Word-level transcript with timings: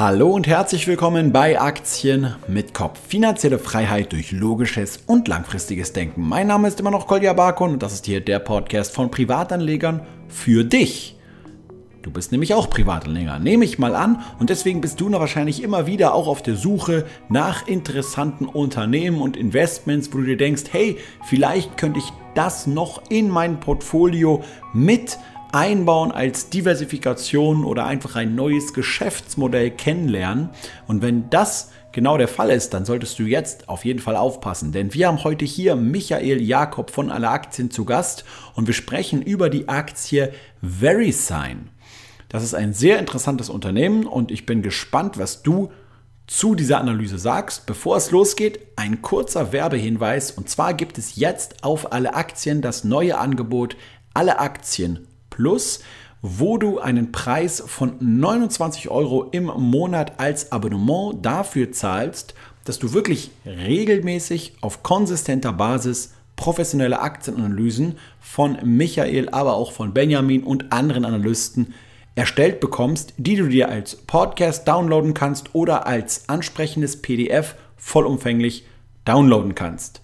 Hallo 0.00 0.30
und 0.30 0.46
herzlich 0.46 0.86
willkommen 0.86 1.30
bei 1.30 1.60
Aktien 1.60 2.34
mit 2.48 2.72
Kopf. 2.72 2.98
Finanzielle 3.06 3.58
Freiheit 3.58 4.12
durch 4.12 4.32
logisches 4.32 4.96
und 5.06 5.28
langfristiges 5.28 5.92
Denken. 5.92 6.26
Mein 6.26 6.46
Name 6.46 6.68
ist 6.68 6.80
immer 6.80 6.90
noch 6.90 7.06
Kolja 7.06 7.34
Barkon 7.34 7.72
und 7.72 7.82
das 7.82 7.92
ist 7.92 8.06
hier 8.06 8.22
der 8.22 8.38
Podcast 8.38 8.94
von 8.94 9.10
Privatanlegern 9.10 10.00
für 10.26 10.64
dich. 10.64 11.18
Du 12.00 12.10
bist 12.10 12.32
nämlich 12.32 12.54
auch 12.54 12.70
Privatanleger, 12.70 13.38
nehme 13.40 13.66
ich 13.66 13.78
mal 13.78 13.94
an, 13.94 14.22
und 14.38 14.48
deswegen 14.48 14.80
bist 14.80 15.02
du 15.02 15.10
noch 15.10 15.20
wahrscheinlich 15.20 15.62
immer 15.62 15.86
wieder 15.86 16.14
auch 16.14 16.28
auf 16.28 16.40
der 16.40 16.56
Suche 16.56 17.04
nach 17.28 17.68
interessanten 17.68 18.46
Unternehmen 18.46 19.20
und 19.20 19.36
Investments, 19.36 20.08
wo 20.14 20.16
du 20.16 20.24
dir 20.24 20.38
denkst, 20.38 20.62
hey, 20.70 20.96
vielleicht 21.26 21.76
könnte 21.76 21.98
ich 21.98 22.10
das 22.34 22.66
noch 22.66 23.02
in 23.10 23.28
mein 23.28 23.60
Portfolio 23.60 24.42
mit 24.72 25.18
einbauen 25.52 26.12
als 26.12 26.50
Diversifikation 26.50 27.64
oder 27.64 27.86
einfach 27.86 28.16
ein 28.16 28.34
neues 28.34 28.72
Geschäftsmodell 28.72 29.70
kennenlernen. 29.70 30.50
Und 30.86 31.02
wenn 31.02 31.30
das 31.30 31.70
genau 31.92 32.16
der 32.16 32.28
Fall 32.28 32.50
ist, 32.50 32.72
dann 32.74 32.84
solltest 32.84 33.18
du 33.18 33.24
jetzt 33.24 33.68
auf 33.68 33.84
jeden 33.84 33.98
Fall 33.98 34.16
aufpassen, 34.16 34.72
denn 34.72 34.94
wir 34.94 35.08
haben 35.08 35.24
heute 35.24 35.44
hier 35.44 35.76
Michael 35.76 36.40
Jakob 36.40 36.90
von 36.90 37.10
Alle 37.10 37.28
Aktien 37.28 37.70
zu 37.70 37.84
Gast 37.84 38.24
und 38.54 38.66
wir 38.66 38.74
sprechen 38.74 39.22
über 39.22 39.50
die 39.50 39.68
Aktie 39.68 40.32
VeriSign. 40.62 41.70
Das 42.28 42.44
ist 42.44 42.54
ein 42.54 42.72
sehr 42.72 42.98
interessantes 42.98 43.50
Unternehmen 43.50 44.06
und 44.06 44.30
ich 44.30 44.46
bin 44.46 44.62
gespannt, 44.62 45.18
was 45.18 45.42
du 45.42 45.72
zu 46.28 46.54
dieser 46.54 46.78
Analyse 46.78 47.18
sagst. 47.18 47.66
Bevor 47.66 47.96
es 47.96 48.12
losgeht, 48.12 48.60
ein 48.76 49.02
kurzer 49.02 49.52
Werbehinweis 49.52 50.30
und 50.30 50.48
zwar 50.48 50.74
gibt 50.74 50.96
es 50.96 51.16
jetzt 51.16 51.64
auf 51.64 51.92
alle 51.92 52.14
Aktien 52.14 52.62
das 52.62 52.84
neue 52.84 53.18
Angebot 53.18 53.76
Alle 54.14 54.38
Aktien 54.38 55.08
Plus, 55.40 55.80
wo 56.20 56.58
du 56.58 56.80
einen 56.80 57.12
Preis 57.12 57.62
von 57.66 57.94
29 57.98 58.90
Euro 58.90 59.24
im 59.30 59.46
Monat 59.46 60.20
als 60.20 60.52
Abonnement 60.52 61.24
dafür 61.24 61.72
zahlst, 61.72 62.34
dass 62.66 62.78
du 62.78 62.92
wirklich 62.92 63.30
regelmäßig 63.46 64.52
auf 64.60 64.82
konsistenter 64.82 65.54
Basis 65.54 66.12
professionelle 66.36 67.00
Aktienanalysen 67.00 67.96
von 68.20 68.58
Michael, 68.62 69.30
aber 69.30 69.54
auch 69.54 69.72
von 69.72 69.94
Benjamin 69.94 70.42
und 70.42 70.72
anderen 70.72 71.06
Analysten 71.06 71.72
erstellt 72.16 72.60
bekommst, 72.60 73.14
die 73.16 73.36
du 73.36 73.48
dir 73.48 73.70
als 73.70 73.96
Podcast 73.96 74.68
downloaden 74.68 75.14
kannst 75.14 75.54
oder 75.54 75.86
als 75.86 76.28
ansprechendes 76.28 77.00
PDF 77.00 77.54
vollumfänglich 77.78 78.66
downloaden 79.06 79.54
kannst. 79.54 80.02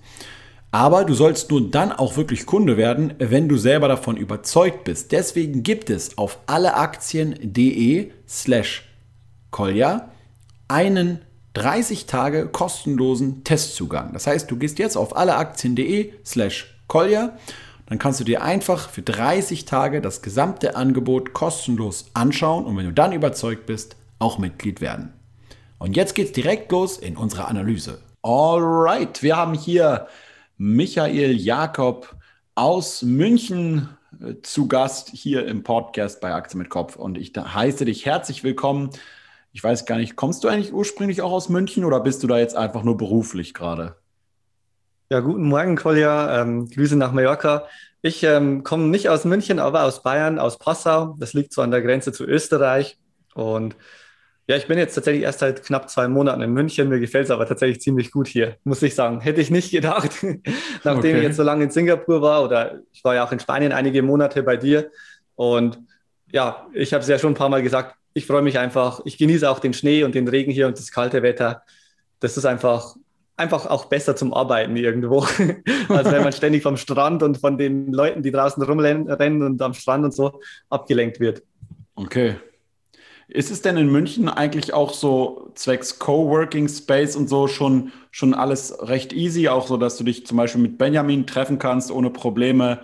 Aber 0.76 1.06
du 1.06 1.14
sollst 1.14 1.50
nur 1.50 1.70
dann 1.70 1.90
auch 1.90 2.18
wirklich 2.18 2.44
Kunde 2.44 2.76
werden, 2.76 3.14
wenn 3.16 3.48
du 3.48 3.56
selber 3.56 3.88
davon 3.88 4.18
überzeugt 4.18 4.84
bist. 4.84 5.10
Deswegen 5.10 5.62
gibt 5.62 5.88
es 5.88 6.18
auf 6.18 6.38
alleaktien.de 6.44 8.10
slash 8.28 8.84
Kolja 9.50 10.10
einen 10.68 11.22
30 11.54 12.04
Tage 12.04 12.48
kostenlosen 12.48 13.42
Testzugang. 13.42 14.12
Das 14.12 14.26
heißt, 14.26 14.50
du 14.50 14.58
gehst 14.58 14.78
jetzt 14.78 14.98
auf 14.98 15.16
alleaktien.de 15.16 16.12
slash 16.26 16.78
Kolja, 16.88 17.38
dann 17.86 17.98
kannst 17.98 18.20
du 18.20 18.24
dir 18.24 18.42
einfach 18.42 18.90
für 18.90 19.00
30 19.00 19.64
Tage 19.64 20.02
das 20.02 20.20
gesamte 20.20 20.76
Angebot 20.76 21.32
kostenlos 21.32 22.10
anschauen 22.12 22.66
und 22.66 22.76
wenn 22.76 22.84
du 22.84 22.92
dann 22.92 23.12
überzeugt 23.12 23.64
bist, 23.64 23.96
auch 24.18 24.36
Mitglied 24.36 24.82
werden. 24.82 25.14
Und 25.78 25.96
jetzt 25.96 26.14
geht's 26.14 26.32
direkt 26.32 26.70
los 26.70 26.98
in 26.98 27.16
unserer 27.16 27.48
Analyse. 27.48 28.02
Alright, 28.20 29.22
wir 29.22 29.38
haben 29.38 29.54
hier 29.54 30.08
Michael 30.58 31.32
Jakob 31.32 32.16
aus 32.54 33.02
München 33.02 33.90
äh, 34.20 34.36
zu 34.42 34.68
Gast 34.68 35.10
hier 35.10 35.46
im 35.46 35.62
Podcast 35.62 36.20
bei 36.22 36.32
Aktien 36.32 36.58
mit 36.58 36.70
Kopf. 36.70 36.96
Und 36.96 37.18
ich 37.18 37.32
heiße 37.36 37.84
dich 37.84 38.06
herzlich 38.06 38.42
willkommen. 38.42 38.90
Ich 39.52 39.62
weiß 39.62 39.84
gar 39.84 39.98
nicht, 39.98 40.16
kommst 40.16 40.44
du 40.44 40.48
eigentlich 40.48 40.72
ursprünglich 40.72 41.20
auch 41.20 41.32
aus 41.32 41.50
München 41.50 41.84
oder 41.84 42.00
bist 42.00 42.22
du 42.22 42.26
da 42.26 42.38
jetzt 42.38 42.56
einfach 42.56 42.84
nur 42.84 42.96
beruflich 42.96 43.52
gerade? 43.52 43.96
Ja, 45.10 45.20
guten 45.20 45.44
Morgen, 45.44 45.76
Kolja. 45.76 46.40
Ähm, 46.40 46.70
Grüße 46.70 46.96
nach 46.96 47.12
Mallorca. 47.12 47.66
Ich 48.00 48.22
ähm, 48.22 48.64
komme 48.64 48.84
nicht 48.84 49.10
aus 49.10 49.26
München, 49.26 49.58
aber 49.58 49.84
aus 49.84 50.02
Bayern, 50.02 50.38
aus 50.38 50.58
Passau. 50.58 51.16
Das 51.18 51.34
liegt 51.34 51.52
so 51.52 51.60
an 51.60 51.70
der 51.70 51.82
Grenze 51.82 52.12
zu 52.12 52.24
Österreich. 52.24 52.98
Und 53.34 53.76
ja, 54.48 54.56
ich 54.56 54.66
bin 54.66 54.78
jetzt 54.78 54.94
tatsächlich 54.94 55.24
erst 55.24 55.40
seit 55.40 55.64
knapp 55.64 55.90
zwei 55.90 56.06
Monaten 56.06 56.40
in 56.40 56.52
München. 56.52 56.88
Mir 56.88 57.00
gefällt 57.00 57.24
es 57.24 57.30
aber 57.32 57.46
tatsächlich 57.46 57.80
ziemlich 57.80 58.12
gut 58.12 58.28
hier, 58.28 58.56
muss 58.62 58.80
ich 58.82 58.94
sagen. 58.94 59.20
Hätte 59.20 59.40
ich 59.40 59.50
nicht 59.50 59.72
gedacht, 59.72 60.12
nachdem 60.84 60.98
okay. 60.98 61.16
ich 61.16 61.22
jetzt 61.22 61.36
so 61.36 61.42
lange 61.42 61.64
in 61.64 61.70
Singapur 61.70 62.22
war 62.22 62.44
oder 62.44 62.80
ich 62.92 63.02
war 63.02 63.16
ja 63.16 63.26
auch 63.26 63.32
in 63.32 63.40
Spanien 63.40 63.72
einige 63.72 64.02
Monate 64.02 64.44
bei 64.44 64.56
dir. 64.56 64.90
Und 65.34 65.80
ja, 66.30 66.66
ich 66.72 66.92
habe 66.92 67.02
es 67.02 67.08
ja 67.08 67.18
schon 67.18 67.32
ein 67.32 67.36
paar 67.36 67.48
Mal 67.48 67.62
gesagt, 67.62 67.96
ich 68.14 68.24
freue 68.24 68.42
mich 68.42 68.58
einfach. 68.58 69.00
Ich 69.04 69.18
genieße 69.18 69.50
auch 69.50 69.58
den 69.58 69.74
Schnee 69.74 70.04
und 70.04 70.14
den 70.14 70.28
Regen 70.28 70.52
hier 70.52 70.68
und 70.68 70.78
das 70.78 70.92
kalte 70.92 71.22
Wetter. 71.22 71.62
Das 72.20 72.36
ist 72.36 72.46
einfach, 72.46 72.94
einfach 73.36 73.66
auch 73.66 73.86
besser 73.86 74.14
zum 74.14 74.32
Arbeiten 74.32 74.76
irgendwo, 74.76 75.22
als 75.88 76.10
wenn 76.10 76.22
man 76.22 76.32
ständig 76.32 76.62
vom 76.62 76.76
Strand 76.76 77.24
und 77.24 77.38
von 77.38 77.58
den 77.58 77.92
Leuten, 77.92 78.22
die 78.22 78.30
draußen 78.30 78.62
rumrennen 78.62 79.42
und 79.42 79.60
am 79.60 79.74
Strand 79.74 80.04
und 80.04 80.14
so 80.14 80.40
abgelenkt 80.70 81.18
wird. 81.18 81.42
Okay, 81.96 82.36
ist 83.28 83.50
es 83.50 83.62
denn 83.62 83.76
in 83.76 83.90
München 83.90 84.28
eigentlich 84.28 84.72
auch 84.72 84.92
so 84.92 85.50
zwecks 85.54 85.98
Coworking 85.98 86.68
Space 86.68 87.16
und 87.16 87.28
so 87.28 87.48
schon, 87.48 87.92
schon 88.10 88.34
alles 88.34 88.76
recht 88.80 89.12
easy, 89.12 89.48
auch 89.48 89.66
so, 89.66 89.76
dass 89.76 89.96
du 89.96 90.04
dich 90.04 90.26
zum 90.26 90.36
Beispiel 90.36 90.62
mit 90.62 90.78
Benjamin 90.78 91.26
treffen 91.26 91.58
kannst 91.58 91.90
ohne 91.90 92.10
Probleme 92.10 92.80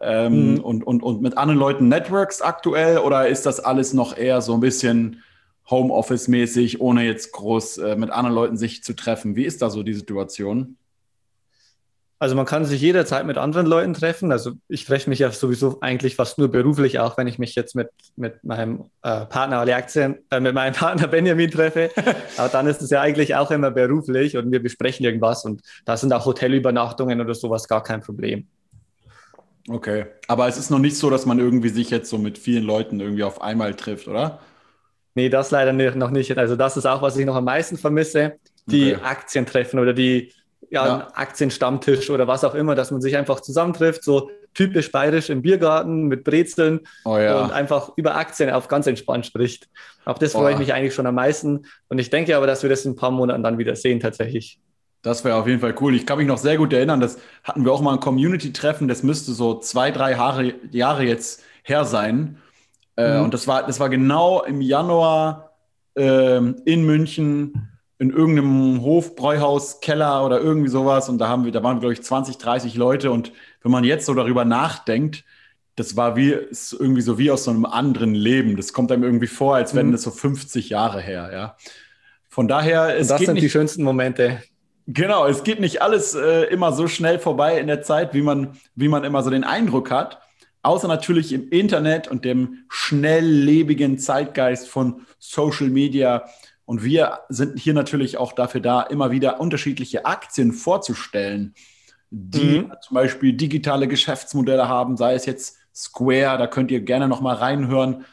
ähm, 0.00 0.54
mhm. 0.54 0.60
und, 0.60 0.84
und, 0.84 1.02
und 1.02 1.22
mit 1.22 1.36
anderen 1.36 1.58
Leuten 1.58 1.88
networks 1.88 2.42
aktuell 2.42 2.98
oder 2.98 3.28
ist 3.28 3.44
das 3.44 3.60
alles 3.60 3.92
noch 3.92 4.16
eher 4.16 4.40
so 4.40 4.54
ein 4.54 4.60
bisschen 4.60 5.22
Homeoffice-mäßig, 5.68 6.80
ohne 6.80 7.04
jetzt 7.04 7.32
groß 7.32 7.78
äh, 7.78 7.96
mit 7.96 8.10
anderen 8.10 8.34
Leuten 8.34 8.56
sich 8.56 8.82
zu 8.84 8.94
treffen? 8.94 9.36
Wie 9.36 9.44
ist 9.44 9.62
da 9.62 9.70
so 9.70 9.82
die 9.82 9.94
Situation? 9.94 10.76
Also 12.22 12.36
man 12.36 12.46
kann 12.46 12.64
sich 12.64 12.80
jederzeit 12.80 13.26
mit 13.26 13.36
anderen 13.36 13.66
Leuten 13.66 13.94
treffen. 13.94 14.30
Also 14.30 14.52
ich 14.68 14.84
treffe 14.84 15.10
mich 15.10 15.18
ja 15.18 15.32
sowieso 15.32 15.78
eigentlich 15.80 16.14
fast 16.14 16.38
nur 16.38 16.46
beruflich, 16.46 17.00
auch 17.00 17.18
wenn 17.18 17.26
ich 17.26 17.40
mich 17.40 17.56
jetzt 17.56 17.74
mit, 17.74 17.88
mit 18.14 18.44
meinem 18.44 18.84
äh, 19.02 19.26
Partner 19.26 19.58
alle 19.58 19.74
Aktien, 19.74 20.18
äh, 20.30 20.38
mit 20.38 20.54
meinem 20.54 20.72
Partner 20.76 21.08
Benjamin 21.08 21.50
treffe. 21.50 21.90
Aber 22.36 22.48
dann 22.48 22.68
ist 22.68 22.80
es 22.80 22.90
ja 22.90 23.00
eigentlich 23.00 23.34
auch 23.34 23.50
immer 23.50 23.72
beruflich 23.72 24.36
und 24.36 24.52
wir 24.52 24.62
besprechen 24.62 25.04
irgendwas 25.04 25.44
und 25.44 25.62
da 25.84 25.96
sind 25.96 26.12
auch 26.12 26.24
Hotelübernachtungen 26.24 27.20
oder 27.20 27.34
sowas 27.34 27.66
gar 27.66 27.82
kein 27.82 28.02
Problem. 28.02 28.46
Okay, 29.68 30.06
aber 30.28 30.46
es 30.46 30.56
ist 30.56 30.70
noch 30.70 30.78
nicht 30.78 30.96
so, 30.96 31.10
dass 31.10 31.26
man 31.26 31.40
irgendwie 31.40 31.70
sich 31.70 31.90
jetzt 31.90 32.08
so 32.08 32.18
mit 32.18 32.38
vielen 32.38 32.62
Leuten 32.62 33.00
irgendwie 33.00 33.24
auf 33.24 33.42
einmal 33.42 33.74
trifft, 33.74 34.06
oder? 34.06 34.38
Nee, 35.16 35.28
das 35.28 35.50
leider 35.50 35.72
noch 35.72 36.10
nicht. 36.10 36.38
Also 36.38 36.54
das 36.54 36.76
ist 36.76 36.86
auch, 36.86 37.02
was 37.02 37.16
ich 37.16 37.26
noch 37.26 37.34
am 37.34 37.46
meisten 37.46 37.76
vermisse. 37.76 38.34
Die 38.66 38.94
okay. 38.94 39.02
Aktientreffen 39.02 39.80
oder 39.80 39.92
die 39.92 40.32
ja, 40.70 40.86
ja. 40.86 41.08
Aktienstammtisch 41.14 42.10
oder 42.10 42.26
was 42.26 42.44
auch 42.44 42.54
immer, 42.54 42.74
dass 42.74 42.90
man 42.90 43.00
sich 43.00 43.16
einfach 43.16 43.40
zusammentrifft, 43.40 44.04
so 44.04 44.30
typisch 44.54 44.92
bayerisch 44.92 45.30
im 45.30 45.42
Biergarten 45.42 46.08
mit 46.08 46.24
Brezeln 46.24 46.80
oh, 47.04 47.16
ja. 47.16 47.42
und 47.42 47.52
einfach 47.52 47.92
über 47.96 48.16
Aktien 48.16 48.50
auf 48.50 48.68
ganz 48.68 48.86
entspannt 48.86 49.26
spricht. 49.26 49.68
Auf 50.04 50.18
das 50.18 50.32
freue 50.32 50.46
oh. 50.46 50.54
ich 50.54 50.58
mich 50.58 50.74
eigentlich 50.74 50.94
schon 50.94 51.06
am 51.06 51.14
meisten. 51.14 51.66
Und 51.88 51.98
ich 51.98 52.10
denke 52.10 52.36
aber, 52.36 52.46
dass 52.46 52.62
wir 52.62 52.70
das 52.70 52.84
in 52.84 52.92
ein 52.92 52.96
paar 52.96 53.10
Monaten 53.10 53.42
dann 53.42 53.58
wieder 53.58 53.76
sehen 53.76 54.00
tatsächlich. 54.00 54.58
Das 55.02 55.24
wäre 55.24 55.36
auf 55.36 55.48
jeden 55.48 55.60
Fall 55.60 55.74
cool. 55.80 55.94
Ich 55.94 56.06
kann 56.06 56.18
mich 56.18 56.28
noch 56.28 56.38
sehr 56.38 56.56
gut 56.56 56.72
erinnern, 56.72 57.00
das 57.00 57.18
hatten 57.42 57.64
wir 57.64 57.72
auch 57.72 57.80
mal 57.80 57.94
ein 57.94 58.00
Community-Treffen, 58.00 58.86
das 58.86 59.02
müsste 59.02 59.32
so 59.32 59.58
zwei, 59.58 59.90
drei 59.90 60.12
Jahre, 60.12 60.54
Jahre 60.70 61.04
jetzt 61.04 61.42
her 61.64 61.84
sein. 61.84 62.38
Äh, 62.96 63.18
mhm. 63.18 63.24
Und 63.24 63.34
das 63.34 63.48
war, 63.48 63.66
das 63.66 63.80
war 63.80 63.88
genau 63.88 64.42
im 64.42 64.60
Januar 64.60 65.56
äh, 65.96 66.36
in 66.36 66.84
München 66.84 67.71
in 68.02 68.10
irgendeinem 68.10 68.82
Hof, 68.82 69.14
Bräuhaus, 69.14 69.80
Keller 69.80 70.26
oder 70.26 70.40
irgendwie 70.40 70.68
sowas. 70.68 71.08
Und 71.08 71.18
da 71.18 71.28
haben 71.28 71.44
wir, 71.44 71.52
da 71.52 71.62
waren 71.62 71.78
glaube 71.78 71.92
ich, 71.92 72.02
20, 72.02 72.36
30 72.36 72.74
Leute. 72.74 73.12
Und 73.12 73.32
wenn 73.62 73.70
man 73.70 73.84
jetzt 73.84 74.06
so 74.06 74.14
darüber 74.14 74.44
nachdenkt, 74.44 75.22
das 75.76 75.96
war 75.96 76.16
wie, 76.16 76.32
ist 76.32 76.72
irgendwie 76.72 77.00
so 77.00 77.16
wie 77.16 77.30
aus 77.30 77.44
so 77.44 77.52
einem 77.52 77.64
anderen 77.64 78.16
Leben. 78.16 78.56
Das 78.56 78.72
kommt 78.72 78.90
einem 78.90 79.04
irgendwie 79.04 79.28
vor, 79.28 79.54
als 79.54 79.76
wenn 79.76 79.86
mhm. 79.86 79.92
das 79.92 80.02
so 80.02 80.10
50 80.10 80.68
Jahre 80.68 81.00
her, 81.00 81.30
ja. 81.32 81.56
Von 82.28 82.48
daher, 82.48 82.98
es 82.98 83.06
das 83.06 83.20
geht 83.20 83.26
sind 83.26 83.34
nicht, 83.34 83.44
die 83.44 83.50
schönsten 83.50 83.84
Momente. 83.84 84.42
Genau, 84.88 85.28
es 85.28 85.44
geht 85.44 85.60
nicht 85.60 85.80
alles 85.80 86.16
äh, 86.16 86.46
immer 86.46 86.72
so 86.72 86.88
schnell 86.88 87.20
vorbei 87.20 87.60
in 87.60 87.68
der 87.68 87.82
Zeit, 87.82 88.14
wie 88.14 88.22
man, 88.22 88.58
wie 88.74 88.88
man 88.88 89.04
immer 89.04 89.22
so 89.22 89.30
den 89.30 89.44
Eindruck 89.44 89.92
hat. 89.92 90.20
Außer 90.62 90.88
natürlich 90.88 91.32
im 91.32 91.50
Internet 91.50 92.08
und 92.08 92.24
dem 92.24 92.64
schnelllebigen 92.68 93.98
Zeitgeist 93.98 94.68
von 94.68 95.06
Social 95.20 95.68
Media 95.68 96.24
und 96.64 96.84
wir 96.84 97.20
sind 97.28 97.58
hier 97.58 97.74
natürlich 97.74 98.18
auch 98.18 98.32
dafür 98.32 98.60
da, 98.60 98.82
immer 98.82 99.10
wieder 99.10 99.40
unterschiedliche 99.40 100.06
Aktien 100.06 100.52
vorzustellen, 100.52 101.54
die 102.10 102.60
mhm. 102.60 102.72
zum 102.80 102.94
Beispiel 102.94 103.32
digitale 103.32 103.88
Geschäftsmodelle 103.88 104.68
haben, 104.68 104.96
sei 104.96 105.14
es 105.14 105.26
jetzt 105.26 105.56
Square, 105.74 106.38
da 106.38 106.46
könnt 106.46 106.70
ihr 106.70 106.80
gerne 106.80 107.08
noch 107.08 107.20
mal 107.20 107.34
reinhören. 107.34 108.04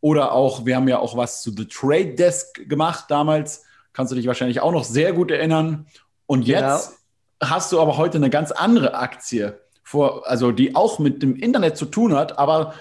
Oder 0.00 0.32
auch, 0.32 0.66
wir 0.66 0.76
haben 0.76 0.86
ja 0.86 0.98
auch 0.98 1.16
was 1.16 1.42
zu 1.42 1.50
The 1.50 1.66
Trade 1.66 2.14
Desk 2.14 2.68
gemacht 2.68 3.06
damals. 3.08 3.64
Kannst 3.92 4.12
du 4.12 4.16
dich 4.16 4.26
wahrscheinlich 4.26 4.60
auch 4.60 4.70
noch 4.70 4.84
sehr 4.84 5.12
gut 5.12 5.30
erinnern. 5.30 5.86
Und 6.26 6.46
jetzt 6.46 6.98
genau. 7.40 7.50
hast 7.52 7.72
du 7.72 7.80
aber 7.80 7.96
heute 7.96 8.18
eine 8.18 8.30
ganz 8.30 8.52
andere 8.52 8.94
Aktie, 8.94 9.58
vor, 9.82 10.28
also 10.28 10.52
die 10.52 10.76
auch 10.76 10.98
mit 10.98 11.22
dem 11.22 11.34
Internet 11.34 11.78
zu 11.78 11.86
tun 11.86 12.14
hat, 12.14 12.38
aber 12.38 12.74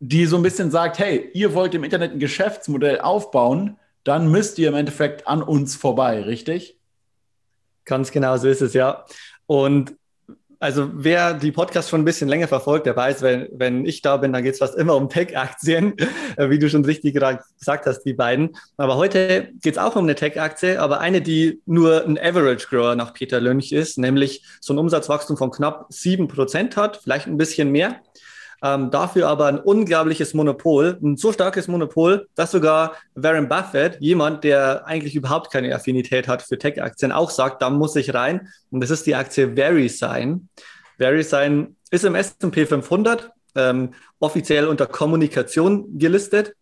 die 0.00 0.26
so 0.26 0.36
ein 0.36 0.42
bisschen 0.42 0.72
sagt, 0.72 0.98
hey, 0.98 1.30
ihr 1.32 1.54
wollt 1.54 1.74
im 1.74 1.84
Internet 1.84 2.12
ein 2.12 2.18
Geschäftsmodell 2.18 3.00
aufbauen, 3.00 3.78
dann 4.10 4.28
müsst 4.28 4.58
ihr 4.58 4.68
im 4.68 4.74
Endeffekt 4.74 5.28
an 5.28 5.40
uns 5.40 5.76
vorbei, 5.76 6.22
richtig? 6.22 6.76
Ganz 7.84 8.10
genau 8.10 8.36
so 8.38 8.48
ist 8.48 8.60
es, 8.60 8.74
ja. 8.74 9.04
Und 9.46 9.94
also 10.58 10.90
wer 10.92 11.32
die 11.32 11.52
Podcast 11.52 11.88
schon 11.88 12.00
ein 12.00 12.04
bisschen 12.04 12.28
länger 12.28 12.48
verfolgt, 12.48 12.86
der 12.86 12.96
weiß, 12.96 13.22
wenn, 13.22 13.48
wenn 13.52 13.86
ich 13.86 14.02
da 14.02 14.16
bin, 14.16 14.32
dann 14.32 14.42
geht 14.42 14.54
es 14.54 14.58
fast 14.58 14.74
immer 14.74 14.96
um 14.96 15.08
Tech-Aktien, 15.08 15.94
wie 16.36 16.58
du 16.58 16.68
schon 16.68 16.84
richtig 16.84 17.14
gesagt 17.14 17.86
hast, 17.86 18.02
die 18.02 18.12
beiden. 18.12 18.56
Aber 18.76 18.96
heute 18.96 19.52
geht 19.62 19.74
es 19.74 19.78
auch 19.78 19.94
um 19.94 20.02
eine 20.02 20.16
Tech-Aktie, 20.16 20.80
aber 20.80 20.98
eine, 20.98 21.22
die 21.22 21.62
nur 21.64 22.04
ein 22.04 22.18
Average-Grower 22.18 22.96
nach 22.96 23.14
Peter 23.14 23.40
Lynch 23.40 23.70
ist, 23.70 23.96
nämlich 23.96 24.44
so 24.60 24.74
ein 24.74 24.78
Umsatzwachstum 24.78 25.36
von 25.36 25.52
knapp 25.52 25.86
sieben 25.88 26.26
Prozent 26.26 26.76
hat, 26.76 26.96
vielleicht 26.96 27.28
ein 27.28 27.36
bisschen 27.36 27.70
mehr 27.70 28.00
ähm, 28.62 28.90
dafür 28.90 29.28
aber 29.28 29.46
ein 29.46 29.58
unglaubliches 29.58 30.34
Monopol, 30.34 30.98
ein 31.02 31.16
so 31.16 31.32
starkes 31.32 31.68
Monopol, 31.68 32.28
dass 32.34 32.50
sogar 32.50 32.94
Warren 33.14 33.48
Buffett, 33.48 33.98
jemand, 34.00 34.44
der 34.44 34.86
eigentlich 34.86 35.14
überhaupt 35.14 35.50
keine 35.50 35.74
Affinität 35.74 36.28
hat 36.28 36.42
für 36.42 36.58
Tech-Aktien, 36.58 37.12
auch 37.12 37.30
sagt, 37.30 37.62
da 37.62 37.70
muss 37.70 37.96
ich 37.96 38.12
rein. 38.12 38.48
Und 38.70 38.80
das 38.80 38.90
ist 38.90 39.06
die 39.06 39.14
Aktie 39.14 39.56
VeriSign. 39.56 40.48
VeriSign 40.98 41.76
ist 41.90 42.04
im 42.04 42.14
S&P 42.14 42.66
500 42.66 43.30
ähm, 43.54 43.94
offiziell 44.18 44.68
unter 44.68 44.86
Kommunikation 44.86 45.98
gelistet 45.98 46.54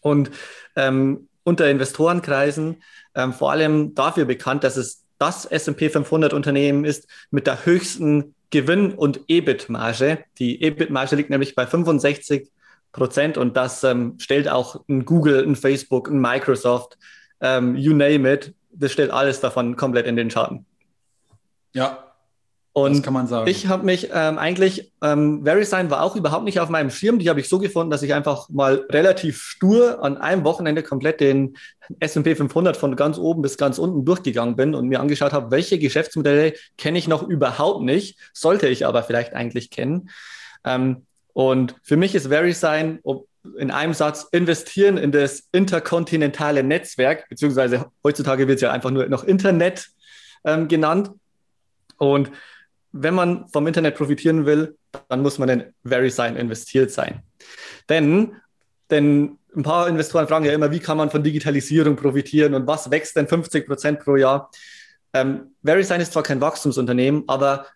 und 0.00 0.30
ähm, 0.76 1.28
unter 1.42 1.68
Investorenkreisen 1.68 2.82
ähm, 3.14 3.32
vor 3.32 3.50
allem 3.50 3.94
dafür 3.94 4.24
bekannt, 4.24 4.64
dass 4.64 4.76
es 4.76 5.02
das 5.18 5.44
S&P 5.46 5.90
500 5.90 6.32
Unternehmen 6.32 6.84
ist 6.84 7.08
mit 7.30 7.46
der 7.46 7.64
höchsten 7.66 8.34
Gewinn- 8.50 8.94
und 8.94 9.20
EBIT-Marge. 9.28 10.24
Die 10.38 10.62
EBIT-Marge 10.62 11.16
liegt 11.16 11.30
nämlich 11.30 11.54
bei 11.54 11.66
65 11.66 12.48
Prozent 12.92 13.36
und 13.36 13.56
das 13.56 13.84
ähm, 13.84 14.14
stellt 14.18 14.48
auch 14.48 14.82
ein 14.88 15.04
Google, 15.04 15.46
ein 15.46 15.56
Facebook, 15.56 16.08
ein 16.08 16.20
Microsoft, 16.20 16.96
ähm, 17.40 17.76
you 17.76 17.92
name 17.92 18.32
it, 18.32 18.54
das 18.70 18.92
stellt 18.92 19.10
alles 19.10 19.40
davon 19.40 19.76
komplett 19.76 20.06
in 20.06 20.16
den 20.16 20.30
Schaden. 20.30 20.64
Ja, 21.74 22.05
und 22.76 22.92
das 22.92 23.02
kann 23.02 23.14
man 23.14 23.26
sagen. 23.26 23.48
Ich 23.48 23.68
habe 23.68 23.86
mich 23.86 24.10
ähm, 24.12 24.36
eigentlich, 24.36 24.92
ähm, 25.02 25.46
VeriSign 25.46 25.88
war 25.88 26.02
auch 26.02 26.14
überhaupt 26.14 26.44
nicht 26.44 26.60
auf 26.60 26.68
meinem 26.68 26.90
Schirm. 26.90 27.18
Die 27.18 27.30
habe 27.30 27.40
ich 27.40 27.48
so 27.48 27.58
gefunden, 27.58 27.90
dass 27.90 28.02
ich 28.02 28.12
einfach 28.12 28.50
mal 28.50 28.84
relativ 28.90 29.40
stur 29.40 30.04
an 30.04 30.18
einem 30.18 30.44
Wochenende 30.44 30.82
komplett 30.82 31.20
den 31.20 31.56
S&P 32.00 32.34
500 32.34 32.76
von 32.76 32.94
ganz 32.94 33.16
oben 33.16 33.40
bis 33.40 33.56
ganz 33.56 33.78
unten 33.78 34.04
durchgegangen 34.04 34.56
bin 34.56 34.74
und 34.74 34.88
mir 34.88 35.00
angeschaut 35.00 35.32
habe, 35.32 35.50
welche 35.50 35.78
Geschäftsmodelle 35.78 36.52
kenne 36.76 36.98
ich 36.98 37.08
noch 37.08 37.22
überhaupt 37.22 37.82
nicht, 37.82 38.18
sollte 38.34 38.68
ich 38.68 38.84
aber 38.84 39.02
vielleicht 39.02 39.32
eigentlich 39.32 39.70
kennen. 39.70 40.10
Ähm, 40.62 41.06
und 41.32 41.76
für 41.82 41.96
mich 41.96 42.14
ist 42.14 42.28
VeriSign 42.28 42.98
in 43.56 43.70
einem 43.70 43.94
Satz 43.94 44.28
investieren 44.32 44.98
in 44.98 45.12
das 45.12 45.48
interkontinentale 45.50 46.62
Netzwerk, 46.62 47.26
beziehungsweise 47.30 47.86
heutzutage 48.04 48.48
wird 48.48 48.56
es 48.56 48.62
ja 48.62 48.70
einfach 48.70 48.90
nur 48.90 49.06
noch 49.06 49.24
Internet 49.24 49.88
ähm, 50.44 50.68
genannt. 50.68 51.10
Und 51.96 52.30
wenn 52.92 53.14
man 53.14 53.48
vom 53.48 53.66
Internet 53.66 53.96
profitieren 53.96 54.46
will, 54.46 54.76
dann 55.08 55.22
muss 55.22 55.38
man 55.38 55.48
in 55.48 55.64
VeriSign 55.84 56.36
investiert 56.36 56.90
sein. 56.90 57.22
Denn, 57.88 58.36
denn 58.90 59.38
ein 59.54 59.62
paar 59.62 59.88
Investoren 59.88 60.28
fragen 60.28 60.44
ja 60.44 60.52
immer, 60.52 60.70
wie 60.70 60.80
kann 60.80 60.96
man 60.96 61.10
von 61.10 61.22
Digitalisierung 61.22 61.96
profitieren 61.96 62.54
und 62.54 62.66
was 62.66 62.90
wächst 62.90 63.16
denn 63.16 63.28
50 63.28 63.66
Prozent 63.66 64.00
pro 64.00 64.16
Jahr? 64.16 64.50
Ähm, 65.12 65.54
VeriSign 65.62 66.00
ist 66.00 66.12
zwar 66.12 66.22
kein 66.22 66.40
Wachstumsunternehmen, 66.40 67.24
aber 67.26 67.66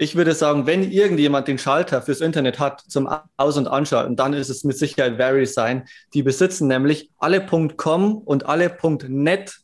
ich 0.00 0.14
würde 0.14 0.32
sagen, 0.32 0.66
wenn 0.66 0.88
irgendjemand 0.88 1.48
den 1.48 1.58
Schalter 1.58 2.02
fürs 2.02 2.20
Internet 2.20 2.60
hat 2.60 2.82
zum 2.86 3.08
Aus- 3.36 3.56
und 3.56 3.66
Anschalten, 3.66 4.14
dann 4.14 4.32
ist 4.32 4.48
es 4.48 4.62
mit 4.62 4.78
Sicherheit 4.78 5.16
VeriSign. 5.16 5.88
Die 6.14 6.22
besitzen 6.22 6.68
nämlich 6.68 7.10
alle 7.18 7.44
.com 7.44 8.18
und 8.18 8.46
alle 8.46 8.76
.net 9.08 9.58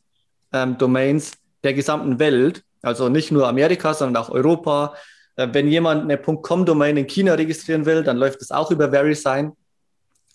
ähm, 0.51 0.77
Domains 0.77 1.33
der 1.63 1.73
gesamten 1.73 2.19
Welt 2.19 2.63
also 2.85 3.09
nicht 3.09 3.31
nur 3.31 3.47
Amerika, 3.47 3.93
sondern 3.93 4.23
auch 4.23 4.29
Europa. 4.29 4.95
Äh, 5.35 5.49
wenn 5.51 5.67
jemand 5.67 6.03
eine 6.03 6.17
.com-Domain 6.17 6.97
in 6.97 7.07
China 7.07 7.33
registrieren 7.33 7.85
will, 7.85 8.03
dann 8.03 8.17
läuft 8.17 8.41
das 8.41 8.51
auch 8.51 8.71
über 8.71 8.91
VeriSign. 8.91 9.53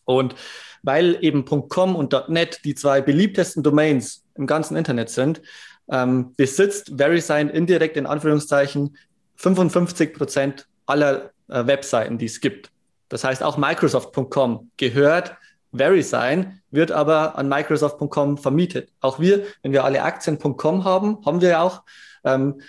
Und 0.04 0.34
weil 0.82 1.18
eben 1.20 1.44
.com 1.44 1.94
und 1.94 2.14
.net 2.28 2.60
die 2.64 2.74
zwei 2.74 3.00
beliebtesten 3.00 3.62
Domains 3.62 4.24
im 4.34 4.46
ganzen 4.46 4.76
Internet 4.76 5.10
sind, 5.10 5.42
ähm, 5.90 6.34
besitzt 6.36 6.92
VeriSign 6.96 7.48
indirekt 7.48 7.96
in 7.96 8.06
Anführungszeichen 8.06 8.96
55 9.36 10.14
Prozent 10.14 10.66
aller 10.86 11.30
äh, 11.48 11.66
Webseiten, 11.66 12.18
die 12.18 12.26
es 12.26 12.40
gibt. 12.40 12.70
Das 13.08 13.24
heißt, 13.24 13.42
auch 13.42 13.58
Microsoft.com 13.58 14.70
gehört 14.76 15.36
VeriSign, 15.72 16.60
wird 16.70 16.92
aber 16.92 17.36
an 17.36 17.48
Microsoft.com 17.48 18.38
vermietet. 18.38 18.90
Auch 19.00 19.20
wir, 19.20 19.44
wenn 19.62 19.72
wir 19.72 19.84
alle 19.84 20.02
Aktien.com 20.02 20.84
haben, 20.84 21.24
haben 21.24 21.40
wir 21.40 21.50
ja 21.50 21.62
auch 21.62 21.82
ähm, 22.24 22.60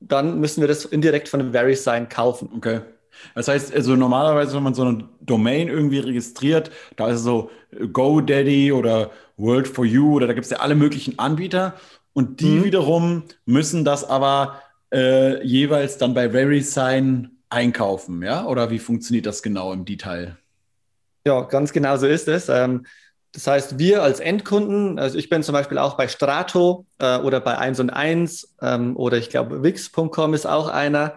dann 0.00 0.40
müssen 0.40 0.60
wir 0.60 0.68
das 0.68 0.84
indirekt 0.84 1.28
von 1.28 1.40
dem 1.40 1.52
VeriSign 1.52 2.08
kaufen. 2.08 2.50
Okay. 2.56 2.80
Das 3.34 3.48
heißt, 3.48 3.74
also 3.74 3.96
normalerweise, 3.96 4.56
wenn 4.56 4.62
man 4.62 4.74
so 4.74 4.82
eine 4.82 5.08
Domain 5.20 5.68
irgendwie 5.68 5.98
registriert, 5.98 6.70
da 6.96 7.08
ist 7.08 7.16
es 7.16 7.22
so 7.22 7.50
GoDaddy 7.92 8.72
oder 8.72 9.10
World 9.36 9.68
for 9.68 9.84
You 9.84 10.14
oder 10.14 10.26
da 10.26 10.32
gibt 10.32 10.44
es 10.44 10.50
ja 10.50 10.58
alle 10.58 10.74
möglichen 10.74 11.18
Anbieter 11.18 11.74
und 12.12 12.40
die 12.40 12.58
mhm. 12.58 12.64
wiederum 12.64 13.22
müssen 13.44 13.84
das 13.84 14.04
aber 14.04 14.60
äh, 14.92 15.44
jeweils 15.44 15.98
dann 15.98 16.14
bei 16.14 16.32
VeriSign 16.32 17.30
einkaufen, 17.50 18.22
ja? 18.22 18.46
Oder 18.46 18.70
wie 18.70 18.78
funktioniert 18.78 19.26
das 19.26 19.42
genau 19.42 19.72
im 19.72 19.84
Detail? 19.84 20.36
Ja, 21.26 21.42
ganz 21.42 21.72
genau 21.72 21.96
so 21.96 22.06
ist 22.06 22.28
es. 22.28 22.48
Ähm, 22.48 22.86
das 23.32 23.46
heißt, 23.46 23.78
wir 23.78 24.02
als 24.02 24.18
Endkunden, 24.20 24.98
also 24.98 25.16
ich 25.16 25.28
bin 25.28 25.42
zum 25.42 25.52
Beispiel 25.52 25.78
auch 25.78 25.96
bei 25.96 26.08
Strato 26.08 26.84
äh, 26.98 27.18
oder 27.18 27.40
bei 27.40 27.56
1 27.58 27.78
und 27.80 27.90
1 27.90 28.56
ähm, 28.60 28.96
oder 28.96 29.18
ich 29.18 29.30
glaube 29.30 29.62
Wix.com 29.62 30.34
ist 30.34 30.46
auch 30.46 30.68
einer. 30.68 31.16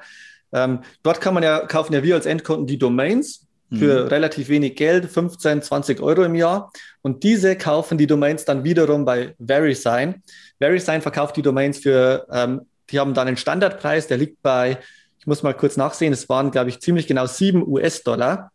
Ähm, 0.51 0.81
dort 1.01 1.21
kann 1.21 1.33
man 1.33 1.42
ja, 1.42 1.60
kaufen 1.65 1.94
ja 1.94 2.04
wir 2.04 2.15
als 2.15 2.27
Endkunden 2.27 2.68
die 2.68 2.77
Domains 2.77 3.48
für 3.74 4.04
mhm. 4.04 4.07
relativ 4.07 4.50
wenig 4.50 4.75
Geld, 4.75 5.10
15, 5.10 5.63
20 5.63 6.00
Euro 6.01 6.24
im 6.24 6.36
Jahr. 6.36 6.71
Und 7.01 7.24
diese 7.24 7.56
kaufen 7.56 7.98
die 7.98 8.06
Domains 8.06 8.45
dann 8.45 8.63
wiederum 8.63 9.06
bei 9.06 9.36
VeriSign. 9.39 10.21
VeriSign 10.59 11.01
verkauft 11.01 11.36
die 11.38 11.42
Domains 11.42 11.80
für, 11.80 12.27
ähm, 12.31 12.68
die 12.92 13.00
haben 13.00 13.16
dann 13.16 13.27
einen 13.27 13.38
Standardpreis, 13.38 14.07
der 14.07 14.18
liegt 14.18 14.44
bei, 14.44 14.77
ich 15.18 15.25
muss 15.25 15.42
mal 15.42 15.56
kurz 15.56 15.77
nachsehen, 15.77 16.13
es 16.13 16.30
waren, 16.30 16.51
glaube 16.51 16.69
ich, 16.69 16.80
ziemlich 16.81 17.07
genau 17.07 17.25
7 17.25 17.68
US-Dollar. 17.68 18.51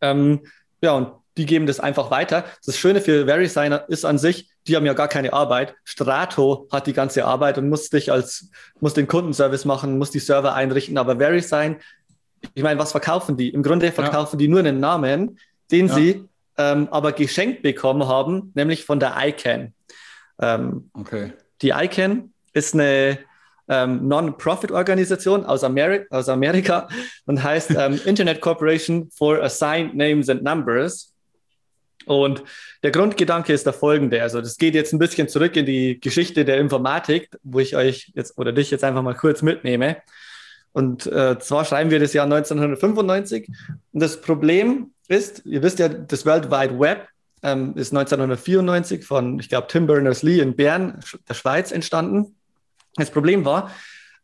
Ähm, 0.00 0.42
ja, 0.80 0.92
und 0.92 1.08
die 1.36 1.46
geben 1.46 1.66
das 1.66 1.80
einfach 1.80 2.10
weiter. 2.10 2.44
Das 2.64 2.78
Schöne 2.78 3.00
für 3.00 3.26
VeriSigner 3.26 3.84
ist 3.88 4.04
an 4.04 4.18
sich, 4.18 4.50
die 4.66 4.76
haben 4.76 4.86
ja 4.86 4.94
gar 4.94 5.08
keine 5.08 5.32
Arbeit. 5.32 5.74
Strato 5.84 6.68
hat 6.72 6.86
die 6.86 6.92
ganze 6.92 7.24
Arbeit 7.24 7.58
und 7.58 7.68
muss 7.68 7.90
dich 7.90 8.10
als, 8.10 8.50
muss 8.80 8.94
den 8.94 9.06
Kundenservice 9.06 9.64
machen, 9.64 9.98
muss 9.98 10.10
die 10.10 10.18
Server 10.18 10.54
einrichten. 10.54 10.98
Aber 10.98 11.18
VeriSign, 11.18 11.76
ich 12.54 12.62
meine, 12.62 12.78
was 12.80 12.92
verkaufen 12.92 13.36
die? 13.36 13.50
Im 13.50 13.62
Grunde 13.62 13.92
verkaufen 13.92 14.36
ja. 14.36 14.38
die 14.38 14.48
nur 14.48 14.60
einen 14.60 14.80
Namen, 14.80 15.38
den 15.70 15.88
ja. 15.88 15.94
sie 15.94 16.24
ähm, 16.58 16.88
aber 16.90 17.12
geschenkt 17.12 17.62
bekommen 17.62 18.08
haben, 18.08 18.52
nämlich 18.54 18.84
von 18.84 18.98
der 18.98 19.14
ICANN. 19.18 19.74
Ähm, 20.40 20.90
okay. 20.94 21.32
Die 21.62 21.70
ICANN 21.70 22.32
ist 22.52 22.74
eine 22.74 23.18
ähm, 23.68 24.06
Non-Profit-Organisation 24.08 25.44
aus, 25.44 25.64
Ameri 25.64 26.06
aus 26.10 26.28
Amerika 26.28 26.88
und 27.26 27.42
heißt 27.42 27.70
ähm, 27.76 28.00
Internet 28.04 28.40
Corporation 28.40 29.10
for 29.10 29.42
Assigned 29.42 29.94
Names 29.94 30.28
and 30.28 30.42
Numbers. 30.42 31.12
Und 32.04 32.44
der 32.82 32.90
Grundgedanke 32.90 33.52
ist 33.52 33.66
der 33.66 33.72
folgende. 33.72 34.22
Also 34.22 34.40
das 34.40 34.58
geht 34.58 34.74
jetzt 34.74 34.92
ein 34.92 34.98
bisschen 34.98 35.28
zurück 35.28 35.56
in 35.56 35.66
die 35.66 35.98
Geschichte 36.00 36.44
der 36.44 36.58
Informatik, 36.58 37.30
wo 37.42 37.58
ich 37.58 37.74
euch 37.74 38.12
jetzt 38.14 38.38
oder 38.38 38.52
dich 38.52 38.70
jetzt 38.70 38.84
einfach 38.84 39.02
mal 39.02 39.14
kurz 39.14 39.42
mitnehme. 39.42 39.96
Und 40.72 41.06
äh, 41.06 41.38
zwar 41.38 41.64
schreiben 41.64 41.90
wir 41.90 41.98
das 41.98 42.12
Jahr 42.12 42.26
1995. 42.26 43.48
Und 43.92 44.02
das 44.02 44.20
Problem 44.20 44.90
ist, 45.08 45.44
ihr 45.46 45.62
wisst 45.62 45.78
ja, 45.78 45.88
das 45.88 46.26
World 46.26 46.50
Wide 46.50 46.78
Web 46.78 47.08
ähm, 47.42 47.72
ist 47.76 47.92
1994 47.92 49.04
von, 49.04 49.38
ich 49.38 49.48
glaube, 49.48 49.68
Tim 49.68 49.86
Berners-Lee 49.86 50.40
in 50.40 50.54
Bern, 50.54 51.00
der 51.28 51.34
Schweiz, 51.34 51.72
entstanden. 51.72 52.36
Das 52.96 53.10
Problem 53.10 53.44
war, 53.44 53.70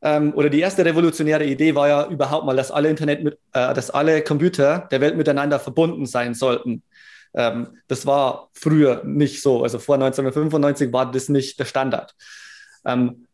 ähm, 0.03 0.33
oder 0.35 0.51
die 0.51 0.61
erste 0.61 0.85
revolutionäre 0.85 1.45
Idee 1.45 1.75
war 1.75 1.89
ja 1.89 2.07
überhaupt 2.09 2.45
mal, 2.45 2.57
dass 2.57 2.71
alle 2.71 2.91
Internet 2.91 3.23
mit, 3.23 3.39
äh, 3.53 3.73
dass 3.73 3.91
alle 3.91 4.23
Computer 4.23 4.89
der 4.91 5.01
Welt 5.01 5.17
miteinander 5.17 5.61
verbunden 5.61 6.07
sein 6.07 6.35
sollten. 6.35 6.83
Ähm, 7.35 7.79
das 7.89 8.07
war 8.07 8.51
früher 8.53 9.03
nicht 9.05 9.43
so. 9.43 9.63
Also 9.63 9.79
vor 9.79 9.97
1995 9.97 10.93
war 10.93 11.11
das 11.11 11.29
nicht 11.29 11.59
der 11.59 11.65
Standard. 11.65 12.15
Ähm, 12.85 13.27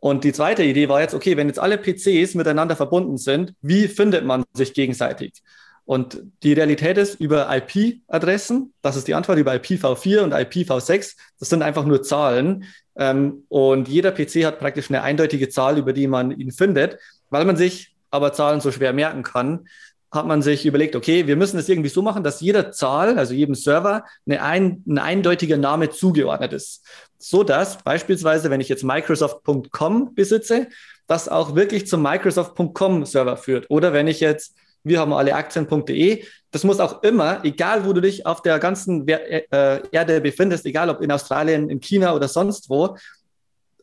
und 0.00 0.24
die 0.24 0.32
zweite 0.32 0.62
Idee 0.62 0.88
war 0.88 1.00
jetzt, 1.00 1.14
okay, 1.14 1.36
wenn 1.36 1.48
jetzt 1.48 1.58
alle 1.58 1.78
PCs 1.78 2.34
miteinander 2.34 2.76
verbunden 2.76 3.16
sind, 3.16 3.54
wie 3.62 3.88
findet 3.88 4.24
man 4.24 4.44
sich 4.52 4.74
gegenseitig? 4.74 5.42
Und 5.86 6.22
die 6.42 6.54
Realität 6.54 6.96
ist 6.98 7.20
über 7.20 7.48
IP-Adressen, 7.54 8.72
das 8.80 8.96
ist 8.96 9.06
die 9.06 9.14
Antwort 9.14 9.38
über 9.38 9.52
IPv4 9.52 10.20
und 10.20 10.34
IPv6, 10.34 11.16
das 11.38 11.48
sind 11.48 11.62
einfach 11.62 11.84
nur 11.84 12.02
Zahlen. 12.02 12.64
Ähm, 12.96 13.44
und 13.48 13.88
jeder 13.88 14.12
PC 14.12 14.44
hat 14.44 14.58
praktisch 14.58 14.88
eine 14.88 15.02
eindeutige 15.02 15.48
Zahl, 15.48 15.78
über 15.78 15.92
die 15.92 16.06
man 16.06 16.30
ihn 16.30 16.52
findet, 16.52 16.98
weil 17.30 17.44
man 17.44 17.56
sich 17.56 17.94
aber 18.10 18.32
Zahlen 18.32 18.60
so 18.60 18.70
schwer 18.70 18.92
merken 18.92 19.22
kann, 19.22 19.66
hat 20.14 20.26
man 20.26 20.42
sich 20.42 20.64
überlegt, 20.64 20.96
okay, 20.96 21.26
wir 21.26 21.36
müssen 21.36 21.58
es 21.58 21.68
irgendwie 21.68 21.88
so 21.88 22.02
machen, 22.02 22.22
dass 22.22 22.40
jeder 22.40 22.72
Zahl, 22.72 23.18
also 23.18 23.34
jedem 23.34 23.54
Server, 23.54 24.04
eine 24.26 24.42
ein, 24.42 24.82
ein 24.86 24.98
eindeutiger 24.98 25.56
Name 25.56 25.90
zugeordnet 25.90 26.52
ist. 26.52 26.84
So 27.18 27.42
dass 27.42 27.78
beispielsweise, 27.78 28.50
wenn 28.50 28.60
ich 28.60 28.68
jetzt 28.68 28.84
Microsoft.com 28.84 30.14
besitze, 30.14 30.68
das 31.06 31.28
auch 31.28 31.54
wirklich 31.54 31.86
zum 31.86 32.02
Microsoft.com 32.02 33.04
Server 33.04 33.36
führt. 33.36 33.66
Oder 33.68 33.92
wenn 33.92 34.06
ich 34.06 34.20
jetzt, 34.20 34.54
wir 34.84 35.00
haben 35.00 35.12
alle 35.12 35.34
Aktien.de, 35.34 36.24
das 36.50 36.64
muss 36.64 36.80
auch 36.80 37.02
immer, 37.02 37.44
egal 37.44 37.84
wo 37.84 37.92
du 37.92 38.00
dich 38.00 38.26
auf 38.26 38.42
der 38.42 38.58
ganzen 38.58 39.06
äh, 39.08 39.80
Erde 39.90 40.20
befindest, 40.20 40.66
egal 40.66 40.88
ob 40.88 41.00
in 41.00 41.10
Australien, 41.10 41.68
in 41.68 41.80
China 41.80 42.14
oder 42.14 42.28
sonst 42.28 42.70
wo, 42.70 42.96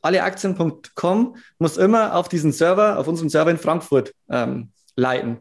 alleaktien.com 0.02 1.36
muss 1.60 1.78
immer 1.78 2.16
auf 2.16 2.30
diesen 2.30 2.52
Server, 2.52 2.98
auf 2.98 3.08
unserem 3.08 3.30
Server 3.30 3.52
in 3.52 3.58
Frankfurt 3.58 4.14
ähm, 4.30 4.72
leiten. 4.96 5.40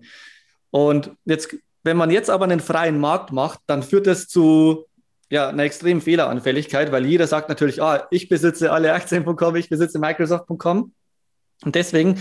Und 0.71 1.13
jetzt, 1.25 1.57
wenn 1.83 1.97
man 1.97 2.11
jetzt 2.11 2.31
aber 2.31 2.45
einen 2.45 2.61
freien 2.61 2.99
Markt 2.99 3.33
macht, 3.33 3.61
dann 3.67 3.83
führt 3.83 4.07
das 4.07 4.29
zu 4.29 4.87
ja, 5.31 5.49
einer 5.49 5.63
extremen 5.63 6.01
Fehleranfälligkeit, 6.01 6.91
weil 6.93 7.07
jeder 7.07 7.27
sagt 7.27 7.49
natürlich, 7.49 7.81
ah, 7.83 8.07
ich 8.11 8.29
besitze 8.29 8.73
alle 8.73 8.93
Aktien.com, 8.93 9.57
ich 9.57 9.69
besitze 9.69 9.99
Microsoft.com. 9.99 10.93
Und 11.65 11.75
deswegen 11.75 12.21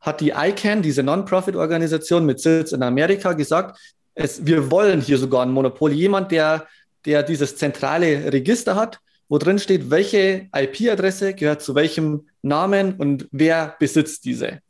hat 0.00 0.20
die 0.20 0.30
ICANN, 0.30 0.82
diese 0.82 1.02
Non-Profit-Organisation 1.02 2.24
mit 2.24 2.40
Sitz 2.40 2.72
in 2.72 2.82
Amerika, 2.82 3.32
gesagt, 3.32 3.78
es, 4.14 4.44
wir 4.44 4.70
wollen 4.70 5.00
hier 5.00 5.18
sogar 5.18 5.42
ein 5.42 5.52
Monopol. 5.52 5.92
Jemand, 5.92 6.32
der, 6.32 6.66
der 7.06 7.22
dieses 7.22 7.56
zentrale 7.56 8.32
Register 8.32 8.76
hat, 8.76 8.98
wo 9.28 9.38
drin 9.38 9.58
steht, 9.58 9.90
welche 9.90 10.48
IP-Adresse 10.54 11.34
gehört 11.34 11.62
zu 11.62 11.74
welchem 11.74 12.28
Namen 12.42 12.94
und 12.94 13.28
wer 13.30 13.76
besitzt 13.78 14.24
diese, 14.24 14.60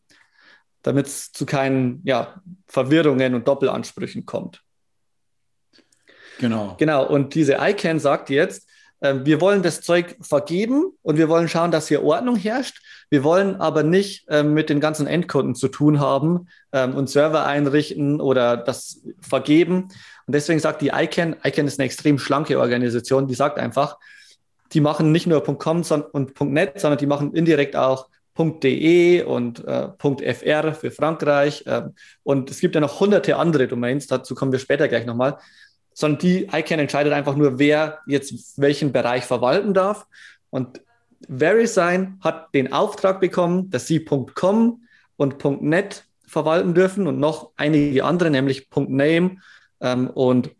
damit 0.82 1.06
es 1.06 1.32
zu 1.32 1.46
keinen 1.46 2.00
ja, 2.04 2.40
Verwirrungen 2.66 3.34
und 3.34 3.46
Doppelansprüchen 3.46 4.26
kommt. 4.26 4.62
Genau. 6.38 6.76
Genau. 6.78 7.06
Und 7.06 7.34
diese 7.34 7.58
ICANN 7.60 8.00
sagt 8.00 8.30
jetzt, 8.30 8.68
äh, 9.00 9.14
wir 9.24 9.40
wollen 9.40 9.62
das 9.62 9.80
Zeug 9.82 10.16
vergeben 10.20 10.92
und 11.02 11.18
wir 11.18 11.28
wollen 11.28 11.48
schauen, 11.48 11.70
dass 11.70 11.88
hier 11.88 12.02
Ordnung 12.02 12.36
herrscht. 12.36 12.80
Wir 13.10 13.24
wollen 13.24 13.56
aber 13.56 13.82
nicht 13.82 14.28
äh, 14.28 14.42
mit 14.42 14.70
den 14.70 14.80
ganzen 14.80 15.06
Endkunden 15.06 15.54
zu 15.54 15.68
tun 15.68 16.00
haben 16.00 16.48
ähm, 16.72 16.94
und 16.94 17.10
Server 17.10 17.44
einrichten 17.44 18.20
oder 18.20 18.56
das 18.56 19.02
vergeben. 19.20 19.88
Und 20.26 20.34
deswegen 20.34 20.60
sagt 20.60 20.80
die 20.82 20.92
ICANN, 20.94 21.36
ICANN 21.44 21.66
ist 21.66 21.78
eine 21.78 21.86
extrem 21.86 22.18
schlanke 22.18 22.58
Organisation, 22.58 23.26
die 23.26 23.34
sagt 23.34 23.58
einfach, 23.58 23.98
die 24.72 24.80
machen 24.80 25.12
nicht 25.12 25.26
nur 25.26 25.42
.com 25.42 25.82
und 26.12 26.40
.net, 26.40 26.80
sondern 26.80 26.98
die 26.98 27.06
machen 27.06 27.34
indirekt 27.34 27.74
auch 27.74 28.08
.de 28.40 29.22
und 29.22 29.64
äh, 29.66 29.88
.fr 30.34 30.74
für 30.74 30.90
Frankreich. 30.90 31.66
Äh, 31.66 31.82
und 32.22 32.50
es 32.50 32.60
gibt 32.60 32.74
ja 32.74 32.80
noch 32.80 33.00
hunderte 33.00 33.36
andere 33.36 33.68
Domains, 33.68 34.06
dazu 34.06 34.34
kommen 34.34 34.52
wir 34.52 34.58
später 34.58 34.88
gleich 34.88 35.06
nochmal. 35.06 35.38
Sondern 35.92 36.20
die 36.20 36.44
ICANN 36.52 36.80
entscheidet 36.80 37.12
einfach 37.12 37.36
nur, 37.36 37.58
wer 37.58 37.98
jetzt 38.06 38.58
welchen 38.58 38.92
Bereich 38.92 39.24
verwalten 39.24 39.74
darf. 39.74 40.06
Und 40.50 40.80
VeriSign 41.28 42.18
hat 42.20 42.54
den 42.54 42.72
Auftrag 42.72 43.20
bekommen, 43.20 43.70
dass 43.70 43.86
sie 43.86 44.04
.com 44.04 44.82
und 45.16 45.44
.net 45.62 46.04
verwalten 46.26 46.74
dürfen 46.74 47.06
und 47.06 47.18
noch 47.18 47.50
einige 47.56 48.04
andere, 48.04 48.30
nämlich 48.30 48.68
.name 48.74 49.38
ähm, 49.80 50.08
und 50.08 50.56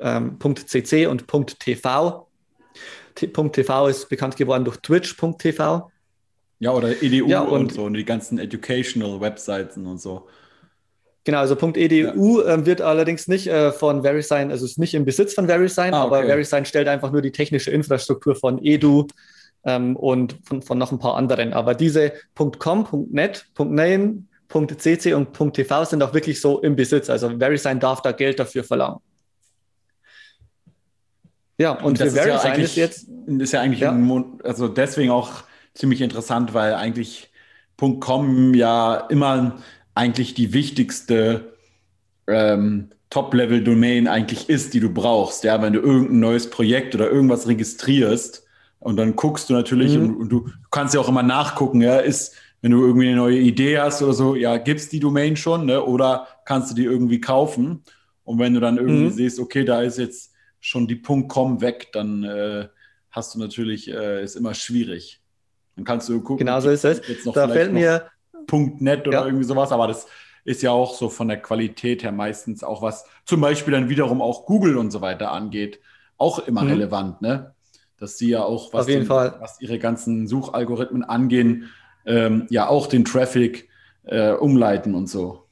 ähm, 0.00 0.38
.cc 0.40 1.06
und 1.06 1.26
.tv 1.58 2.28
TV 3.14 3.88
ist 3.88 4.08
bekannt 4.08 4.36
geworden 4.36 4.64
durch 4.64 4.78
Twitch.tv. 4.78 5.90
Ja, 6.62 6.70
oder 6.70 7.02
EDU 7.02 7.26
ja, 7.26 7.40
und, 7.40 7.60
und, 7.60 7.72
so 7.72 7.82
und 7.82 7.94
die 7.94 8.04
ganzen 8.04 8.38
Educational 8.38 9.20
Websites 9.20 9.76
und 9.76 10.00
so. 10.00 10.28
Genau, 11.24 11.38
also 11.38 11.56
.edu 11.56 12.40
ja. 12.40 12.54
äh, 12.54 12.64
wird 12.64 12.80
allerdings 12.80 13.26
nicht 13.26 13.48
äh, 13.48 13.72
von 13.72 14.04
VeriSign, 14.04 14.52
also 14.52 14.64
ist 14.64 14.78
nicht 14.78 14.94
im 14.94 15.04
Besitz 15.04 15.34
von 15.34 15.48
VeriSign, 15.48 15.92
ah, 15.92 16.04
okay. 16.04 16.18
aber 16.18 16.26
VeriSign 16.26 16.64
stellt 16.64 16.86
einfach 16.86 17.10
nur 17.10 17.20
die 17.20 17.32
technische 17.32 17.72
Infrastruktur 17.72 18.36
von 18.36 18.64
Edu 18.64 19.08
ähm, 19.64 19.96
und 19.96 20.36
von, 20.44 20.62
von, 20.62 20.78
noch 20.78 20.92
ein 20.92 21.00
paar 21.00 21.16
anderen. 21.16 21.52
Aber 21.52 21.74
diese 21.74 22.12
.com, 22.36 23.08
.net, 23.10 23.44
.name, 23.58 24.22
.cc 24.48 25.14
und 25.14 25.54
.tv 25.54 25.84
sind 25.84 26.00
auch 26.00 26.14
wirklich 26.14 26.40
so 26.40 26.60
im 26.60 26.76
Besitz. 26.76 27.10
Also 27.10 27.40
VeriSign 27.40 27.80
darf 27.80 28.02
da 28.02 28.12
Geld 28.12 28.38
dafür 28.38 28.62
verlangen. 28.62 29.00
Ja, 31.58 31.72
und, 31.72 31.84
und 31.84 32.00
das 32.00 32.14
ist 32.14 32.24
ja, 32.24 32.36
ist 32.52 32.76
jetzt. 32.76 33.08
Ist 33.26 33.52
ja 33.52 33.60
eigentlich, 33.60 33.80
ja. 33.80 33.90
Ein, 33.90 34.38
also 34.44 34.68
deswegen 34.68 35.10
auch 35.10 35.42
ziemlich 35.74 36.00
interessant, 36.00 36.54
weil 36.54 36.74
eigentlich 36.74 37.30
.com 38.00 38.54
ja 38.54 38.96
immer 39.08 39.58
eigentlich 39.94 40.34
die 40.34 40.52
wichtigste 40.52 41.54
ähm, 42.26 42.90
Top-Level-Domain 43.10 44.08
eigentlich 44.08 44.48
ist, 44.48 44.72
die 44.72 44.80
du 44.80 44.88
brauchst. 44.88 45.44
Ja, 45.44 45.60
wenn 45.60 45.72
du 45.72 45.80
irgendein 45.80 46.20
neues 46.20 46.48
Projekt 46.48 46.94
oder 46.94 47.10
irgendwas 47.10 47.46
registrierst 47.48 48.44
und 48.78 48.96
dann 48.96 49.16
guckst 49.16 49.50
du 49.50 49.54
natürlich 49.54 49.96
mhm. 49.96 50.02
und, 50.02 50.16
und, 50.16 50.28
du 50.30 50.48
kannst 50.70 50.94
ja 50.94 51.00
auch 51.00 51.08
immer 51.08 51.22
nachgucken, 51.22 51.82
ja, 51.82 51.98
ist, 51.98 52.34
wenn 52.62 52.70
du 52.70 52.84
irgendwie 52.84 53.08
eine 53.08 53.16
neue 53.16 53.38
Idee 53.38 53.78
hast 53.78 54.02
oder 54.02 54.14
so, 54.14 54.34
ja, 54.34 54.56
gibt's 54.56 54.88
die 54.88 55.00
Domain 55.00 55.36
schon, 55.36 55.66
ne? 55.66 55.84
Oder 55.84 56.26
kannst 56.44 56.70
du 56.70 56.74
die 56.74 56.84
irgendwie 56.84 57.20
kaufen? 57.20 57.82
Und 58.24 58.38
wenn 58.38 58.54
du 58.54 58.60
dann 58.60 58.78
irgendwie 58.78 59.06
mhm. 59.06 59.10
siehst, 59.10 59.40
okay, 59.40 59.64
da 59.64 59.82
ist 59.82 59.98
jetzt 59.98 60.32
schon 60.60 60.86
die 60.86 61.02
.com 61.02 61.60
weg, 61.60 61.88
dann 61.92 62.24
äh, 62.24 62.68
hast 63.10 63.34
du 63.34 63.38
natürlich, 63.40 63.90
äh, 63.90 64.22
ist 64.22 64.36
immer 64.36 64.54
schwierig. 64.54 65.21
Dann 65.76 65.84
kannst 65.84 66.08
du 66.08 66.20
gucken. 66.20 66.46
Genau 66.46 66.60
so 66.60 66.70
ist 66.70 66.84
es. 66.84 67.00
da 67.32 67.48
fällt 67.48 67.72
mir 67.72 68.06
.net 68.78 69.06
oder 69.06 69.20
ja. 69.20 69.26
irgendwie 69.26 69.44
sowas, 69.44 69.72
aber 69.72 69.86
das 69.86 70.06
ist 70.44 70.62
ja 70.62 70.70
auch 70.72 70.94
so 70.94 71.08
von 71.08 71.28
der 71.28 71.40
Qualität 71.40 72.02
her 72.02 72.12
meistens 72.12 72.64
auch 72.64 72.82
was, 72.82 73.04
zum 73.24 73.40
Beispiel 73.40 73.72
dann 73.72 73.88
wiederum 73.88 74.20
auch 74.20 74.46
Google 74.46 74.76
und 74.76 74.90
so 74.90 75.00
weiter 75.00 75.30
angeht, 75.30 75.80
auch 76.18 76.40
immer 76.40 76.62
mhm. 76.62 76.70
relevant, 76.70 77.22
ne? 77.22 77.54
Dass 77.98 78.18
sie 78.18 78.30
ja 78.30 78.42
auch, 78.42 78.72
was, 78.72 78.86
den, 78.86 79.08
was 79.08 79.60
ihre 79.60 79.78
ganzen 79.78 80.26
Suchalgorithmen 80.26 81.04
angehen, 81.04 81.70
ähm, 82.04 82.46
ja 82.50 82.68
auch 82.68 82.88
den 82.88 83.04
Traffic 83.04 83.68
äh, 84.04 84.32
umleiten 84.32 84.96
und 84.96 85.06
so. 85.08 85.46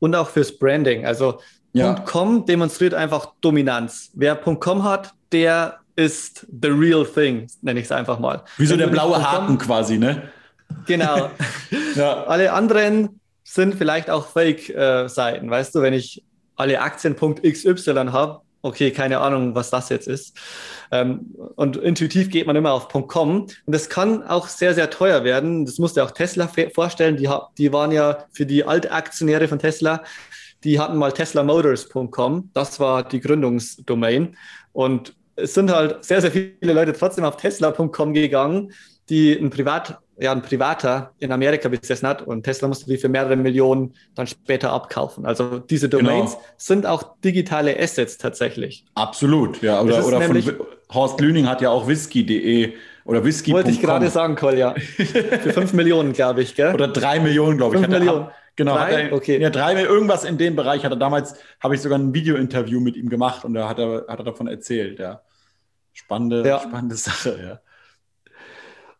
Und 0.00 0.16
auch 0.16 0.28
fürs 0.28 0.58
Branding. 0.58 1.06
Also 1.06 1.38
ja. 1.72 1.94
.com 1.94 2.44
demonstriert 2.44 2.94
einfach 2.94 3.34
Dominanz. 3.40 4.10
Wer 4.14 4.34
.com 4.36 4.82
hat, 4.82 5.14
der 5.30 5.79
ist 6.00 6.46
the 6.62 6.68
real 6.68 7.04
thing, 7.04 7.46
nenne 7.62 7.80
ich 7.80 7.86
es 7.86 7.92
einfach 7.92 8.18
mal. 8.18 8.42
Wie 8.56 8.66
so 8.66 8.76
der 8.76 8.86
blaue 8.86 9.22
Haken 9.22 9.58
quasi, 9.58 9.98
ne? 9.98 10.30
Genau. 10.86 11.30
ja. 11.94 12.24
Alle 12.24 12.52
anderen 12.52 13.20
sind 13.44 13.74
vielleicht 13.74 14.08
auch 14.08 14.28
Fake-Seiten, 14.28 15.48
äh, 15.48 15.50
weißt 15.50 15.74
du, 15.74 15.82
wenn 15.82 15.94
ich 15.94 16.24
alle 16.56 16.80
Aktien.xy 16.80 17.74
habe, 17.94 18.40
okay, 18.62 18.90
keine 18.90 19.18
Ahnung, 19.18 19.54
was 19.54 19.70
das 19.70 19.88
jetzt 19.88 20.08
ist. 20.08 20.36
Ähm, 20.92 21.34
und 21.56 21.76
intuitiv 21.76 22.30
geht 22.30 22.46
man 22.46 22.56
immer 22.56 22.72
auf 22.72 22.88
.com 22.88 23.42
und 23.42 23.50
das 23.66 23.88
kann 23.88 24.22
auch 24.22 24.48
sehr, 24.48 24.74
sehr 24.74 24.90
teuer 24.90 25.24
werden. 25.24 25.64
Das 25.64 25.78
musste 25.78 26.04
auch 26.04 26.10
Tesla 26.10 26.50
vorstellen. 26.74 27.16
Die, 27.16 27.28
die 27.58 27.72
waren 27.72 27.92
ja 27.92 28.24
für 28.32 28.46
die 28.46 28.64
Altaktionäre 28.64 29.48
von 29.48 29.58
Tesla 29.58 30.02
die 30.64 30.78
hatten 30.78 30.96
mal 30.96 31.12
teslamotors.com, 31.12 32.50
das 32.52 32.80
war 32.80 33.06
die 33.06 33.20
Gründungsdomain. 33.20 34.36
Und 34.72 35.14
es 35.36 35.54
sind 35.54 35.70
halt 35.70 36.04
sehr, 36.04 36.20
sehr 36.20 36.30
viele 36.30 36.72
Leute 36.72 36.92
trotzdem 36.92 37.24
auf 37.24 37.36
tesla.com 37.36 38.12
gegangen, 38.12 38.72
die 39.08 39.32
ein 39.32 39.50
Privat, 39.50 39.98
ja, 40.18 40.32
ein 40.32 40.42
Privater 40.42 41.12
in 41.18 41.32
Amerika 41.32 41.68
besessen 41.68 42.08
hat 42.08 42.22
und 42.22 42.44
Tesla 42.44 42.68
musste 42.68 42.86
die 42.86 42.98
für 42.98 43.08
mehrere 43.08 43.36
Millionen 43.36 43.94
dann 44.14 44.26
später 44.26 44.72
abkaufen. 44.72 45.26
Also 45.26 45.58
diese 45.58 45.88
genau. 45.88 46.10
Domains 46.10 46.32
genau. 46.32 46.44
sind 46.56 46.86
auch 46.86 47.16
digitale 47.24 47.78
Assets 47.78 48.18
tatsächlich. 48.18 48.84
Absolut, 48.94 49.62
ja. 49.62 49.80
Oder, 49.80 50.06
oder 50.06 50.20
von 50.20 50.42
Horst 50.92 51.20
Lüning 51.20 51.48
hat 51.48 51.60
ja 51.60 51.70
auch 51.70 51.86
whisky.de 51.86 52.74
oder 53.04 53.24
whisky. 53.24 53.52
Wollte 53.52 53.70
ich 53.70 53.80
gerade 53.80 54.08
sagen, 54.08 54.36
Kolja. 54.36 54.74
Für 54.78 55.52
fünf 55.52 55.72
Millionen, 55.72 56.12
glaube 56.12 56.42
ich, 56.42 56.54
gell? 56.54 56.74
Oder 56.74 56.88
drei 56.88 57.18
Millionen, 57.20 57.56
glaube 57.56 57.76
ich. 57.76 57.82
Fünf 57.82 57.92
Millionen. 57.98 58.28
Genau, 58.56 58.74
drei? 58.74 59.08
Er, 59.08 59.12
okay. 59.12 59.40
Ja, 59.40 59.50
drei, 59.50 59.80
irgendwas 59.82 60.24
in 60.24 60.38
dem 60.38 60.56
Bereich 60.56 60.84
hat 60.84 60.92
er 60.92 60.98
damals, 60.98 61.34
habe 61.60 61.74
ich 61.74 61.80
sogar 61.80 61.98
ein 61.98 62.12
Video-Interview 62.12 62.80
mit 62.80 62.96
ihm 62.96 63.08
gemacht 63.08 63.44
und 63.44 63.54
da 63.54 63.68
hat 63.68 63.78
er, 63.78 64.06
hat 64.08 64.18
er 64.18 64.24
davon 64.24 64.48
erzählt, 64.48 64.98
ja. 64.98 65.22
Spannende, 65.92 66.46
ja. 66.46 66.60
spannende 66.60 66.94
Sache, 66.96 67.38
ja. 67.42 67.60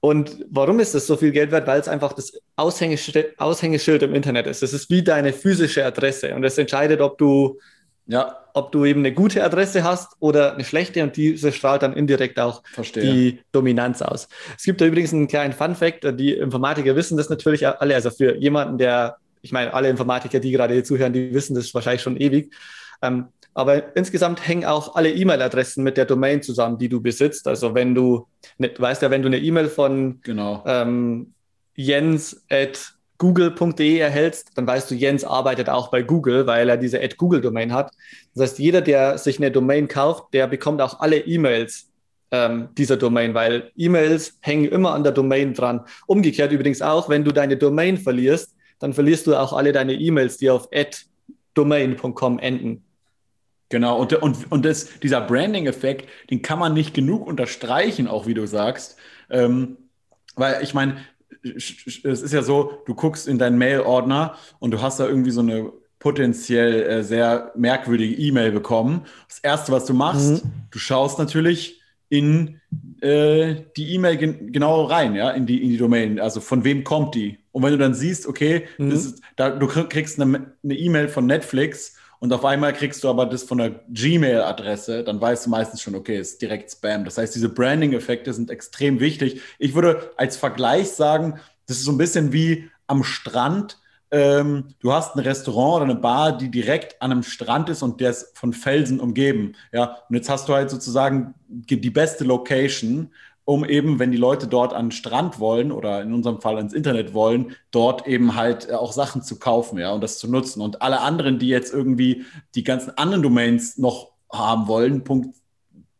Und 0.01 0.47
warum 0.51 0.81
ist 0.81 0.95
das 0.95 1.07
so 1.07 1.17
viel 1.17 1.31
Geld 1.31 1.51
wert? 1.51 1.67
Weil 1.67 1.79
es 1.79 1.89
einfach 1.89 2.15
das 2.15 2.33
Aushängeschild, 2.57 3.39
Aushängeschild 3.39 4.03
im 4.03 4.15
Internet 4.15 4.47
ist. 4.47 4.63
Das 4.63 4.73
ist 4.73 4.89
wie 4.89 5.03
deine 5.03 5.33
physische 5.33 5.85
Adresse 5.85 6.35
und 6.35 6.41
das 6.41 6.57
entscheidet, 6.57 7.03
ob 7.03 7.19
du, 7.19 7.59
ja. 8.07 8.39
ob 8.55 8.73
du 8.73 8.87
eben 8.87 9.01
eine 9.01 9.13
gute 9.13 9.45
Adresse 9.45 9.85
hast 9.85 10.17
oder 10.19 10.55
eine 10.55 10.65
schlechte 10.65 11.03
und 11.03 11.17
diese 11.17 11.53
strahlt 11.53 11.83
dann 11.83 11.93
indirekt 11.93 12.41
auch 12.41 12.63
Verstehe. 12.73 13.03
die 13.03 13.41
Dominanz 13.53 14.01
aus. 14.01 14.27
Es 14.57 14.65
gibt 14.65 14.81
da 14.81 14.87
übrigens 14.87 15.13
einen 15.13 15.29
kleinen 15.29 15.53
Fun-Fact, 15.53 16.19
die 16.19 16.33
Informatiker 16.33 16.97
wissen 16.97 17.19
das 17.19 17.29
natürlich 17.29 17.69
alle. 17.69 17.95
Also 17.95 18.11
für 18.11 18.37
jemanden, 18.37 18.79
der 18.79 19.19
ich 19.43 19.53
meine, 19.53 19.73
alle 19.75 19.89
Informatiker, 19.89 20.41
die 20.41 20.53
gerade 20.53 20.75
hier 20.75 20.85
zuhören, 20.85 21.13
die 21.13 21.33
wissen 21.33 21.55
das 21.55 21.73
wahrscheinlich 21.75 22.03
schon 22.03 22.17
ewig. 22.17 22.55
Ähm, 23.03 23.29
aber 23.55 23.97
insgesamt 23.97 24.47
hängen 24.47 24.65
auch 24.65 24.95
alle 24.95 25.11
E-Mail-Adressen 25.11 25.83
mit 25.83 25.97
der 25.97 26.05
Domain 26.05 26.43
zusammen, 26.43 26.79
die 26.79 26.89
du 26.89 27.01
besitzt. 27.01 27.49
Also 27.49 27.75
wenn 27.75 27.95
du, 27.95 28.27
ne, 28.59 28.71
weißt 28.77 29.03
ja, 29.03 29.11
wenn 29.11 29.23
du 29.23 29.29
eine 29.29 29.39
E-Mail 29.39 29.69
von 29.69 30.21
genau. 30.23 30.63
ähm, 30.67 31.35
Jens 31.75 32.45
at 32.49 32.95
google.de 33.19 33.99
erhältst, 33.99 34.53
dann 34.55 34.67
weißt 34.67 34.91
du, 34.91 34.95
Jens 34.95 35.25
arbeitet 35.25 35.69
auch 35.69 35.91
bei 35.91 36.03
Google, 36.03 36.47
weil 36.47 36.69
er 36.69 36.77
diese 36.77 37.01
Google-Domain 37.01 37.73
hat. 37.73 37.93
Das 38.35 38.51
heißt, 38.51 38.59
jeder, 38.61 38.81
der 38.81 39.19
sich 39.19 39.39
eine 39.39 39.51
Domain 39.51 39.89
kauft, 39.89 40.33
der 40.33 40.47
bekommt 40.47 40.81
auch 40.81 41.01
alle 41.01 41.19
E-Mails 41.19 41.91
ähm, 42.31 42.69
dieser 42.79 42.97
Domain, 42.97 43.35
weil 43.35 43.73
E-Mails 43.77 44.39
hängen 44.41 44.67
immer 44.67 44.95
an 44.95 45.03
der 45.03 45.13
Domain 45.13 45.53
dran. 45.53 45.83
Umgekehrt 46.07 46.53
übrigens 46.53 46.81
auch, 46.81 47.09
wenn 47.09 47.25
du 47.25 47.33
deine 47.33 47.57
Domain 47.57 47.99
verlierst, 47.99 48.55
dann 48.81 48.93
verlierst 48.93 49.29
du 49.29 49.37
auch 49.37 49.53
alle 49.53 49.73
deine 49.73 49.95
E-Mails, 49.95 50.39
die 50.39 50.51
auf 50.51 50.69
domain.com 51.55 52.39
enden. 52.39 52.85
Genau, 53.69 54.01
und, 54.01 54.13
und, 54.15 54.51
und 54.51 54.65
das, 54.65 54.99
dieser 55.01 55.21
Branding-Effekt, 55.21 56.09
den 56.31 56.43
kann 56.43 56.59
man 56.59 56.75
nicht 56.75 56.93
genug 56.93 57.25
unterstreichen, 57.27 58.09
auch 58.09 58.27
wie 58.27 58.35
du 58.35 58.47
sagst. 58.47 58.97
Ähm, 59.31 59.77
weil 60.35 60.63
ich 60.65 60.75
meine, 60.75 60.97
es 61.45 61.87
ist 62.05 62.33
ja 62.33 62.43
so, 62.43 62.83
du 62.87 62.95
guckst 62.95 63.29
in 63.29 63.39
deinen 63.39 63.59
Mail-Ordner 63.59 64.37
und 64.59 64.73
du 64.73 64.83
hast 64.83 64.99
da 64.99 65.07
irgendwie 65.07 65.31
so 65.31 65.41
eine 65.41 65.73
potenziell 66.01 66.83
äh, 66.83 67.05
sehr 67.05 67.53
merkwürdige 67.55 68.15
E-Mail 68.15 68.51
bekommen. 68.51 69.03
Das 69.29 69.39
Erste, 69.39 69.71
was 69.71 69.85
du 69.85 69.95
machst, 69.95 70.45
mhm. 70.45 70.51
du 70.71 70.79
schaust 70.79 71.19
natürlich 71.19 71.80
in 72.11 72.61
äh, 73.01 73.55
die 73.77 73.95
E-Mail 73.95 74.19
gen 74.19 74.53
genau 74.53 74.85
rein, 74.85 75.15
ja, 75.15 75.31
in 75.31 75.47
die, 75.47 75.63
in 75.63 75.71
die 75.71 75.79
Domain. 75.79 76.21
Also 76.21 76.41
von 76.41 76.65
wem 76.65 76.85
kommt 76.85 77.15
die? 77.15 77.39
Und 77.53 77.63
wenn 77.63 77.73
du 77.73 77.79
dann 77.79 77.95
siehst, 77.95 78.27
okay, 78.27 78.67
mhm. 78.77 78.91
ist, 78.91 79.23
da, 79.37 79.51
du 79.51 79.67
kriegst 79.67 80.21
eine 80.21 80.53
E-Mail 80.63 81.09
von 81.09 81.25
Netflix 81.27 81.97
und 82.19 82.33
auf 82.33 82.45
einmal 82.45 82.73
kriegst 82.75 83.03
du 83.03 83.09
aber 83.09 83.27
das 83.27 83.45
von 83.45 83.59
der 83.59 83.81
Gmail-Adresse, 83.89 85.05
dann 85.05 85.21
weißt 85.21 85.47
du 85.47 85.51
meistens 85.51 85.81
schon, 85.81 85.95
okay, 85.95 86.19
ist 86.19 86.43
direkt 86.43 86.71
Spam. 86.71 87.05
Das 87.05 87.17
heißt, 87.17 87.35
diese 87.35 87.49
Branding-Effekte 87.49 88.33
sind 88.35 88.51
extrem 88.51 89.01
wichtig. 89.01 89.41
Ich 89.59 89.75
würde 89.75 90.11
als 90.17 90.37
Vergleich 90.37 90.91
sagen, 90.91 91.41
das 91.67 91.79
ist 91.79 91.85
so 91.85 91.93
ein 91.93 91.99
bisschen 91.99 92.33
wie 92.33 92.69
am 92.87 93.05
Strand. 93.05 93.79
Ähm, 94.13 94.75
du 94.81 94.93
hast 94.93 95.15
ein 95.15 95.21
Restaurant 95.21 95.77
oder 95.77 95.85
eine 95.85 96.01
Bar, 96.01 96.37
die 96.37 96.51
direkt 96.51 97.01
an 97.01 97.13
einem 97.13 97.23
Strand 97.23 97.69
ist 97.69 97.83
und 97.83 98.01
der 98.01 98.11
ist 98.11 98.37
von 98.37 98.53
Felsen 98.53 98.99
umgeben. 98.99 99.53
Ja, 99.73 99.99
und 100.09 100.17
jetzt 100.17 100.29
hast 100.29 100.49
du 100.49 100.55
halt 100.55 100.71
sozusagen 100.71 101.35
die 101.49 101.91
beste 101.91 102.25
Location 102.25 103.11
um 103.51 103.65
eben, 103.65 103.99
wenn 103.99 104.13
die 104.13 104.17
Leute 104.17 104.47
dort 104.47 104.73
an 104.73 104.87
den 104.87 104.93
Strand 104.93 105.41
wollen 105.41 105.73
oder 105.73 106.03
in 106.03 106.15
unserem 106.15 106.41
Fall 106.41 106.57
ans 106.57 106.73
Internet 106.73 107.15
wollen, 107.15 107.57
dort 107.73 108.07
eben 108.07 108.37
halt 108.37 108.69
äh, 108.69 108.75
auch 108.75 108.93
Sachen 108.93 109.23
zu 109.23 109.41
kaufen, 109.41 109.79
ja, 109.79 109.91
und 109.91 110.03
das 110.03 110.19
zu 110.19 110.31
nutzen. 110.31 110.61
Und 110.61 110.83
alle 110.83 111.01
anderen, 111.01 111.41
die 111.41 111.49
jetzt 111.49 111.73
irgendwie 111.73 112.25
die 112.55 112.63
ganzen 112.63 112.97
anderen 112.97 113.25
Domains 113.25 113.77
noch 113.77 114.13
haben 114.33 114.69
wollen, 114.69 115.03
Punkt 115.03 115.35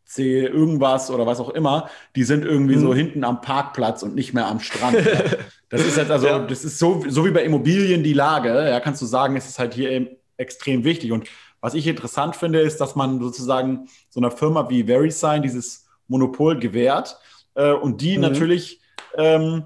C 0.05 0.45
irgendwas 0.45 1.11
oder 1.11 1.25
was 1.25 1.39
auch 1.39 1.49
immer, 1.49 1.89
die 2.15 2.23
sind 2.23 2.45
irgendwie 2.45 2.75
mhm. 2.75 2.81
so 2.81 2.93
hinten 2.93 3.23
am 3.25 3.41
Parkplatz 3.41 4.03
und 4.03 4.15
nicht 4.15 4.33
mehr 4.33 4.47
am 4.47 4.59
Strand. 4.59 5.05
ja. 5.05 5.21
Das 5.71 5.81
ist 5.81 5.97
jetzt 5.97 6.11
also, 6.11 6.27
ja. 6.27 6.39
das 6.39 6.65
ist 6.65 6.77
so, 6.77 7.03
so 7.07 7.25
wie 7.25 7.31
bei 7.31 7.43
Immobilien 7.43 8.03
die 8.03 8.13
Lage, 8.13 8.49
ja, 8.49 8.79
kannst 8.81 9.01
du 9.01 9.05
sagen, 9.05 9.37
es 9.37 9.47
ist 9.47 9.57
halt 9.57 9.73
hier 9.73 9.89
eben 9.89 10.09
extrem 10.35 10.83
wichtig. 10.83 11.13
Und 11.13 11.27
was 11.61 11.75
ich 11.75 11.87
interessant 11.87 12.35
finde, 12.35 12.59
ist, 12.59 12.81
dass 12.81 12.95
man 12.95 13.21
sozusagen 13.21 13.87
so 14.09 14.19
einer 14.19 14.31
Firma 14.31 14.69
wie 14.69 14.83
VeriSign 14.83 15.41
dieses 15.41 15.85
Monopol 16.07 16.59
gewährt 16.59 17.17
äh, 17.55 17.71
und 17.71 18.01
die 18.01 18.17
mhm. 18.17 18.21
natürlich 18.21 18.81
ähm, 19.15 19.63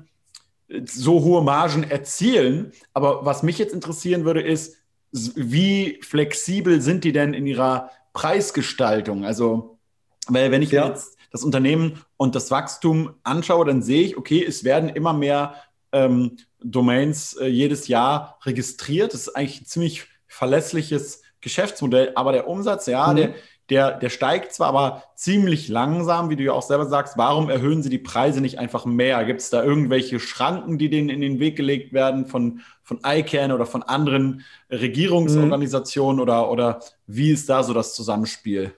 so 0.86 1.24
hohe 1.24 1.42
Margen 1.42 1.84
erzielen. 1.84 2.72
Aber 2.94 3.26
was 3.26 3.42
mich 3.42 3.58
jetzt 3.58 3.74
interessieren 3.74 4.26
würde, 4.26 4.42
ist, 4.42 4.78
wie 5.12 6.00
flexibel 6.04 6.82
sind 6.82 7.04
die 7.04 7.14
denn 7.14 7.34
in 7.34 7.48
ihrer 7.48 7.90
Preisgestaltung? 8.14 9.26
Also, 9.26 9.80
weil 10.28 10.52
wenn 10.52 10.62
ich 10.62 10.72
ja. 10.72 10.84
mir 10.84 10.90
jetzt 10.90 11.18
das 11.32 11.44
Unternehmen 11.44 12.02
und 12.18 12.36
das 12.36 12.52
Wachstum 12.52 13.14
anschaue, 13.24 13.66
dann 13.66 13.82
sehe 13.82 14.04
ich, 14.04 14.18
okay, 14.18 14.44
es 14.44 14.64
werden 14.64 14.90
immer 14.90 15.14
mehr 15.14 15.56
ähm, 15.96 16.38
Domains 16.62 17.34
äh, 17.38 17.48
jedes 17.48 17.88
Jahr 17.88 18.38
registriert. 18.44 19.14
Das 19.14 19.22
ist 19.22 19.36
eigentlich 19.36 19.62
ein 19.62 19.66
ziemlich 19.66 20.08
verlässliches 20.28 21.22
Geschäftsmodell, 21.40 22.12
aber 22.16 22.34
der 22.34 22.48
Umsatz, 22.48 22.86
ja, 22.88 23.08
mhm. 23.08 23.16
der, 23.16 23.34
der, 23.70 23.92
der 24.00 24.10
steigt 24.10 24.54
zwar, 24.54 24.68
aber 24.68 25.04
ziemlich 25.16 25.70
langsam, 25.70 26.30
wie 26.30 26.36
du 26.36 26.44
ja 26.44 26.52
auch 26.52 26.64
selber 26.64 26.86
sagst. 26.86 27.18
Warum 27.18 27.50
erhöhen 27.50 27.82
sie 27.82 27.90
die 27.90 27.98
Preise 27.98 28.42
nicht 28.42 28.60
einfach 28.60 28.86
mehr? 28.86 29.24
Gibt 29.26 29.42
es 29.42 29.50
da 29.50 29.64
irgendwelche 29.64 30.20
Schranken, 30.20 30.78
die 30.78 30.90
denen 30.90 31.10
in 31.10 31.22
den 31.22 31.40
Weg 31.40 31.56
gelegt 31.56 31.94
werden 31.94 32.26
von, 32.26 32.62
von 32.84 33.00
ICANN 33.06 33.52
oder 33.52 33.66
von 33.66 33.82
anderen 33.82 34.44
Regierungsorganisationen 34.70 36.18
mhm. 36.18 36.22
oder, 36.22 36.52
oder 36.52 36.80
wie 37.08 37.32
ist 37.32 37.48
da 37.50 37.64
so 37.64 37.74
das 37.74 37.96
Zusammenspiel? 37.96 38.74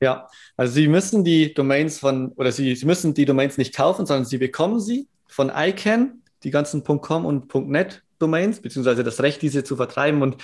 Ja, 0.00 0.28
also 0.56 0.72
Sie 0.72 0.88
müssen 0.88 1.22
die 1.22 1.54
Domains 1.54 1.98
von, 1.98 2.32
oder 2.32 2.50
Sie, 2.50 2.74
Sie 2.74 2.86
müssen 2.86 3.14
die 3.14 3.24
Domains 3.24 3.58
nicht 3.58 3.74
kaufen, 3.74 4.06
sondern 4.06 4.24
Sie 4.24 4.38
bekommen 4.38 4.80
sie 4.80 5.06
von 5.32 5.50
ICANN, 5.54 6.22
die 6.44 6.50
ganzen 6.50 6.84
.com 6.84 7.24
und 7.24 7.54
.net 7.68 8.02
Domains, 8.18 8.60
beziehungsweise 8.60 9.02
das 9.02 9.20
Recht, 9.22 9.42
diese 9.42 9.64
zu 9.64 9.76
vertreiben. 9.76 10.22
Und 10.22 10.36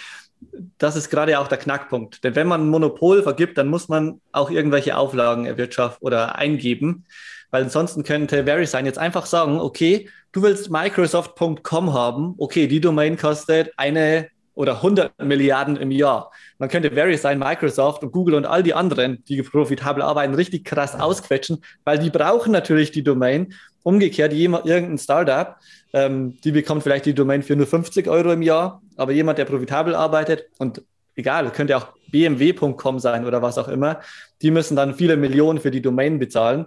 das 0.79 0.97
ist 0.97 1.11
gerade 1.11 1.39
auch 1.39 1.49
der 1.49 1.59
Knackpunkt. 1.59 2.25
Denn 2.25 2.35
wenn 2.35 2.47
man 2.47 2.63
ein 2.63 2.69
Monopol 2.69 3.23
vergibt, 3.23 3.59
dann 3.59 3.69
muss 3.69 3.89
man 3.89 4.21
auch 4.33 4.51
irgendwelche 4.51 4.97
Auflagen 4.97 5.47
erwirtschaften 5.47 6.05
oder 6.05 6.37
eingeben, 6.37 7.05
weil 7.51 7.65
ansonsten 7.65 8.03
könnte 8.03 8.45
VeriSign 8.45 8.87
jetzt 8.87 8.99
einfach 8.99 9.27
sagen, 9.27 9.61
okay, 9.61 10.09
du 10.33 10.43
willst 10.43 10.71
Microsoft.com 10.71 11.93
haben, 11.93 12.35
okay, 12.39 12.67
die 12.67 12.81
Domain 12.81 13.17
kostet 13.17 13.73
eine 13.77 14.29
oder 14.59 14.75
100 14.83 15.23
Milliarden 15.23 15.77
im 15.77 15.93
Jahr. 15.93 16.33
Man 16.59 16.69
könnte 16.69 16.91
VeriSign, 16.91 17.39
Microsoft 17.39 18.03
und 18.03 18.11
Google 18.11 18.35
und 18.35 18.45
all 18.45 18.65
die 18.65 18.75
anderen, 18.75 19.23
die 19.29 19.41
profitabel 19.41 20.03
arbeiten, 20.03 20.35
richtig 20.35 20.65
krass 20.65 20.97
ausquetschen, 20.97 21.63
weil 21.85 22.01
die 22.01 22.11
brauchen 22.11 22.51
natürlich 22.51 22.91
die 22.91 23.05
Domain. 23.05 23.55
Umgekehrt, 23.85 24.33
jemand, 24.33 24.67
irgendein 24.67 24.99
Startup, 24.99 25.55
ähm, 25.93 26.41
die 26.43 26.51
bekommt 26.51 26.83
vielleicht 26.83 27.07
die 27.07 27.15
Domain 27.15 27.45
für 27.45 27.55
nur 27.55 27.69
50 27.69 28.09
Euro 28.09 28.33
im 28.33 28.43
Jahr, 28.43 28.83
aber 28.97 29.13
jemand, 29.13 29.39
der 29.39 29.45
profitabel 29.45 29.95
arbeitet 29.95 30.47
und 30.59 30.83
egal, 31.15 31.53
könnte 31.53 31.77
auch 31.77 31.91
bmw.com 32.11 32.99
sein 32.99 33.27
oder 33.27 33.41
was 33.43 33.59
auch 33.59 33.69
immer, 33.69 34.01
die 34.43 34.51
müssen 34.51 34.75
dann 34.75 34.97
viele 34.97 35.17
Millionen 35.17 35.61
für 35.61 35.71
die 35.71 35.83
Domain 35.83 36.19
bezahlen. 36.19 36.67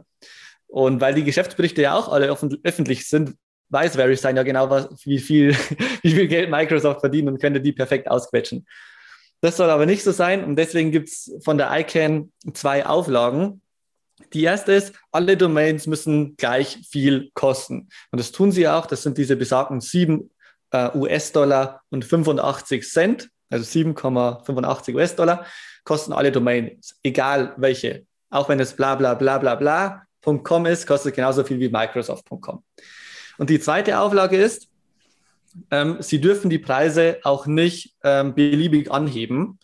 Und 0.67 1.01
weil 1.01 1.13
die 1.13 1.25
Geschäftsberichte 1.25 1.81
ja 1.81 1.97
auch 1.97 2.07
alle 2.07 2.33
öffentlich 2.63 3.09
sind, 3.09 3.33
weiß 3.71 3.95
VeriSign 3.95 4.35
ja 4.35 4.43
genau, 4.43 4.69
was, 4.69 4.89
wie, 5.05 5.19
viel, 5.19 5.55
wie 6.01 6.11
viel 6.11 6.27
Geld 6.27 6.49
Microsoft 6.49 6.99
verdient 6.99 7.27
und 7.27 7.39
könnte 7.39 7.61
die 7.61 7.71
perfekt 7.71 8.09
ausquetschen. 8.09 8.67
Das 9.41 9.57
soll 9.57 9.69
aber 9.69 9.85
nicht 9.85 10.03
so 10.03 10.11
sein 10.11 10.43
und 10.43 10.55
deswegen 10.55 10.91
gibt 10.91 11.09
es 11.09 11.33
von 11.43 11.57
der 11.57 11.71
ICANN 11.71 12.31
zwei 12.53 12.85
Auflagen. 12.85 13.61
Die 14.33 14.43
erste 14.43 14.71
ist, 14.73 14.93
alle 15.11 15.35
Domains 15.35 15.87
müssen 15.87 16.35
gleich 16.37 16.77
viel 16.89 17.31
kosten. 17.33 17.89
Und 18.11 18.19
das 18.19 18.31
tun 18.31 18.51
sie 18.51 18.67
auch. 18.67 18.85
Das 18.85 19.01
sind 19.01 19.17
diese 19.17 19.35
besagten 19.35 19.81
7 19.81 20.29
äh, 20.71 20.89
US-Dollar 20.95 21.81
und 21.89 22.05
85 22.05 22.87
Cent, 22.87 23.29
also 23.49 23.65
7,85 23.65 24.95
US-Dollar, 24.95 25.45
kosten 25.83 26.13
alle 26.13 26.31
Domains, 26.31 26.97
egal 27.03 27.53
welche. 27.57 28.05
Auch 28.29 28.47
wenn 28.47 28.59
es 28.59 28.75
bla 28.75 28.95
bla 28.95 29.13
bla 29.15 29.37
bla 29.37 29.55
bla.com 29.55 30.65
ist, 30.65 30.87
kostet 30.87 31.15
genauso 31.15 31.43
viel 31.43 31.59
wie 31.59 31.69
Microsoft.com. 31.69 32.63
Und 33.41 33.49
die 33.49 33.59
zweite 33.59 33.97
Auflage 33.97 34.37
ist, 34.37 34.67
ähm, 35.71 35.97
Sie 35.99 36.21
dürfen 36.21 36.51
die 36.51 36.59
Preise 36.59 37.17
auch 37.23 37.47
nicht 37.47 37.95
ähm, 38.03 38.35
beliebig 38.35 38.91
anheben, 38.91 39.57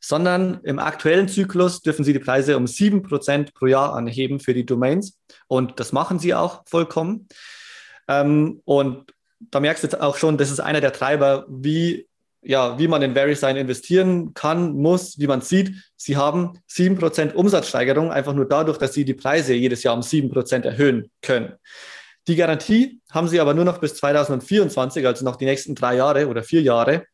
sondern 0.00 0.58
im 0.64 0.80
aktuellen 0.80 1.28
Zyklus 1.28 1.80
dürfen 1.80 2.04
Sie 2.04 2.12
die 2.12 2.18
Preise 2.18 2.56
um 2.56 2.64
7% 2.64 3.54
pro 3.54 3.66
Jahr 3.66 3.94
anheben 3.94 4.40
für 4.40 4.52
die 4.52 4.66
Domains. 4.66 5.16
Und 5.46 5.78
das 5.78 5.92
machen 5.92 6.18
Sie 6.18 6.34
auch 6.34 6.62
vollkommen. 6.66 7.28
Ähm, 8.08 8.62
und 8.64 9.14
da 9.38 9.60
merkst 9.60 9.84
du 9.84 9.86
jetzt 9.86 10.00
auch 10.00 10.16
schon, 10.16 10.36
das 10.36 10.50
ist 10.50 10.58
einer 10.58 10.80
der 10.80 10.92
Treiber, 10.92 11.46
wie, 11.48 12.08
ja, 12.42 12.80
wie 12.80 12.88
man 12.88 13.00
in 13.00 13.14
VeriSign 13.14 13.56
investieren 13.56 14.34
kann, 14.34 14.72
muss, 14.72 15.20
wie 15.20 15.28
man 15.28 15.40
sieht. 15.40 15.72
Sie 15.94 16.16
haben 16.16 16.58
7% 16.68 17.34
Umsatzsteigerung, 17.34 18.10
einfach 18.10 18.34
nur 18.34 18.48
dadurch, 18.48 18.78
dass 18.78 18.92
Sie 18.92 19.04
die 19.04 19.14
Preise 19.14 19.54
jedes 19.54 19.84
Jahr 19.84 19.94
um 19.94 20.00
7% 20.00 20.64
erhöhen 20.64 21.12
können. 21.22 21.54
Die 22.30 22.36
Garantie 22.36 23.00
haben 23.10 23.26
sie 23.26 23.40
aber 23.40 23.54
nur 23.54 23.64
noch 23.64 23.78
bis 23.78 23.96
2024, 23.96 25.04
also 25.04 25.24
noch 25.24 25.34
die 25.34 25.46
nächsten 25.46 25.74
drei 25.74 25.96
Jahre 25.96 26.28
oder 26.28 26.44
vier 26.44 26.62
Jahre. 26.62 27.06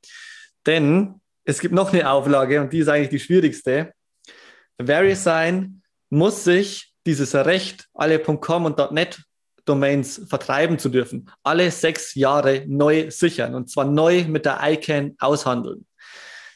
Denn 0.67 1.23
es 1.43 1.59
gibt 1.61 1.73
noch 1.73 1.91
eine 1.91 2.11
Auflage 2.11 2.61
und 2.61 2.71
die 2.71 2.81
ist 2.81 2.89
eigentlich 2.89 3.09
die 3.09 3.19
schwierigste. 3.19 3.95
VeriSign 4.77 5.81
muss 6.11 6.45
sich 6.45 6.93
dieses 7.07 7.35
Recht, 7.35 7.87
alle 7.95 8.19
.com 8.19 8.67
und 8.67 8.93
.net 8.93 9.23
Domains 9.65 10.21
vertreiben 10.29 10.79
zu 10.79 10.91
dürfen, 10.91 11.31
alle 11.43 11.71
sechs 11.71 12.15
Jahre 12.15 12.65
neu 12.67 13.11
sichern 13.11 13.55
und 13.55 13.71
zwar 13.71 13.87
neu 13.87 14.25
mit 14.25 14.45
der 14.45 14.61
ICANN 14.63 15.17
aushandeln. 15.19 15.87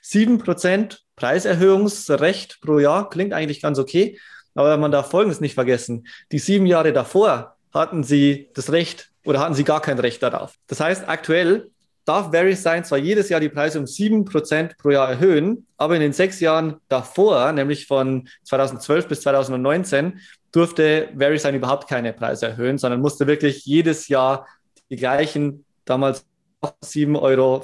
7% 0.04 0.98
Preiserhöhungsrecht 1.16 2.60
pro 2.60 2.78
Jahr 2.78 3.08
klingt 3.08 3.32
eigentlich 3.32 3.62
ganz 3.62 3.78
okay, 3.78 4.20
aber 4.54 4.76
man 4.76 4.92
darf 4.92 5.10
Folgendes 5.10 5.40
nicht 5.40 5.54
vergessen. 5.54 6.06
Die 6.30 6.38
sieben 6.38 6.66
Jahre 6.66 6.92
davor 6.92 7.56
hatten 7.72 8.04
sie 8.04 8.48
das 8.54 8.72
Recht 8.72 9.10
oder 9.24 9.40
hatten 9.40 9.54
sie 9.54 9.64
gar 9.64 9.80
kein 9.80 9.98
Recht 9.98 10.22
darauf. 10.22 10.54
Das 10.66 10.80
heißt, 10.80 11.08
aktuell 11.08 11.70
darf 12.04 12.30
VeriSign 12.30 12.84
zwar 12.84 12.98
jedes 12.98 13.28
Jahr 13.28 13.40
die 13.40 13.48
Preise 13.48 13.78
um 13.78 13.84
7% 13.84 14.76
pro 14.78 14.90
Jahr 14.90 15.10
erhöhen, 15.10 15.66
aber 15.76 15.94
in 15.94 16.00
den 16.00 16.12
sechs 16.12 16.40
Jahren 16.40 16.76
davor, 16.88 17.52
nämlich 17.52 17.86
von 17.86 18.28
2012 18.44 19.06
bis 19.08 19.20
2019, 19.20 20.20
durfte 20.52 21.10
VeriSign 21.16 21.54
überhaupt 21.54 21.88
keine 21.88 22.12
Preise 22.12 22.46
erhöhen, 22.46 22.78
sondern 22.78 23.00
musste 23.00 23.26
wirklich 23.26 23.64
jedes 23.64 24.08
Jahr 24.08 24.46
die 24.90 24.96
gleichen 24.96 25.64
damals 25.84 26.26
7,85 26.62 27.16
Euro 27.20 27.62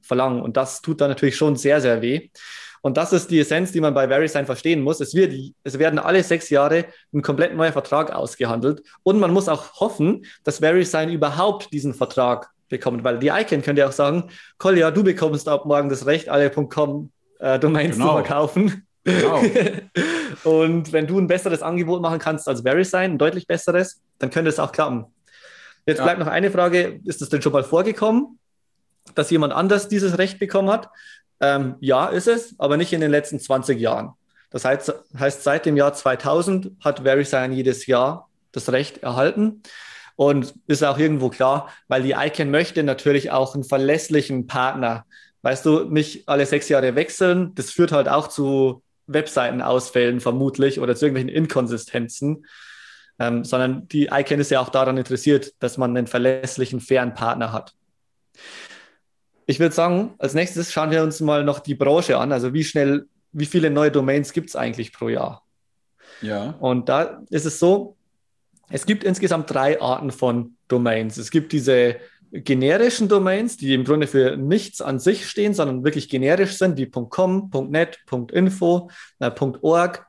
verlangen. 0.00 0.42
Und 0.42 0.56
das 0.56 0.80
tut 0.80 1.00
dann 1.00 1.10
natürlich 1.10 1.36
schon 1.36 1.56
sehr, 1.56 1.80
sehr 1.80 2.00
weh. 2.02 2.30
Und 2.82 2.96
das 2.96 3.12
ist 3.12 3.30
die 3.30 3.40
Essenz, 3.40 3.72
die 3.72 3.80
man 3.80 3.92
bei 3.92 4.08
VeriSign 4.08 4.46
verstehen 4.46 4.82
muss. 4.82 5.00
Es, 5.00 5.14
wird, 5.14 5.34
es 5.64 5.78
werden 5.78 5.98
alle 5.98 6.22
sechs 6.22 6.48
Jahre 6.48 6.86
ein 7.12 7.22
komplett 7.22 7.54
neuer 7.54 7.72
Vertrag 7.72 8.12
ausgehandelt. 8.12 8.82
Und 9.02 9.18
man 9.18 9.32
muss 9.32 9.48
auch 9.48 9.80
hoffen, 9.80 10.24
dass 10.44 10.60
VeriSign 10.60 11.10
überhaupt 11.10 11.72
diesen 11.72 11.92
Vertrag 11.92 12.50
bekommt. 12.68 13.04
Weil 13.04 13.18
die 13.18 13.28
ICANN 13.28 13.62
könnte 13.62 13.80
ja 13.80 13.88
auch 13.88 13.92
sagen, 13.92 14.30
Kolja, 14.56 14.90
du 14.90 15.04
bekommst 15.04 15.48
ab 15.48 15.66
morgen 15.66 15.90
das 15.90 16.06
Recht, 16.06 16.30
alle 16.30 16.50
.com 16.50 17.10
äh, 17.38 17.58
Domains 17.58 17.96
genau. 17.96 18.08
zu 18.08 18.24
verkaufen. 18.24 18.86
Genau. 19.04 19.42
und 20.44 20.92
wenn 20.92 21.06
du 21.06 21.18
ein 21.18 21.26
besseres 21.26 21.62
Angebot 21.62 22.00
machen 22.00 22.18
kannst 22.18 22.48
als 22.48 22.62
VeriSign, 22.62 23.12
ein 23.12 23.18
deutlich 23.18 23.46
besseres, 23.46 24.00
dann 24.18 24.30
könnte 24.30 24.48
es 24.48 24.58
auch 24.58 24.72
klappen. 24.72 25.06
Jetzt 25.86 25.98
ja. 25.98 26.04
bleibt 26.04 26.20
noch 26.20 26.26
eine 26.26 26.50
Frage, 26.50 27.00
ist 27.04 27.20
das 27.20 27.28
denn 27.28 27.42
schon 27.42 27.52
mal 27.52 27.64
vorgekommen, 27.64 28.38
dass 29.14 29.30
jemand 29.30 29.52
anders 29.52 29.88
dieses 29.88 30.18
Recht 30.18 30.38
bekommen 30.38 30.70
hat? 30.70 30.88
Ähm, 31.40 31.76
ja, 31.80 32.06
ist 32.06 32.28
es, 32.28 32.54
aber 32.58 32.76
nicht 32.76 32.92
in 32.92 33.00
den 33.00 33.10
letzten 33.10 33.40
20 33.40 33.80
Jahren. 33.80 34.12
Das 34.50 34.64
heißt, 34.64 34.92
heißt 35.18 35.42
seit 35.42 35.64
dem 35.64 35.76
Jahr 35.76 35.94
2000 35.94 36.72
hat 36.84 37.00
VeriSign 37.00 37.52
jedes 37.52 37.86
Jahr 37.86 38.28
das 38.52 38.70
Recht 38.70 39.02
erhalten. 39.02 39.62
Und 40.16 40.52
ist 40.66 40.84
auch 40.84 40.98
irgendwo 40.98 41.30
klar, 41.30 41.70
weil 41.88 42.02
die 42.02 42.12
ICANN 42.12 42.50
möchte 42.50 42.82
natürlich 42.82 43.30
auch 43.30 43.54
einen 43.54 43.64
verlässlichen 43.64 44.46
Partner. 44.46 45.06
Weißt 45.40 45.64
du, 45.64 45.84
nicht 45.84 46.28
alle 46.28 46.44
sechs 46.44 46.68
Jahre 46.68 46.94
wechseln. 46.94 47.54
Das 47.54 47.70
führt 47.70 47.90
halt 47.90 48.06
auch 48.06 48.28
zu 48.28 48.82
Webseitenausfällen 49.06 50.20
vermutlich 50.20 50.78
oder 50.78 50.94
zu 50.94 51.06
irgendwelchen 51.06 51.34
Inkonsistenzen. 51.34 52.44
Ähm, 53.18 53.44
sondern 53.44 53.88
die 53.88 54.10
ICANN 54.12 54.40
ist 54.40 54.50
ja 54.50 54.60
auch 54.60 54.68
daran 54.68 54.98
interessiert, 54.98 55.54
dass 55.58 55.78
man 55.78 55.96
einen 55.96 56.06
verlässlichen, 56.06 56.80
fairen 56.80 57.14
Partner 57.14 57.52
hat. 57.52 57.72
Ich 59.50 59.58
würde 59.58 59.74
sagen, 59.74 60.14
als 60.18 60.32
nächstes 60.34 60.70
schauen 60.70 60.92
wir 60.92 61.02
uns 61.02 61.18
mal 61.18 61.42
noch 61.42 61.58
die 61.58 61.74
Branche 61.74 62.18
an. 62.18 62.30
Also 62.30 62.54
wie 62.54 62.62
schnell, 62.62 63.08
wie 63.32 63.46
viele 63.46 63.68
neue 63.68 63.90
Domains 63.90 64.32
gibt 64.32 64.50
es 64.50 64.54
eigentlich 64.54 64.92
pro 64.92 65.08
Jahr? 65.08 65.42
Ja. 66.22 66.54
Und 66.60 66.88
da 66.88 67.20
ist 67.30 67.46
es 67.46 67.58
so, 67.58 67.96
es 68.68 68.86
gibt 68.86 69.02
insgesamt 69.02 69.52
drei 69.52 69.80
Arten 69.80 70.12
von 70.12 70.54
Domains. 70.68 71.16
Es 71.16 71.32
gibt 71.32 71.50
diese 71.50 71.96
generischen 72.30 73.08
Domains, 73.08 73.56
die 73.56 73.74
im 73.74 73.82
Grunde 73.82 74.06
für 74.06 74.36
nichts 74.36 74.80
an 74.80 75.00
sich 75.00 75.28
stehen, 75.28 75.52
sondern 75.52 75.82
wirklich 75.82 76.08
generisch 76.08 76.56
sind, 76.56 76.78
wie 76.78 76.88
.com, 76.88 77.50
.net, 77.70 77.98
.info, 78.32 78.88
äh, 79.18 79.32
.org. 79.62 80.06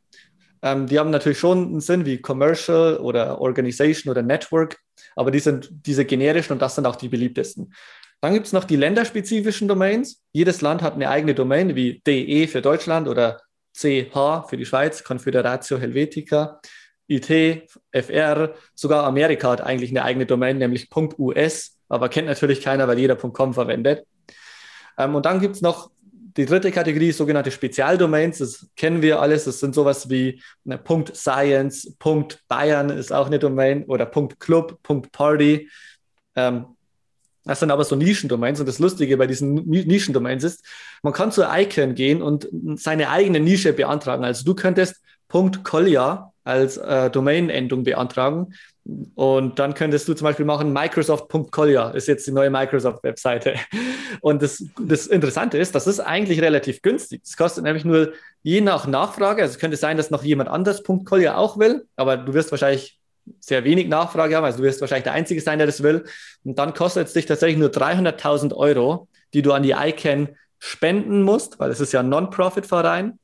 Ähm, 0.61 0.85
die 0.85 0.99
haben 0.99 1.09
natürlich 1.09 1.39
schon 1.39 1.65
einen 1.65 1.81
Sinn 1.81 2.05
wie 2.05 2.21
Commercial 2.21 2.97
oder 2.97 3.41
Organization 3.41 4.11
oder 4.11 4.21
Network, 4.21 4.77
aber 5.15 5.31
die 5.31 5.39
sind 5.39 5.71
diese 5.87 6.05
generischen 6.05 6.53
und 6.53 6.61
das 6.61 6.75
sind 6.75 6.85
auch 6.85 6.95
die 6.95 7.09
beliebtesten. 7.09 7.73
Dann 8.21 8.33
gibt 8.33 8.45
es 8.45 8.53
noch 8.53 8.65
die 8.65 8.75
länderspezifischen 8.75 9.67
Domains. 9.67 10.21
Jedes 10.31 10.61
Land 10.61 10.83
hat 10.83 10.93
eine 10.93 11.09
eigene 11.09 11.33
Domain, 11.33 11.75
wie 11.75 12.01
DE 12.05 12.47
für 12.47 12.61
Deutschland 12.61 13.07
oder 13.07 13.41
CH 13.75 14.47
für 14.47 14.57
die 14.57 14.65
Schweiz, 14.65 15.03
Confederatio 15.03 15.79
Helvetica, 15.79 16.59
IT, 17.07 17.67
FR, 17.91 18.53
sogar 18.75 19.03
Amerika 19.05 19.49
hat 19.49 19.61
eigentlich 19.61 19.89
eine 19.89 20.03
eigene 20.03 20.25
Domain, 20.25 20.57
nämlich 20.57 20.89
.us, 20.95 21.77
aber 21.89 22.09
kennt 22.09 22.27
natürlich 22.27 22.61
keiner, 22.61 22.87
weil 22.87 22.99
jeder 22.99 23.15
.com 23.15 23.53
verwendet. 23.53 24.05
Ähm, 24.97 25.15
und 25.15 25.25
dann 25.25 25.39
gibt 25.39 25.55
es 25.55 25.61
noch 25.61 25.91
die 26.37 26.45
dritte 26.45 26.71
Kategorie, 26.71 27.11
sogenannte 27.11 27.51
Spezialdomains. 27.51 28.37
Das 28.37 28.67
kennen 28.77 29.01
wir 29.01 29.19
alles. 29.19 29.43
Das 29.43 29.59
sind 29.59 29.75
sowas 29.75 30.09
wie 30.09 30.41
ne, 30.63 30.79
.science, 31.13 31.97
.bayern 32.47 32.89
ist 32.89 33.11
auch 33.11 33.27
eine 33.27 33.39
Domain 33.39 33.83
oder 33.85 34.05
.club, 34.05 34.79
.party. 35.11 35.69
Ähm, 36.35 36.65
das 37.43 37.59
sind 37.59 37.71
aber 37.71 37.83
so 37.83 37.95
Nischendomains 37.95 38.59
und 38.59 38.67
das 38.67 38.79
Lustige 38.79 39.17
bei 39.17 39.27
diesen 39.27 39.55
Nischendomains 39.67 40.43
ist, 40.43 40.63
man 41.01 41.13
kann 41.13 41.31
zur 41.31 41.49
Icon 41.51 41.95
gehen 41.95 42.21
und 42.21 42.47
seine 42.75 43.09
eigene 43.09 43.39
Nische 43.39 43.73
beantragen. 43.73 44.23
Also 44.23 44.45
du 44.45 44.53
könntest 44.53 45.01
.collier 45.63 46.31
als 46.43 46.77
äh, 46.77 47.09
Domain-Endung 47.09 47.83
beantragen 47.83 48.53
und 49.15 49.59
dann 49.59 49.73
könntest 49.73 50.07
du 50.07 50.13
zum 50.13 50.25
Beispiel 50.25 50.45
machen 50.45 50.73
Microsoft.collier 50.73 51.93
ist 51.93 52.07
jetzt 52.07 52.25
die 52.25 52.31
neue 52.31 52.49
Microsoft-Webseite. 52.49 53.55
Und 54.21 54.41
das, 54.41 54.63
das 54.79 55.07
Interessante 55.07 55.57
ist, 55.57 55.75
das 55.75 55.87
ist 55.87 55.99
eigentlich 55.99 56.41
relativ 56.41 56.81
günstig. 56.81 57.21
Das 57.23 57.37
kostet 57.37 57.63
nämlich 57.63 57.85
nur 57.85 58.13
je 58.43 58.59
nach 58.59 58.87
Nachfrage. 58.87 59.43
Also 59.43 59.53
es 59.53 59.59
könnte 59.59 59.77
sein, 59.77 59.97
dass 59.97 60.09
noch 60.11 60.23
jemand 60.23 60.49
anders 60.49 60.83
.collier 60.83 61.37
auch 61.37 61.57
will, 61.59 61.85
aber 61.95 62.17
du 62.17 62.33
wirst 62.33 62.51
wahrscheinlich 62.51 62.99
sehr 63.39 63.63
wenig 63.63 63.87
Nachfrage 63.87 64.35
haben. 64.35 64.45
Also 64.45 64.59
du 64.59 64.63
wirst 64.63 64.81
wahrscheinlich 64.81 65.03
der 65.03 65.13
Einzige 65.13 65.41
sein, 65.41 65.59
der 65.59 65.67
das 65.67 65.83
will. 65.83 66.05
Und 66.43 66.57
dann 66.59 66.73
kostet 66.73 67.07
es 67.07 67.13
dich 67.13 67.25
tatsächlich 67.25 67.59
nur 67.59 67.69
300.000 67.69 68.53
Euro, 68.55 69.07
die 69.33 69.41
du 69.41 69.53
an 69.53 69.63
die 69.63 69.71
ICANN 69.71 70.29
spenden 70.59 71.23
musst, 71.23 71.59
weil 71.59 71.71
es 71.71 71.79
ist 71.79 71.91
ja 71.91 72.01
ein 72.01 72.09
Non-Profit-Verein. 72.09 73.19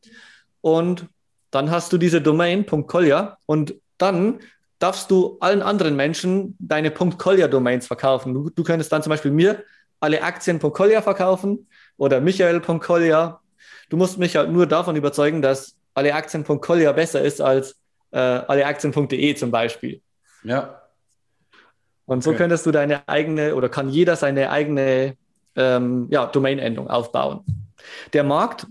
Und 0.62 1.08
dann 1.52 1.72
hast 1.72 1.94
du 1.94 1.98
diese 1.98 2.22
Domain.collier 2.22 3.38
und 3.46 3.76
dann 3.98 4.40
darfst 4.80 5.10
du 5.10 5.38
allen 5.40 5.62
anderen 5.62 5.96
Menschen 5.96 6.56
deine 6.60 6.92
.collier-Domains 6.92 7.88
verkaufen. 7.88 8.34
Du, 8.34 8.50
du 8.50 8.64
könntest 8.64 8.92
dann 8.92 9.02
zum 9.02 9.10
Beispiel 9.10 9.32
mir 9.32 9.64
alle 10.00 10.22
Aktien.collier 10.22 11.02
verkaufen 11.02 11.68
oder 11.98 12.22
Michael.collier. 12.22 13.40
Du 13.90 13.98
musst 13.98 14.18
mich 14.18 14.36
halt 14.36 14.52
nur 14.52 14.68
davon 14.68 14.96
überzeugen, 14.96 15.42
dass 15.42 15.76
alle 15.94 16.14
Aktien.collier 16.14 16.94
besser 16.94 17.22
ist 17.22 17.42
als 17.42 17.78
äh, 18.12 18.20
alleaktien.de 18.20 19.36
zum 19.36 19.52
Beispiel. 19.52 20.02
Ja. 20.44 20.82
Und 22.06 22.24
so 22.24 22.30
okay. 22.30 22.40
könntest 22.40 22.66
du 22.66 22.72
deine 22.72 23.08
eigene 23.08 23.56
oder 23.56 23.70
kann 23.70 23.90
jeder 23.90 24.16
seine 24.16 24.50
eigene 24.50 25.18
ähm, 25.56 26.08
ja, 26.10 26.26
Domain-Endung 26.26 26.90
aufbauen. 26.90 27.44
Der 28.14 28.24
Markt, 28.24 28.66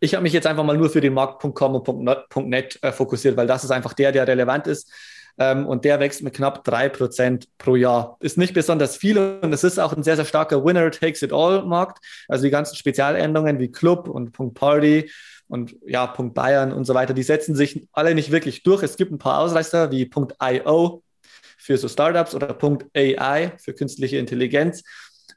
ich 0.00 0.14
habe 0.14 0.22
mich 0.22 0.32
jetzt 0.32 0.46
einfach 0.46 0.64
mal 0.64 0.76
nur 0.76 0.90
für 0.90 1.00
den 1.00 1.14
Markt.com 1.14 1.76
und 1.76 2.48
.net 2.48 2.78
äh, 2.82 2.92
fokussiert, 2.92 3.36
weil 3.36 3.46
das 3.46 3.64
ist 3.64 3.70
einfach 3.70 3.94
der, 3.94 4.12
der 4.12 4.26
relevant 4.26 4.66
ist. 4.66 4.92
Ähm, 5.38 5.66
und 5.66 5.84
der 5.84 5.98
wächst 5.98 6.22
mit 6.22 6.34
knapp 6.34 6.66
3% 6.66 7.46
pro 7.56 7.76
Jahr. 7.76 8.16
Ist 8.20 8.36
nicht 8.36 8.52
besonders 8.52 8.96
viel 8.96 9.16
und 9.40 9.52
es 9.52 9.64
ist 9.64 9.78
auch 9.78 9.94
ein 9.94 10.02
sehr, 10.02 10.16
sehr 10.16 10.26
starker 10.26 10.62
Winner-Takes-it-all-Markt. 10.62 12.04
Also 12.28 12.44
die 12.44 12.50
ganzen 12.50 12.76
Spezialendungen 12.76 13.58
wie 13.58 13.72
Club 13.72 14.08
und 14.08 14.32
.party 14.54 15.10
und 15.52 15.76
ja, 15.86 16.06
Punkt 16.06 16.32
Bayern 16.32 16.72
und 16.72 16.86
so 16.86 16.94
weiter, 16.94 17.12
die 17.12 17.22
setzen 17.22 17.54
sich 17.54 17.86
alle 17.92 18.14
nicht 18.14 18.30
wirklich 18.30 18.62
durch. 18.62 18.82
Es 18.82 18.96
gibt 18.96 19.12
ein 19.12 19.18
paar 19.18 19.38
Ausreißer 19.40 19.90
wie 19.90 20.06
Punkt 20.06 20.34
IO 20.42 21.02
für 21.58 21.76
so 21.76 21.88
Startups 21.88 22.34
oder 22.34 22.54
Punkt 22.54 22.86
AI 22.96 23.52
für 23.58 23.74
künstliche 23.74 24.16
Intelligenz. 24.16 24.82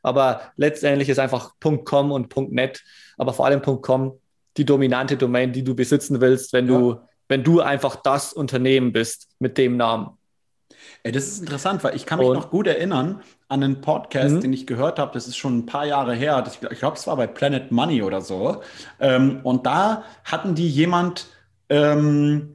Aber 0.04 0.54
letztendlich 0.56 1.10
ist 1.10 1.20
einfach 1.20 1.52
Punkt 1.60 1.84
.com 1.84 2.14
und 2.14 2.30
Punkt 2.30 2.54
.net, 2.54 2.82
aber 3.18 3.34
vor 3.34 3.46
allem 3.46 3.62
Punkt 3.62 3.84
.com 3.84 4.18
die 4.56 4.64
dominante 4.64 5.18
Domain, 5.18 5.52
die 5.52 5.66
du 5.66 5.76
besitzen 5.76 6.22
willst, 6.22 6.54
wenn 6.54 6.72
ja. 6.72 6.80
du, 6.80 7.00
wenn 7.28 7.44
du 7.44 7.60
einfach 7.60 7.98
das 7.98 8.32
Unternehmen 8.32 8.94
bist 8.94 9.28
mit 9.40 9.58
dem 9.58 9.76
Namen. 9.76 10.12
Ey, 11.04 11.12
das 11.12 11.28
ist 11.28 11.40
interessant, 11.40 11.84
weil 11.84 11.96
ich 11.96 12.06
kann 12.06 12.20
mich 12.20 12.28
und, 12.28 12.36
noch 12.36 12.50
gut 12.50 12.68
erinnern 12.68 13.22
an 13.48 13.64
einen 13.64 13.82
Podcast, 13.82 14.36
mhm. 14.36 14.42
den 14.42 14.54
ich 14.54 14.66
gehört 14.66 15.00
habe. 15.00 15.12
Das 15.14 15.28
ist 15.28 15.38
schon 15.38 15.60
ein 15.60 15.66
paar 15.66 15.86
Jahre 15.86 16.16
her. 16.16 16.42
Das, 16.42 16.60
ich 16.72 16.80
glaube, 16.80 16.98
es 16.98 17.06
war 17.08 17.16
bei 17.16 17.28
Planet 17.28 17.72
Money 17.72 18.02
oder 18.02 18.22
so. 18.22 18.62
Ähm, 19.00 19.40
und 19.44 19.66
da 19.66 20.04
hatten 20.24 20.56
die 20.56 20.70
jemand 20.70 21.28
ähm, 21.70 22.54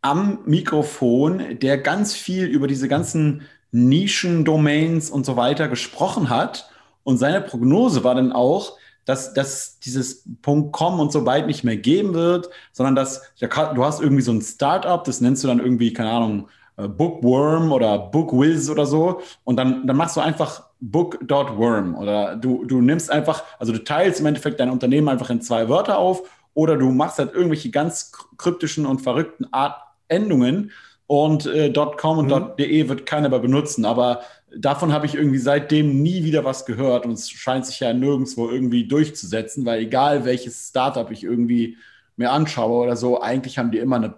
am 0.00 0.38
Mikrofon, 0.46 1.58
der 1.60 1.78
ganz 1.78 2.14
viel 2.14 2.46
über 2.46 2.66
diese 2.66 2.88
ganzen 2.88 3.42
Nischen-Domains 3.72 5.10
und 5.10 5.26
so 5.26 5.36
weiter 5.36 5.68
gesprochen 5.68 6.30
hat. 6.30 6.70
Und 7.02 7.18
seine 7.18 7.40
Prognose 7.40 8.04
war 8.04 8.14
dann 8.14 8.32
auch, 8.32 8.78
dass, 9.04 9.32
dass 9.32 9.78
dieses 9.80 10.24
.com 10.42 11.00
und 11.00 11.12
so 11.12 11.24
bald 11.24 11.46
nicht 11.46 11.64
mehr 11.64 11.78
geben 11.78 12.12
wird, 12.12 12.50
sondern 12.72 12.94
dass 12.94 13.22
ja, 13.36 13.48
du 13.48 13.84
hast 13.84 14.02
irgendwie 14.02 14.22
so 14.22 14.32
ein 14.32 14.42
Startup, 14.42 15.02
das 15.02 15.22
nennst 15.22 15.42
du 15.42 15.48
dann 15.48 15.60
irgendwie, 15.60 15.94
keine 15.94 16.10
Ahnung, 16.10 16.48
Bookworm 16.86 17.72
oder 17.72 17.98
Bookwiz 17.98 18.70
oder 18.70 18.86
so 18.86 19.20
und 19.44 19.56
dann, 19.56 19.86
dann 19.86 19.96
machst 19.96 20.16
du 20.16 20.20
einfach 20.20 20.68
book.worm 20.80 21.96
oder 21.96 22.36
du, 22.36 22.64
du 22.64 22.80
nimmst 22.80 23.10
einfach, 23.10 23.42
also 23.58 23.72
du 23.72 23.82
teilst 23.82 24.20
im 24.20 24.26
Endeffekt 24.26 24.60
dein 24.60 24.70
Unternehmen 24.70 25.08
einfach 25.08 25.30
in 25.30 25.42
zwei 25.42 25.68
Wörter 25.68 25.98
auf 25.98 26.22
oder 26.54 26.76
du 26.76 26.90
machst 26.90 27.18
halt 27.18 27.34
irgendwelche 27.34 27.70
ganz 27.70 28.12
kryptischen 28.36 28.86
und 28.86 29.00
verrückten 29.00 29.52
Art 29.52 29.80
Endungen 30.06 30.70
und 31.08 31.46
äh, 31.46 31.72
.com 31.72 32.18
und 32.18 32.28
mhm. 32.28 32.56
.de 32.56 32.88
wird 32.88 33.06
keiner 33.06 33.28
mehr 33.28 33.40
benutzen, 33.40 33.84
aber 33.84 34.20
davon 34.56 34.92
habe 34.92 35.06
ich 35.06 35.14
irgendwie 35.14 35.38
seitdem 35.38 36.02
nie 36.02 36.22
wieder 36.22 36.44
was 36.44 36.64
gehört 36.64 37.06
und 37.06 37.12
es 37.12 37.28
scheint 37.28 37.66
sich 37.66 37.80
ja 37.80 37.92
nirgendwo 37.92 38.48
irgendwie 38.48 38.86
durchzusetzen, 38.86 39.66
weil 39.66 39.80
egal 39.80 40.24
welches 40.24 40.68
Startup 40.68 41.10
ich 41.10 41.24
irgendwie 41.24 41.76
mir 42.16 42.30
anschaue 42.30 42.84
oder 42.84 42.96
so, 42.96 43.20
eigentlich 43.20 43.58
haben 43.58 43.70
die 43.70 43.78
immer 43.78 43.96
eine 43.96 44.14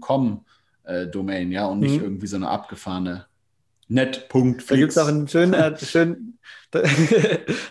.com 0.00 0.44
äh, 0.84 1.06
Domain, 1.06 1.52
ja, 1.52 1.66
und 1.66 1.80
nicht 1.80 1.98
mhm. 1.98 2.04
irgendwie 2.04 2.26
so 2.26 2.36
eine 2.36 2.48
abgefahrene. 2.48 3.26
Net. 3.88 4.28
Da 4.32 4.76
gibt 4.76 4.92
es 4.92 4.98
auch 4.98 5.08
einen 5.08 5.28
schönen, 5.28 5.52
äh, 5.52 5.76
schönen 5.78 6.38
da, 6.72 6.82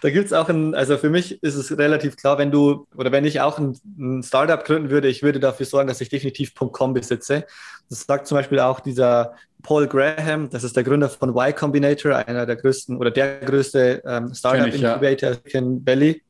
da 0.02 0.10
gibt 0.12 0.28
es 0.28 0.34
auch 0.34 0.48
ein, 0.48 0.76
also 0.76 0.96
für 0.98 1.10
mich 1.10 1.42
ist 1.42 1.56
es 1.56 1.76
relativ 1.76 2.18
klar, 2.18 2.38
wenn 2.38 2.52
du 2.52 2.88
oder 2.96 3.12
wenn 3.12 3.26
ich 3.26 3.42
auch 3.42 3.58
ein, 3.58 3.76
ein 3.98 4.22
Startup 4.22 4.64
gründen 4.64 4.92
würde, 4.92 5.08
ich 5.08 5.24
würde 5.24 5.40
dafür 5.40 5.66
sorgen, 5.66 5.88
dass 5.88 6.02
ich 6.02 6.10
definitiv 6.10 6.54
.com 6.54 6.94
besitze. 6.94 7.46
Das 7.90 8.06
sagt 8.06 8.28
zum 8.28 8.38
Beispiel 8.38 8.60
auch 8.60 8.80
dieser 8.80 9.34
Paul 9.64 9.88
Graham, 9.88 10.52
das 10.52 10.64
ist 10.64 10.76
der 10.76 10.84
Gründer 10.84 11.10
von 11.10 11.30
Y 11.30 11.56
Combinator, 11.56 12.16
einer 12.16 12.46
der 12.46 12.58
größten 12.58 12.96
oder 12.96 13.10
der 13.10 13.40
größte 13.40 14.04
ähm, 14.06 14.36
Startup 14.36 14.72
Incubator 14.72 15.32
ja. 15.32 15.60
in 15.60 15.84
Valley. 15.86 16.22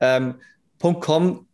Ähm, 0.00 0.34
.com 0.80 1.46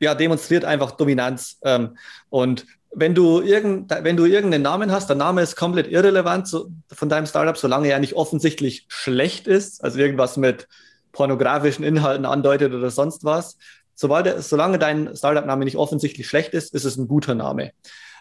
ja, 0.00 0.14
demonstriert 0.14 0.64
einfach 0.64 0.92
Dominanz. 0.92 1.58
Ähm, 1.62 1.96
und 2.30 2.66
wenn 2.94 3.14
du, 3.14 3.40
irgend, 3.40 3.90
wenn 3.90 4.16
du 4.16 4.24
irgendeinen 4.24 4.62
Namen 4.62 4.90
hast, 4.90 5.08
der 5.08 5.16
Name 5.16 5.42
ist 5.42 5.56
komplett 5.56 5.88
irrelevant 5.88 6.48
so, 6.48 6.68
von 6.92 7.08
deinem 7.08 7.26
Startup, 7.26 7.56
solange 7.56 7.88
er 7.88 7.98
nicht 7.98 8.14
offensichtlich 8.14 8.86
schlecht 8.88 9.46
ist, 9.46 9.84
also 9.84 9.98
irgendwas 9.98 10.36
mit 10.36 10.68
pornografischen 11.12 11.84
Inhalten 11.84 12.24
andeutet 12.24 12.72
oder 12.72 12.90
sonst 12.90 13.24
was. 13.24 13.56
Sobald 13.94 14.42
solange 14.42 14.78
dein 14.78 15.14
Startup-Name 15.16 15.64
nicht 15.64 15.76
offensichtlich 15.76 16.28
schlecht 16.28 16.54
ist, 16.54 16.74
ist 16.74 16.84
es 16.84 16.96
ein 16.96 17.08
guter 17.08 17.34
Name. 17.34 17.72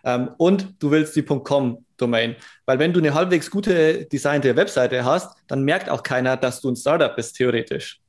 Ähm, 0.03 0.31
und 0.37 0.75
du 0.79 0.91
willst 0.91 1.15
die 1.15 1.23
.com-Domain. 1.23 2.35
Weil 2.65 2.79
wenn 2.79 2.93
du 2.93 2.99
eine 2.99 3.13
halbwegs 3.13 3.51
gute 3.51 4.05
designte 4.05 4.55
Webseite 4.55 5.05
hast, 5.05 5.37
dann 5.47 5.63
merkt 5.63 5.89
auch 5.89 6.03
keiner, 6.03 6.37
dass 6.37 6.61
du 6.61 6.69
ein 6.69 6.75
Startup 6.75 7.15
bist, 7.15 7.35
theoretisch. 7.35 7.99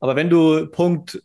Aber 0.00 0.14
wenn 0.14 0.30
du 0.30 0.68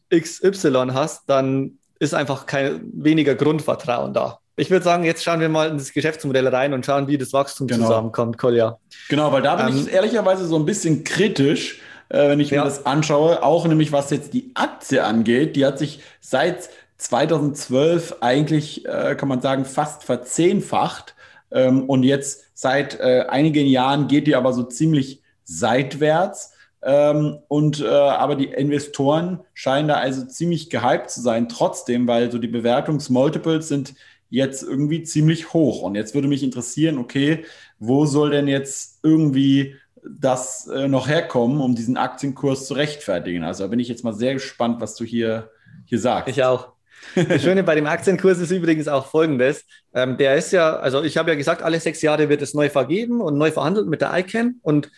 .xy 0.10 0.72
hast, 0.94 1.30
dann 1.30 1.78
ist 2.04 2.14
einfach 2.14 2.46
kein 2.46 2.82
weniger 2.94 3.36
Grundvertrauen 3.36 4.14
da. 4.14 4.40
Ich 4.56 4.70
würde 4.70 4.86
sagen, 4.86 5.04
jetzt 5.04 5.24
schauen 5.24 5.40
wir 5.40 5.50
mal 5.50 5.70
in 5.70 5.78
das 5.78 5.94
Geschäftsmodell 5.94 6.48
rein 6.48 6.74
und 6.74 6.86
schauen, 6.86 7.08
wie 7.08 7.18
das 7.18 7.34
Wachstum 7.34 7.68
genau. 7.68 7.88
zusammenkommt, 7.88 8.38
Kolja. 8.38 8.78
Genau, 9.10 9.32
weil 9.32 9.42
da 9.42 9.56
bin 9.56 9.76
ähm, 9.76 9.82
ich 9.82 9.92
ehrlicherweise 9.92 10.46
so 10.46 10.58
ein 10.58 10.66
bisschen 10.66 11.04
kritisch, 11.04 11.82
äh, 12.10 12.30
wenn 12.30 12.40
ich 12.40 12.52
ja. 12.52 12.60
mir 12.60 12.70
das 12.70 12.86
anschaue, 12.86 13.42
auch 13.42 13.66
nämlich 13.66 13.92
was 13.92 14.12
jetzt 14.12 14.34
die 14.34 14.52
Aktie 14.54 15.04
angeht. 15.04 15.56
Die 15.56 15.66
hat 15.66 15.80
sich 15.80 16.02
seit 16.22 16.70
2012 16.98 18.18
eigentlich, 18.22 18.86
äh, 18.86 19.16
kann 19.16 19.28
man 19.28 19.42
sagen, 19.42 19.66
fast 19.66 20.04
verzehnfacht. 20.04 21.16
Ähm, 21.52 21.90
und 21.90 22.04
jetzt 22.04 22.46
seit 22.54 23.00
äh, 23.00 23.26
einigen 23.28 23.66
Jahren 23.66 24.08
geht 24.08 24.28
die 24.28 24.36
aber 24.36 24.54
so 24.54 24.64
ziemlich 24.64 25.24
seitwärts. 25.44 26.53
Ähm, 26.86 27.40
und 27.48 27.82
äh, 27.82 27.88
aber 27.88 28.36
die 28.36 28.48
Investoren 28.48 29.40
scheinen 29.54 29.88
da 29.88 29.96
also 29.96 30.26
ziemlich 30.26 30.70
gehypt 30.70 31.10
zu 31.10 31.22
sein, 31.22 31.48
trotzdem, 31.48 32.08
weil 32.08 32.32
so 32.32 32.38
die 32.38 32.48
Bewertungsmultiples 32.48 33.68
sind 33.68 33.96
jetzt 34.30 34.64
irgendwie 34.64 35.04
ziemlich 35.04 35.54
hoch. 35.54 35.82
Und 35.82 35.96
jetzt 35.96 36.14
würde 36.14 36.28
mich 36.28 36.44
interessieren, 36.44 36.98
okay, 36.98 37.46
wo 37.80 38.06
soll 38.06 38.32
denn 38.32 38.48
jetzt 38.48 39.00
irgendwie 39.04 39.76
das 40.04 40.68
äh, 40.68 40.88
noch 40.88 41.08
herkommen, 41.08 41.62
um 41.62 41.76
diesen 41.76 41.98
Aktienkurs 41.98 42.68
zu 42.68 42.74
rechtfertigen? 42.74 43.44
Also 43.44 43.64
da 43.64 43.68
bin 43.70 43.80
ich 43.80 43.88
jetzt 43.88 44.04
mal 44.04 44.14
sehr 44.14 44.34
gespannt, 44.34 44.82
was 44.82 44.96
du 44.96 45.06
hier, 45.06 45.52
hier 45.86 46.00
sagst. 46.00 46.30
Ich 46.30 46.44
auch. 46.44 46.74
Das 47.16 47.42
Schöne 47.44 47.64
bei 47.64 47.76
dem 47.76 47.86
Aktienkurs 47.86 48.40
ist 48.40 48.52
übrigens 48.52 48.88
auch 48.88 49.06
folgendes. 49.06 49.66
Ähm, 49.94 50.18
der 50.18 50.36
ist 50.36 50.52
ja, 50.52 50.78
also 50.78 51.04
ich 51.04 51.18
habe 51.18 51.32
ja 51.32 51.36
gesagt, 51.36 51.62
alle 51.62 51.80
sechs 51.80 52.02
Jahre 52.02 52.30
wird 52.30 52.42
es 52.42 52.54
neu 52.54 52.70
vergeben 52.70 53.22
und 53.22 53.38
neu 53.38 53.52
verhandelt 53.52 53.88
mit 53.88 54.02
der 54.02 54.18
ICANN. 54.18 54.60
Und 54.62 54.90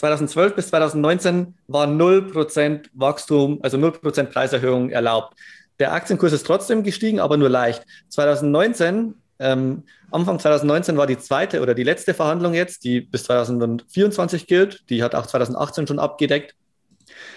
2012 0.00 0.54
bis 0.54 0.68
2019 0.68 1.54
war 1.68 1.86
0% 1.86 2.86
Wachstum, 2.94 3.58
also 3.62 3.76
0% 3.76 4.24
Preiserhöhung 4.24 4.90
erlaubt. 4.90 5.36
Der 5.78 5.92
Aktienkurs 5.92 6.32
ist 6.32 6.46
trotzdem 6.46 6.82
gestiegen, 6.82 7.20
aber 7.20 7.36
nur 7.36 7.50
leicht. 7.50 7.84
2019, 8.08 9.14
ähm, 9.38 9.82
Anfang 10.10 10.38
2019 10.38 10.96
war 10.96 11.06
die 11.06 11.18
zweite 11.18 11.60
oder 11.60 11.74
die 11.74 11.84
letzte 11.84 12.14
Verhandlung 12.14 12.54
jetzt, 12.54 12.84
die 12.84 13.02
bis 13.02 13.24
2024 13.24 14.46
gilt. 14.46 14.88
Die 14.88 15.02
hat 15.02 15.14
auch 15.14 15.26
2018 15.26 15.86
schon 15.86 15.98
abgedeckt. 15.98 16.54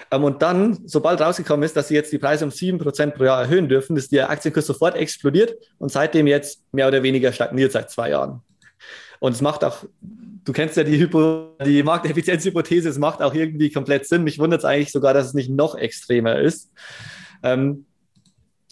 Ähm, 0.09 0.23
und 0.23 0.41
dann, 0.41 0.79
sobald 0.85 1.19
rausgekommen 1.19 1.63
ist, 1.63 1.75
dass 1.75 1.89
sie 1.89 1.95
jetzt 1.95 2.13
die 2.13 2.17
Preise 2.17 2.45
um 2.45 2.51
7% 2.51 3.11
pro 3.11 3.25
Jahr 3.25 3.41
erhöhen 3.41 3.67
dürfen, 3.67 3.97
ist 3.97 4.13
der 4.13 4.29
Aktienkurs 4.29 4.67
sofort 4.67 4.95
explodiert 4.95 5.55
und 5.79 5.91
seitdem 5.91 6.27
jetzt 6.27 6.63
mehr 6.71 6.87
oder 6.87 7.03
weniger 7.03 7.33
stagniert 7.33 7.73
seit 7.73 7.91
zwei 7.91 8.11
Jahren. 8.11 8.41
Und 9.23 9.31
es 9.31 9.39
macht 9.39 9.63
auch 9.63 9.85
du 10.43 10.51
kennst 10.51 10.75
ja 10.75 10.83
die, 10.83 10.99
Hypo, 10.99 11.55
die 11.65 11.81
Markteffizienzhypothese, 11.81 12.89
es 12.89 12.97
macht 12.97 13.21
auch 13.21 13.33
irgendwie 13.33 13.71
komplett 13.71 14.05
Sinn. 14.05 14.25
Mich 14.25 14.37
wundert 14.37 14.59
es 14.59 14.65
eigentlich 14.65 14.91
sogar, 14.91 15.13
dass 15.13 15.27
es 15.27 15.33
nicht 15.33 15.49
noch 15.49 15.75
extremer 15.75 16.39
ist. 16.39 16.73
Ähm, 17.41 17.85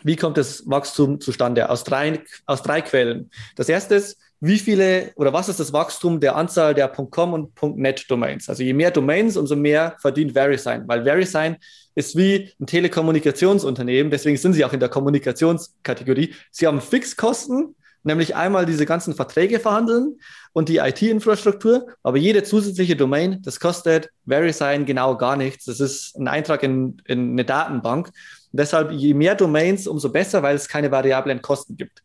wie 0.03 0.17
kommt 0.17 0.35
das 0.35 0.63
Wachstum 0.67 1.21
zustande? 1.21 1.69
Aus 1.69 1.85
drei, 1.85 2.19
aus 2.45 2.63
drei 2.63 2.81
Quellen. 2.81 3.29
Das 3.55 3.69
erste 3.69 3.95
ist, 3.95 4.17
wie 4.41 4.59
viele 4.59 5.13
oder 5.15 5.31
was 5.31 5.47
ist 5.47 5.61
das 5.61 5.71
Wachstum 5.71 6.19
der 6.19 6.35
Anzahl 6.35 6.73
der 6.73 6.89
.com 6.89 7.31
und 7.31 7.77
.net 7.77 8.03
Domains? 8.09 8.49
Also 8.49 8.61
je 8.61 8.73
mehr 8.73 8.91
Domains, 8.91 9.37
umso 9.37 9.55
mehr 9.55 9.95
verdient 10.01 10.33
VeriSign, 10.33 10.83
weil 10.85 11.05
VeriSign 11.05 11.55
ist 11.95 12.17
wie 12.17 12.51
ein 12.59 12.65
Telekommunikationsunternehmen, 12.65 14.11
deswegen 14.11 14.35
sind 14.35 14.51
sie 14.51 14.65
auch 14.65 14.73
in 14.73 14.81
der 14.81 14.89
Kommunikationskategorie. 14.89 16.33
Sie 16.51 16.67
haben 16.67 16.81
Fixkosten, 16.81 17.75
nämlich 18.03 18.35
einmal 18.35 18.65
diese 18.65 18.85
ganzen 18.85 19.13
Verträge 19.13 19.59
verhandeln 19.59 20.19
und 20.53 20.69
die 20.69 20.77
IT-Infrastruktur, 20.77 21.87
aber 22.03 22.17
jede 22.17 22.43
zusätzliche 22.43 22.95
Domain, 22.95 23.41
das 23.43 23.59
kostet 23.59 24.09
VeriSign 24.25 24.85
genau 24.85 25.17
gar 25.17 25.35
nichts. 25.35 25.65
Das 25.65 25.79
ist 25.79 26.17
ein 26.17 26.27
Eintrag 26.27 26.63
in, 26.63 27.01
in 27.05 27.31
eine 27.31 27.45
Datenbank. 27.45 28.07
Und 28.07 28.59
deshalb, 28.59 28.91
je 28.91 29.13
mehr 29.13 29.35
Domains, 29.35 29.87
umso 29.87 30.09
besser, 30.09 30.43
weil 30.43 30.55
es 30.55 30.67
keine 30.67 30.91
variablen 30.91 31.41
Kosten 31.41 31.77
gibt. 31.77 32.03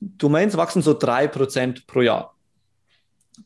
Domains 0.00 0.56
wachsen 0.56 0.82
so 0.82 0.94
drei 0.94 1.28
Prozent 1.28 1.86
pro 1.86 2.02
Jahr. 2.02 2.34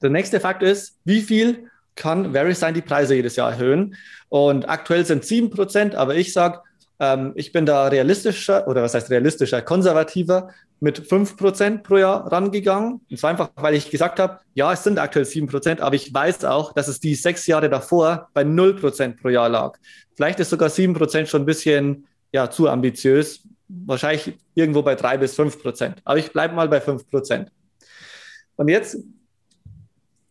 Der 0.03 0.11
nächste 0.11 0.41
Fakt 0.41 0.63
ist, 0.63 0.99
wie 1.05 1.21
viel 1.21 1.71
kann 1.97 2.33
VeriSign 2.33 2.75
die 2.75 2.83
Preise 2.83 3.15
jedes 3.15 3.37
Jahr 3.37 3.51
erhöhen? 3.53 3.97
Und 4.29 4.69
aktuell 4.69 5.05
sind 5.05 5.25
sieben 5.25 5.51
Prozent, 5.51 5.95
aber 5.95 6.15
ich 6.15 6.33
sage, 6.33 6.61
ähm, 7.01 7.33
ich 7.35 7.51
bin 7.51 7.65
da 7.65 7.89
realistischer, 7.89 8.69
oder 8.69 8.83
was 8.83 8.95
heißt 8.95 9.11
realistischer, 9.11 9.63
konservativer 9.63 10.51
mit 10.81 11.01
5% 11.01 11.83
pro 11.83 11.97
Jahr 11.97 12.31
rangegangen. 12.31 13.01
Und 13.11 13.19
zwar 13.19 13.31
einfach, 13.31 13.51
weil 13.57 13.75
ich 13.75 13.91
gesagt 13.91 14.21
habe, 14.21 14.39
ja, 14.55 14.73
es 14.73 14.85
sind 14.85 14.99
aktuell 14.99 15.25
7%, 15.25 15.81
aber 15.81 15.95
ich 15.97 16.13
weiß 16.13 16.45
auch, 16.45 16.73
dass 16.75 16.89
es 16.89 17.01
die 17.01 17.15
sechs 17.15 17.47
Jahre 17.47 17.71
davor 17.71 18.29
bei 18.35 18.43
0% 18.43 19.21
pro 19.21 19.31
Jahr 19.31 19.49
lag. 19.49 19.79
Vielleicht 20.15 20.41
ist 20.41 20.51
sogar 20.51 20.69
7% 20.69 21.27
schon 21.27 21.43
ein 21.43 21.47
bisschen 21.47 22.07
ja, 22.33 22.51
zu 22.51 22.69
ambitiös. 22.69 23.41
Wahrscheinlich 23.69 24.35
irgendwo 24.55 24.83
bei 24.83 24.95
3 24.95 25.19
bis 25.19 25.39
5%. 25.39 25.95
Aber 26.05 26.19
ich 26.19 26.33
bleibe 26.33 26.55
mal 26.55 26.69
bei 26.69 26.79
5%. 26.79 27.47
Und 28.57 28.69
jetzt 28.69 28.99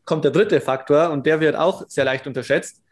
kommt 0.05 0.23
der 0.23 0.31
dritte 0.31 0.61
Faktor 0.61 1.09
und 1.09 1.25
der 1.25 1.39
wird 1.39 1.55
auch 1.55 1.85
sehr 1.87 2.05
leicht 2.05 2.27
unterschätzt 2.27 2.83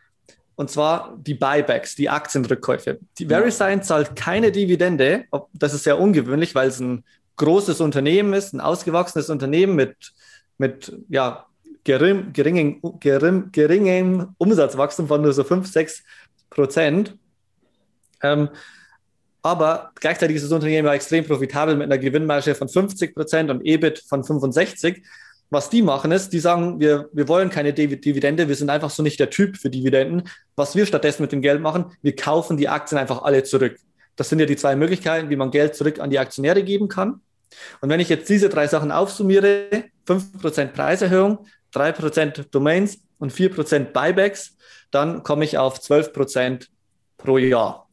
und 0.58 0.72
zwar 0.72 1.16
die 1.20 1.36
Buybacks, 1.36 1.96
die 1.96 2.10
Aktienrückkäufe. 2.10 3.00
Die 3.20 3.28
VeriSign 3.28 3.84
zahlt 3.84 4.16
keine 4.16 4.52
Dividende. 4.52 5.26
Das 5.54 5.76
ist 5.76 5.84
sehr 5.84 6.00
ungewöhnlich, 6.00 6.56
weil 6.56 6.70
es 6.70 6.80
ein 6.80 7.04
großes 7.36 7.80
Unternehmen 7.80 8.34
ist, 8.34 8.54
ein 8.54 8.60
ausgewachsenes 8.60 9.30
Unternehmen 9.30 9.76
mit, 9.76 10.14
mit 10.58 10.92
ja, 11.10 11.46
gering, 11.84 12.34
geringem, 12.34 12.82
gering, 13.00 13.52
geringem 13.52 14.30
Umsatzwachstum 14.40 15.08
von 15.08 15.22
nur 15.22 15.32
so 15.32 15.44
5, 15.44 15.68
6 15.72 16.04
Prozent. 16.50 17.16
Ähm, 18.24 18.50
aber 19.44 19.92
gleichzeitig 19.94 20.38
ist 20.38 20.46
das 20.46 20.52
Unternehmen 20.52 20.88
ja 20.88 20.94
extrem 20.96 21.24
profitabel 21.24 21.76
mit 21.76 21.86
einer 21.86 22.00
Gewinnmarge 22.00 22.56
von 22.56 22.68
50 22.68 23.14
Prozent 23.14 23.52
und 23.52 23.64
EBIT 23.64 24.00
von 24.10 24.24
65. 24.24 25.04
Was 25.50 25.70
die 25.70 25.82
machen 25.82 26.12
ist, 26.12 26.34
die 26.34 26.40
sagen, 26.40 26.80
wir, 26.80 27.10
wir 27.14 27.28
wollen 27.28 27.50
keine 27.50 27.74
Dividende, 27.74 28.50
wir 28.50 28.56
sind 28.56 28.70
einfach 28.70 28.90
so 28.90 29.02
nicht 29.02 29.20
der 29.20 29.30
Typ 29.30 29.58
für 29.58 29.70
Dividenden. 29.70 30.24
Was 30.56 30.76
wir 30.76 30.86
stattdessen 30.86 31.22
mit 31.22 31.32
dem 31.32 31.42
Geld 31.42 31.62
machen, 31.62 31.86
wir 32.02 32.16
kaufen 32.16 32.58
die 32.58 32.68
Aktien 32.68 32.98
einfach 32.98 33.22
alle 33.22 33.44
zurück. 33.44 33.78
Das 34.18 34.30
sind 34.30 34.40
ja 34.40 34.46
die 34.46 34.58
zwei 34.58 34.76
Möglichkeiten, 34.76 35.30
wie 35.30 35.36
man 35.38 35.52
Geld 35.52 35.76
zurück 35.76 36.00
an 36.00 36.10
die 36.10 36.20
Aktionäre 36.20 36.64
geben 36.64 36.90
kann. 36.90 37.22
Und 37.80 37.90
wenn 37.90 38.00
ich 38.00 38.10
jetzt 38.10 38.28
diese 38.30 38.50
drei 38.50 38.68
Sachen 38.68 38.92
aufsummiere, 38.92 39.86
5% 40.06 40.68
Preiserhöhung, 40.68 41.46
3% 41.74 42.48
Domains 42.52 43.00
und 43.20 43.32
4% 43.32 43.92
Buybacks, 43.94 44.58
dann 44.92 45.24
komme 45.24 45.46
ich 45.46 45.58
auf 45.58 45.80
12% 45.80 46.68
pro 47.18 47.38
Jahr 47.38 47.87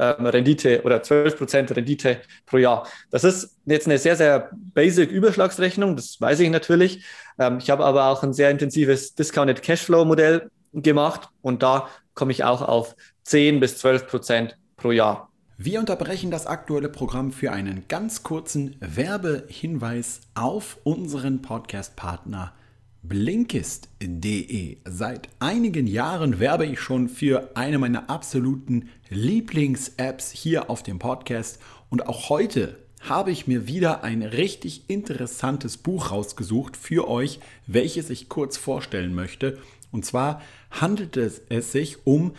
ähm, 0.00 0.26
Rendite 0.26 0.82
oder 0.82 1.02
12% 1.02 1.76
Rendite 1.76 2.20
pro 2.46 2.56
Jahr. 2.56 2.88
Das 3.10 3.22
ist 3.22 3.56
jetzt 3.66 3.86
eine 3.86 3.98
sehr, 3.98 4.16
sehr 4.16 4.50
basic 4.52 5.10
Überschlagsrechnung, 5.10 5.94
das 5.94 6.20
weiß 6.20 6.40
ich 6.40 6.50
natürlich. 6.50 7.04
Ähm, 7.38 7.58
ich 7.58 7.70
habe 7.70 7.84
aber 7.84 8.06
auch 8.06 8.22
ein 8.22 8.32
sehr 8.32 8.50
intensives 8.50 9.14
Discounted 9.14 9.62
Cashflow 9.62 10.04
Modell 10.04 10.50
gemacht 10.72 11.28
und 11.42 11.62
da 11.62 11.88
komme 12.14 12.32
ich 12.32 12.44
auch 12.44 12.62
auf 12.62 12.96
10 13.24 13.60
bis 13.60 13.84
12% 13.84 14.52
pro 14.76 14.90
Jahr. 14.90 15.28
Wir 15.58 15.78
unterbrechen 15.78 16.30
das 16.30 16.46
aktuelle 16.46 16.88
Programm 16.88 17.32
für 17.32 17.52
einen 17.52 17.84
ganz 17.86 18.22
kurzen 18.22 18.76
Werbehinweis 18.80 20.22
auf 20.34 20.78
unseren 20.84 21.42
Podcast-Partner 21.42 22.54
Blinkist.de. 23.02 24.76
Seit 24.84 25.28
einigen 25.38 25.86
Jahren 25.86 26.38
werbe 26.38 26.66
ich 26.66 26.80
schon 26.80 27.08
für 27.08 27.50
eine 27.54 27.78
meiner 27.78 28.10
absoluten 28.10 28.90
Lieblings-Apps 29.08 30.30
hier 30.32 30.68
auf 30.68 30.82
dem 30.82 30.98
Podcast 30.98 31.60
und 31.88 32.06
auch 32.06 32.28
heute 32.28 32.78
habe 33.00 33.30
ich 33.30 33.46
mir 33.46 33.66
wieder 33.66 34.04
ein 34.04 34.22
richtig 34.22 34.84
interessantes 34.88 35.78
Buch 35.78 36.10
rausgesucht 36.10 36.76
für 36.76 37.08
euch, 37.08 37.40
welches 37.66 38.10
ich 38.10 38.28
kurz 38.28 38.58
vorstellen 38.58 39.14
möchte. 39.14 39.58
Und 39.90 40.04
zwar 40.04 40.42
handelt 40.70 41.16
es, 41.16 41.40
sich 41.72 42.06
um 42.06 42.32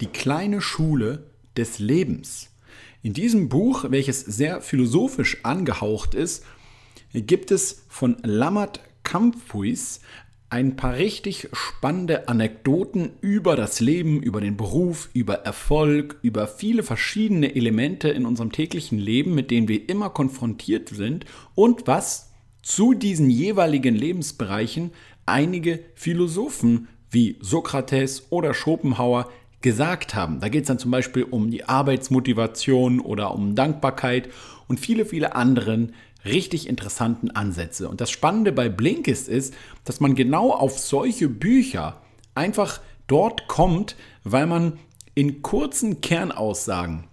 die 0.00 0.06
kleine 0.06 0.60
Schule 0.60 1.24
des 1.56 1.78
Lebens. 1.78 2.50
In 3.02 3.12
diesem 3.12 3.48
Buch, 3.48 3.86
welches 3.90 4.20
sehr 4.20 4.60
philosophisch 4.60 5.38
angehaucht 5.44 6.14
ist, 6.14 6.44
gibt 7.12 7.52
es 7.52 7.84
von 7.88 8.16
Lammert 8.22 8.80
Kampfuis 9.10 10.02
ein 10.50 10.76
paar 10.76 10.94
richtig 10.94 11.48
spannende 11.52 12.28
Anekdoten 12.28 13.10
über 13.20 13.56
das 13.56 13.80
Leben, 13.80 14.22
über 14.22 14.40
den 14.40 14.56
Beruf, 14.56 15.10
über 15.14 15.34
Erfolg, 15.44 16.18
über 16.22 16.46
viele 16.46 16.84
verschiedene 16.84 17.56
Elemente 17.56 18.08
in 18.08 18.24
unserem 18.24 18.52
täglichen 18.52 18.98
Leben, 18.98 19.34
mit 19.34 19.50
denen 19.50 19.66
wir 19.66 19.88
immer 19.88 20.10
konfrontiert 20.10 20.90
sind 20.90 21.24
und 21.56 21.88
was 21.88 22.30
zu 22.62 22.94
diesen 22.94 23.30
jeweiligen 23.30 23.96
Lebensbereichen 23.96 24.92
einige 25.26 25.80
Philosophen 25.96 26.86
wie 27.10 27.36
Sokrates 27.40 28.28
oder 28.30 28.54
Schopenhauer 28.54 29.28
gesagt 29.60 30.14
haben. 30.14 30.38
Da 30.38 30.48
geht 30.48 30.62
es 30.62 30.68
dann 30.68 30.78
zum 30.78 30.92
Beispiel 30.92 31.24
um 31.24 31.50
die 31.50 31.64
Arbeitsmotivation 31.64 33.00
oder 33.00 33.34
um 33.34 33.56
Dankbarkeit 33.56 34.28
und 34.68 34.78
viele, 34.78 35.04
viele 35.04 35.34
anderen 35.34 35.94
richtig 36.24 36.68
interessanten 36.68 37.30
Ansätze. 37.30 37.88
Und 37.88 38.00
das 38.00 38.10
Spannende 38.10 38.52
bei 38.52 38.68
Blinkist 38.68 39.28
ist, 39.28 39.54
dass 39.84 40.00
man 40.00 40.14
genau 40.14 40.52
auf 40.52 40.78
solche 40.78 41.28
Bücher 41.28 42.00
einfach 42.34 42.80
dort 43.06 43.48
kommt, 43.48 43.96
weil 44.24 44.46
man 44.46 44.78
in 45.14 45.42
kurzen 45.42 46.00
Kernaussagen 46.00 47.04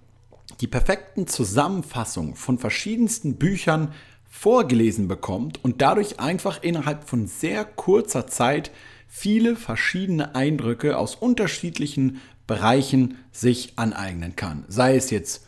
die 0.61 0.67
perfekten 0.67 1.27
Zusammenfassungen 1.27 2.35
von 2.35 2.57
verschiedensten 2.57 3.37
Büchern 3.37 3.93
vorgelesen 4.29 5.07
bekommt 5.07 5.63
und 5.63 5.81
dadurch 5.81 6.19
einfach 6.19 6.61
innerhalb 6.61 7.09
von 7.09 7.27
sehr 7.27 7.65
kurzer 7.65 8.27
Zeit 8.27 8.71
viele 9.07 9.55
verschiedene 9.55 10.35
Eindrücke 10.35 10.97
aus 10.97 11.15
unterschiedlichen 11.15 12.21
Bereichen 12.45 13.17
sich 13.31 13.73
aneignen 13.77 14.35
kann. 14.35 14.65
Sei 14.67 14.95
es 14.95 15.09
jetzt 15.09 15.46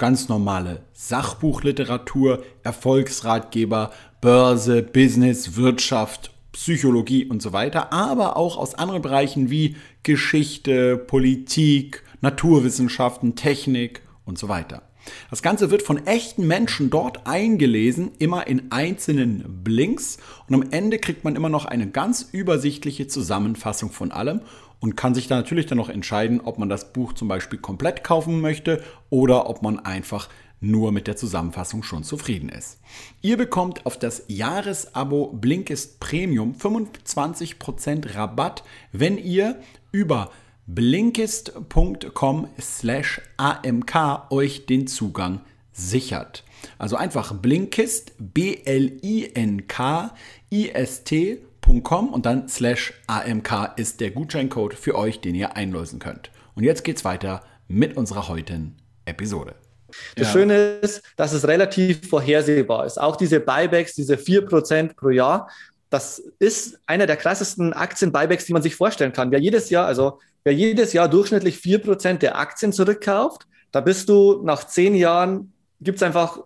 ganz 0.00 0.28
normale 0.30 0.80
Sachbuchliteratur, 0.94 2.42
Erfolgsratgeber, 2.64 3.92
Börse, 4.20 4.82
Business, 4.82 5.56
Wirtschaft, 5.56 6.32
Psychologie 6.52 7.26
und 7.26 7.40
so 7.42 7.52
weiter, 7.52 7.92
aber 7.92 8.36
auch 8.36 8.56
aus 8.56 8.74
anderen 8.74 9.02
Bereichen 9.02 9.50
wie 9.50 9.76
Geschichte, 10.02 10.96
Politik, 10.96 12.02
Naturwissenschaften, 12.22 13.36
Technik 13.36 14.02
und 14.24 14.38
so 14.38 14.48
weiter. 14.48 14.82
Das 15.28 15.42
Ganze 15.42 15.70
wird 15.70 15.82
von 15.82 16.06
echten 16.06 16.46
Menschen 16.46 16.88
dort 16.88 17.26
eingelesen, 17.26 18.12
immer 18.18 18.46
in 18.46 18.72
einzelnen 18.72 19.62
Blinks 19.62 20.18
und 20.48 20.54
am 20.54 20.70
Ende 20.70 20.98
kriegt 20.98 21.24
man 21.24 21.36
immer 21.36 21.48
noch 21.50 21.66
eine 21.66 21.88
ganz 21.88 22.28
übersichtliche 22.32 23.06
Zusammenfassung 23.06 23.90
von 23.90 24.12
allem 24.12 24.40
und 24.80 24.96
kann 24.96 25.14
sich 25.14 25.28
dann 25.28 25.38
natürlich 25.38 25.66
dann 25.66 25.78
noch 25.78 25.88
entscheiden, 25.88 26.40
ob 26.40 26.58
man 26.58 26.68
das 26.68 26.92
Buch 26.92 27.12
zum 27.12 27.28
Beispiel 27.28 27.58
komplett 27.58 28.02
kaufen 28.02 28.40
möchte 28.40 28.82
oder 29.10 29.48
ob 29.48 29.62
man 29.62 29.78
einfach 29.78 30.28
nur 30.60 30.92
mit 30.92 31.06
der 31.06 31.16
Zusammenfassung 31.16 31.82
schon 31.82 32.04
zufrieden 32.04 32.50
ist. 32.50 32.78
Ihr 33.22 33.36
bekommt 33.36 33.86
auf 33.86 33.98
das 33.98 34.24
Jahresabo 34.28 35.28
Blinkist 35.28 36.00
Premium 36.00 36.54
25% 36.54 38.14
Rabatt, 38.14 38.62
wenn 38.92 39.16
ihr 39.16 39.58
über 39.90 40.30
blinkist.com 40.66 42.48
slash 42.60 43.22
amk 43.36 44.30
euch 44.30 44.66
den 44.66 44.86
Zugang 44.86 45.40
sichert. 45.72 46.44
Also 46.78 46.96
einfach 46.96 47.34
Blinkist, 47.34 48.12
B-L-I-N-K-I-S-T 48.18 48.70
amk.com 51.66 52.12
und 52.12 52.26
dann 52.26 52.48
slash 52.48 52.92
amk 53.06 53.72
ist 53.76 54.00
der 54.00 54.10
Gutscheincode 54.10 54.74
für 54.74 54.96
euch, 54.96 55.20
den 55.20 55.34
ihr 55.34 55.56
einlösen 55.56 55.98
könnt. 55.98 56.30
Und 56.54 56.64
jetzt 56.64 56.84
geht's 56.84 57.04
weiter 57.04 57.42
mit 57.68 57.96
unserer 57.96 58.28
heutigen 58.28 58.76
Episode. 59.04 59.54
Das 60.16 60.28
ja. 60.28 60.32
Schöne 60.32 60.54
ist, 60.82 61.02
dass 61.16 61.32
es 61.32 61.46
relativ 61.46 62.08
vorhersehbar 62.08 62.86
ist. 62.86 63.00
Auch 63.00 63.16
diese 63.16 63.40
Buybacks, 63.40 63.94
diese 63.94 64.14
4% 64.14 64.94
pro 64.94 65.10
Jahr, 65.10 65.48
das 65.88 66.22
ist 66.38 66.78
einer 66.86 67.06
der 67.06 67.16
krassesten 67.16 67.72
Aktien-Buybacks, 67.72 68.44
die 68.44 68.52
man 68.52 68.62
sich 68.62 68.76
vorstellen 68.76 69.12
kann. 69.12 69.32
Wer 69.32 69.40
jedes 69.40 69.70
Jahr, 69.70 69.86
also 69.86 70.20
wer 70.44 70.54
jedes 70.54 70.92
Jahr 70.92 71.08
durchschnittlich 71.08 71.56
4% 71.56 72.18
der 72.18 72.38
Aktien 72.38 72.72
zurückkauft, 72.72 73.46
da 73.72 73.80
bist 73.80 74.08
du 74.08 74.42
nach 74.44 74.64
zehn 74.64 74.94
Jahren, 74.94 75.52
gibt 75.80 75.96
es 75.96 76.02
einfach 76.02 76.40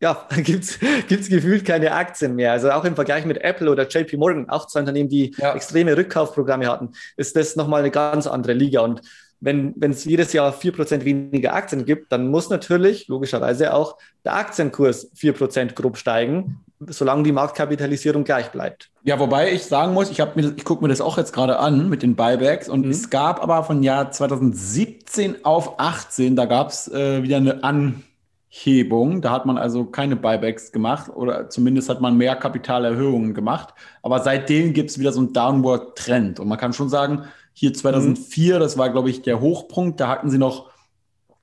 ja, 0.00 0.26
gibt 0.36 0.64
es 0.64 1.28
gefühlt 1.28 1.64
keine 1.64 1.92
Aktien 1.92 2.34
mehr. 2.34 2.52
Also 2.52 2.70
auch 2.70 2.84
im 2.84 2.94
Vergleich 2.94 3.24
mit 3.24 3.38
Apple 3.38 3.70
oder 3.70 3.88
JP 3.88 4.16
Morgan, 4.16 4.48
auch 4.48 4.66
zwei 4.66 4.80
Unternehmen, 4.80 5.08
die 5.08 5.34
ja. 5.38 5.54
extreme 5.54 5.96
Rückkaufprogramme 5.96 6.68
hatten, 6.68 6.90
ist 7.16 7.36
das 7.36 7.56
nochmal 7.56 7.80
eine 7.80 7.90
ganz 7.90 8.26
andere 8.26 8.52
Liga. 8.52 8.80
Und 8.80 9.02
wenn 9.40 9.74
es 9.80 10.04
jedes 10.04 10.32
Jahr 10.32 10.52
vier 10.52 10.72
Prozent 10.72 11.04
weniger 11.04 11.54
Aktien 11.54 11.84
gibt, 11.84 12.10
dann 12.10 12.28
muss 12.28 12.50
natürlich 12.50 13.06
logischerweise 13.08 13.72
auch 13.72 13.96
der 14.24 14.34
Aktienkurs 14.34 15.10
vier 15.14 15.32
Prozent 15.32 15.76
grob 15.76 15.96
steigen, 15.96 16.64
solange 16.80 17.22
die 17.22 17.32
Marktkapitalisierung 17.32 18.24
gleich 18.24 18.50
bleibt. 18.50 18.90
Ja, 19.04 19.18
wobei 19.20 19.52
ich 19.52 19.64
sagen 19.64 19.94
muss, 19.94 20.10
ich, 20.10 20.18
ich 20.18 20.64
gucke 20.64 20.82
mir 20.82 20.88
das 20.88 21.00
auch 21.00 21.18
jetzt 21.18 21.32
gerade 21.32 21.58
an 21.60 21.88
mit 21.88 22.02
den 22.02 22.16
Buybacks 22.16 22.68
und 22.68 22.84
mhm. 22.84 22.90
es 22.90 23.10
gab 23.10 23.40
aber 23.40 23.62
von 23.62 23.82
Jahr 23.82 24.10
2017 24.10 25.44
auf 25.44 25.78
18, 25.78 26.34
da 26.34 26.46
gab 26.46 26.70
es 26.70 26.88
äh, 26.88 27.22
wieder 27.22 27.36
eine 27.36 27.62
An 27.62 28.02
Hebung. 28.48 29.20
Da 29.20 29.30
hat 29.30 29.46
man 29.46 29.58
also 29.58 29.84
keine 29.84 30.16
Buybacks 30.16 30.72
gemacht 30.72 31.10
oder 31.14 31.50
zumindest 31.50 31.88
hat 31.88 32.00
man 32.00 32.16
mehr 32.16 32.36
Kapitalerhöhungen 32.36 33.34
gemacht. 33.34 33.74
Aber 34.02 34.20
seitdem 34.20 34.72
gibt 34.72 34.90
es 34.90 34.98
wieder 34.98 35.12
so 35.12 35.20
einen 35.20 35.32
Downward-Trend. 35.32 36.40
Und 36.40 36.48
man 36.48 36.58
kann 36.58 36.72
schon 36.72 36.88
sagen, 36.88 37.24
hier 37.52 37.74
2004, 37.74 38.56
mhm. 38.56 38.60
das 38.60 38.78
war, 38.78 38.90
glaube 38.90 39.10
ich, 39.10 39.22
der 39.22 39.40
Hochpunkt, 39.40 40.00
da 40.00 40.08
hatten 40.08 40.30
sie 40.30 40.38
noch 40.38 40.70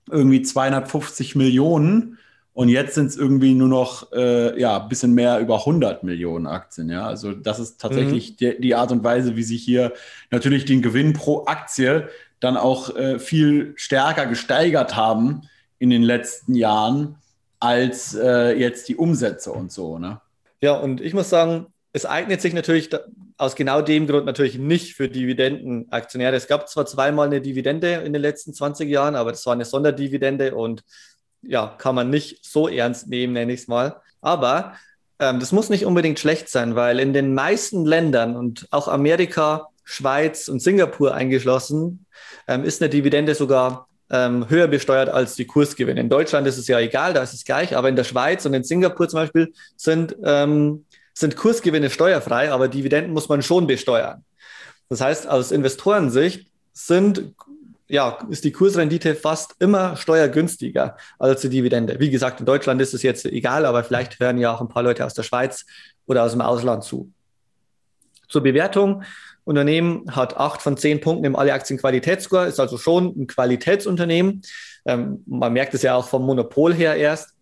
irgendwie 0.09 0.41
250 0.41 1.35
Millionen. 1.35 2.17
Und 2.53 2.69
jetzt 2.69 2.95
sind 2.95 3.07
es 3.07 3.17
irgendwie 3.17 3.53
nur 3.53 3.67
noch 3.67 4.11
äh, 4.13 4.59
ja, 4.59 4.81
ein 4.81 4.87
bisschen 4.87 5.13
mehr 5.13 5.39
über 5.39 5.59
100 5.59 6.03
Millionen 6.03 6.47
Aktien. 6.47 6.89
Ja? 6.89 7.05
Also 7.05 7.33
das 7.33 7.59
ist 7.59 7.81
tatsächlich 7.81 8.31
mhm. 8.31 8.37
die, 8.37 8.61
die, 8.61 8.75
Art 8.75 8.91
und 8.93 9.03
Weise, 9.03 9.35
wie 9.35 9.43
sich 9.43 9.61
hier 9.61 9.91
natürlich 10.31 10.63
den 10.63 10.81
Gewinn 10.81 11.13
pro 11.13 11.45
Aktie 11.45 12.07
dann 12.39 12.55
auch 12.55 12.95
äh, 12.95 13.19
viel 13.19 13.73
stärker 13.75 14.25
gesteigert 14.25 14.95
haben 14.95 15.41
in 15.85 15.91
den 15.91 16.03
letzten 16.03 16.55
Jahren 16.55 17.17
als 17.59 18.15
äh, 18.15 18.57
jetzt 18.57 18.89
die 18.89 18.95
Umsätze 18.95 19.51
und 19.51 19.71
so. 19.71 19.99
Ne? 19.99 20.19
Ja, 20.61 20.73
und 20.73 20.99
ich 20.99 21.13
muss 21.13 21.29
sagen, 21.29 21.67
es 21.93 22.07
eignet 22.07 22.41
sich 22.41 22.53
natürlich 22.53 22.89
aus 23.37 23.55
genau 23.55 23.81
dem 23.81 24.07
Grund 24.07 24.25
natürlich 24.25 24.57
nicht 24.57 24.95
für 24.95 25.07
Dividendenaktionäre. 25.07 26.35
Es 26.35 26.47
gab 26.47 26.67
zwar 26.67 26.87
zweimal 26.87 27.27
eine 27.27 27.39
Dividende 27.39 27.93
in 28.03 28.13
den 28.13 28.21
letzten 28.21 28.53
20 28.53 28.89
Jahren, 28.89 29.15
aber 29.15 29.31
das 29.31 29.45
war 29.45 29.53
eine 29.53 29.63
Sonderdividende 29.63 30.55
und 30.55 30.83
ja, 31.43 31.75
kann 31.77 31.93
man 31.93 32.09
nicht 32.09 32.43
so 32.43 32.67
ernst 32.67 33.07
nehmen, 33.07 33.33
nenne 33.33 33.53
ich 33.53 33.61
es 33.61 33.67
mal. 33.67 34.01
Aber 34.21 34.73
ähm, 35.19 35.39
das 35.39 35.51
muss 35.51 35.69
nicht 35.69 35.85
unbedingt 35.85 36.17
schlecht 36.17 36.49
sein, 36.49 36.75
weil 36.75 36.99
in 36.99 37.13
den 37.13 37.35
meisten 37.35 37.85
Ländern 37.85 38.35
und 38.35 38.67
auch 38.71 38.87
Amerika, 38.87 39.67
Schweiz 39.83 40.47
und 40.47 40.63
Singapur 40.63 41.13
eingeschlossen, 41.13 42.07
ähm, 42.47 42.63
ist 42.63 42.81
eine 42.81 42.89
Dividende 42.89 43.35
sogar 43.35 43.87
ähm, 44.09 44.49
höher 44.49 44.67
besteuert 44.67 45.09
als 45.09 45.35
die 45.35 45.45
Kursgewinne. 45.45 45.99
In 45.99 46.09
Deutschland 46.09 46.47
ist 46.47 46.57
es 46.57 46.67
ja 46.67 46.79
egal, 46.79 47.13
da 47.13 47.23
ist 47.23 47.33
es 47.33 47.43
gleich, 47.43 47.75
aber 47.75 47.89
in 47.89 47.95
der 47.95 48.03
Schweiz 48.03 48.45
und 48.45 48.53
in 48.53 48.63
Singapur 48.63 49.09
zum 49.09 49.21
Beispiel 49.21 49.53
sind, 49.75 50.15
ähm, 50.23 50.85
sind 51.13 51.35
Kursgewinne 51.35 51.89
steuerfrei, 51.89 52.51
aber 52.51 52.67
Dividenden 52.67 53.13
muss 53.13 53.29
man 53.29 53.41
schon 53.41 53.67
besteuern. 53.67 54.23
Das 54.89 55.01
heißt, 55.01 55.27
aus 55.27 55.51
Investorensicht 55.51 56.51
sind, 56.73 57.33
ja, 57.87 58.19
ist 58.29 58.43
die 58.43 58.51
Kursrendite 58.51 59.15
fast 59.15 59.55
immer 59.59 59.95
steuergünstiger 59.95 60.97
als 61.17 61.41
die 61.41 61.49
Dividende. 61.49 61.99
Wie 61.99 62.09
gesagt, 62.09 62.39
in 62.39 62.45
Deutschland 62.45 62.81
ist 62.81 62.93
es 62.93 63.01
jetzt 63.01 63.25
egal, 63.25 63.65
aber 63.65 63.83
vielleicht 63.83 64.19
hören 64.19 64.37
ja 64.37 64.53
auch 64.53 64.61
ein 64.61 64.67
paar 64.67 64.83
Leute 64.83 65.05
aus 65.05 65.13
der 65.13 65.23
Schweiz 65.23 65.65
oder 66.05 66.23
aus 66.23 66.31
dem 66.31 66.41
Ausland 66.41 66.83
zu. 66.83 67.11
Zur 68.27 68.43
Bewertung. 68.43 69.03
Unternehmen 69.45 70.13
hat 70.13 70.35
acht 70.37 70.61
von 70.61 70.75
zehn 70.75 70.99
Punkten 70.99 71.25
im 71.25 71.35
Alle-Aktien-Qualitätsscore, 71.35 72.47
ist 72.47 72.59
also 72.59 72.77
schon 72.77 73.13
ein 73.17 73.27
Qualitätsunternehmen. 73.27 74.41
Ähm, 74.85 75.23
man 75.25 75.53
merkt 75.53 75.73
es 75.73 75.83
ja 75.83 75.95
auch 75.95 76.07
vom 76.07 76.25
Monopol 76.25 76.73
her 76.73 76.95
erst. 76.95 77.33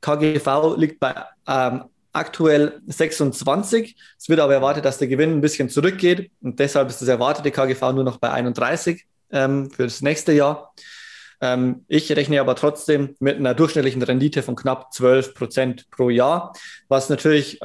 KGV 0.00 0.76
liegt 0.76 1.00
bei 1.00 1.14
ähm, 1.46 1.84
aktuell 2.12 2.80
26. 2.86 3.96
Es 4.18 4.28
wird 4.28 4.40
aber 4.40 4.54
erwartet, 4.54 4.84
dass 4.84 4.98
der 4.98 5.08
Gewinn 5.08 5.32
ein 5.32 5.40
bisschen 5.40 5.68
zurückgeht 5.68 6.30
und 6.40 6.58
deshalb 6.58 6.88
ist 6.88 7.00
das 7.00 7.08
erwartete 7.08 7.50
KGV 7.50 7.92
nur 7.92 8.04
noch 8.04 8.18
bei 8.18 8.30
31 8.30 9.04
ähm, 9.30 9.70
für 9.70 9.84
das 9.84 10.00
nächste 10.02 10.32
Jahr. 10.32 10.72
Ähm, 11.40 11.84
ich 11.88 12.10
rechne 12.12 12.40
aber 12.40 12.54
trotzdem 12.54 13.16
mit 13.18 13.36
einer 13.36 13.54
durchschnittlichen 13.54 14.02
Rendite 14.02 14.42
von 14.42 14.56
knapp 14.56 14.92
12 14.92 15.34
Prozent 15.34 15.90
pro 15.90 16.10
Jahr, 16.10 16.52
was 16.88 17.08
natürlich 17.08 17.60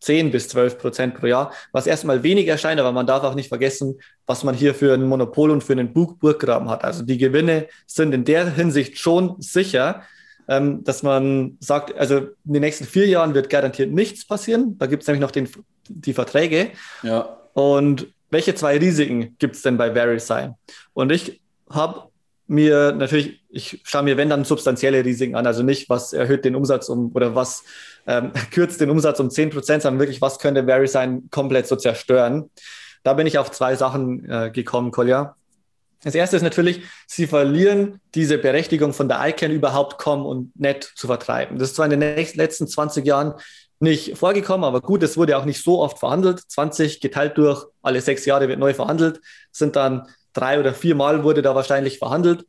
10 0.00 0.30
bis 0.30 0.48
12 0.48 0.78
Prozent 0.78 1.14
pro 1.14 1.26
Jahr, 1.26 1.52
was 1.72 1.86
erstmal 1.86 2.22
wenig 2.22 2.46
erscheint, 2.48 2.80
aber 2.80 2.92
man 2.92 3.06
darf 3.06 3.22
auch 3.22 3.34
nicht 3.34 3.48
vergessen, 3.48 4.00
was 4.26 4.44
man 4.44 4.54
hier 4.54 4.74
für 4.74 4.94
ein 4.94 5.06
Monopol 5.06 5.50
und 5.50 5.62
für 5.62 5.72
einen 5.72 5.92
Burggraben 5.92 6.68
hat. 6.68 6.84
Also 6.84 7.02
die 7.02 7.18
Gewinne 7.18 7.68
sind 7.86 8.14
in 8.14 8.24
der 8.24 8.54
Hinsicht 8.54 8.98
schon 8.98 9.36
sicher. 9.40 10.02
ähm, 10.48 10.82
dass 10.82 11.04
man 11.04 11.56
sagt, 11.60 11.96
also 11.96 12.16
in 12.16 12.52
den 12.54 12.62
nächsten 12.62 12.84
vier 12.84 13.06
Jahren 13.06 13.34
wird 13.34 13.50
garantiert 13.50 13.92
nichts 13.92 14.26
passieren. 14.26 14.76
Da 14.78 14.86
gibt 14.86 15.02
es 15.02 15.06
nämlich 15.06 15.20
noch 15.20 15.30
den, 15.30 15.48
die 15.88 16.12
Verträge. 16.12 16.70
Ja. 17.04 17.38
Und 17.52 18.08
welche 18.30 18.54
zwei 18.56 18.76
Risiken 18.78 19.36
gibt 19.38 19.54
es 19.54 19.62
denn 19.62 19.76
bei 19.76 19.94
VeriSign? 19.94 20.56
Und 20.92 21.12
ich 21.12 21.40
habe 21.68 22.09
mir 22.50 22.92
natürlich, 22.92 23.40
ich 23.48 23.80
schaue 23.84 24.02
mir, 24.02 24.16
wenn 24.16 24.28
dann 24.28 24.44
substanzielle 24.44 25.04
Risiken 25.04 25.36
an, 25.36 25.46
also 25.46 25.62
nicht, 25.62 25.88
was 25.88 26.12
erhöht 26.12 26.44
den 26.44 26.56
Umsatz 26.56 26.88
um 26.88 27.12
oder 27.14 27.36
was 27.36 27.62
ähm, 28.06 28.32
kürzt 28.50 28.80
den 28.80 28.90
Umsatz 28.90 29.20
um 29.20 29.30
10 29.30 29.50
Prozent, 29.50 29.82
sondern 29.82 30.00
wirklich, 30.00 30.20
was 30.20 30.40
könnte 30.40 30.66
VeriSign 30.66 31.30
komplett 31.30 31.68
so 31.68 31.76
zerstören. 31.76 32.50
Da 33.04 33.14
bin 33.14 33.26
ich 33.28 33.38
auf 33.38 33.52
zwei 33.52 33.76
Sachen 33.76 34.28
äh, 34.28 34.50
gekommen, 34.50 34.90
Kolja. 34.90 35.36
Das 36.02 36.14
erste 36.14 36.36
ist 36.36 36.42
natürlich, 36.42 36.82
sie 37.06 37.26
verlieren 37.26 38.00
diese 38.14 38.36
Berechtigung 38.36 38.94
von 38.94 39.08
der 39.08 39.20
ICANN 39.28 39.52
überhaupt 39.52 39.98
kommen 39.98 40.26
und 40.26 40.58
nett 40.58 40.92
zu 40.96 41.06
vertreiben. 41.06 41.58
Das 41.58 41.68
ist 41.68 41.76
zwar 41.76 41.90
in 41.90 42.00
den 42.00 42.16
letzten 42.34 42.66
20 42.66 43.06
Jahren 43.06 43.34
nicht 43.78 44.18
vorgekommen, 44.18 44.64
aber 44.64 44.80
gut, 44.80 45.02
es 45.02 45.16
wurde 45.16 45.38
auch 45.38 45.44
nicht 45.44 45.62
so 45.62 45.80
oft 45.80 45.98
verhandelt. 45.98 46.40
20 46.48 47.00
geteilt 47.00 47.38
durch 47.38 47.64
alle 47.80 48.00
sechs 48.00 48.26
Jahre 48.26 48.48
wird 48.48 48.58
neu 48.58 48.74
verhandelt, 48.74 49.20
sind 49.52 49.76
dann 49.76 50.08
drei 50.32 50.58
oder 50.60 50.74
vier 50.74 50.94
Mal 50.94 51.24
wurde 51.24 51.42
da 51.42 51.54
wahrscheinlich 51.54 51.98
verhandelt. 51.98 52.46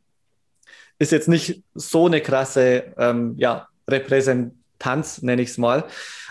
Ist 0.98 1.12
jetzt 1.12 1.28
nicht 1.28 1.62
so 1.74 2.06
eine 2.06 2.20
krasse 2.20 2.94
ähm, 2.96 3.34
ja, 3.38 3.68
Repräsentanz, 3.88 5.22
nenne 5.22 5.42
ich 5.42 5.50
es 5.50 5.58
mal. 5.58 5.84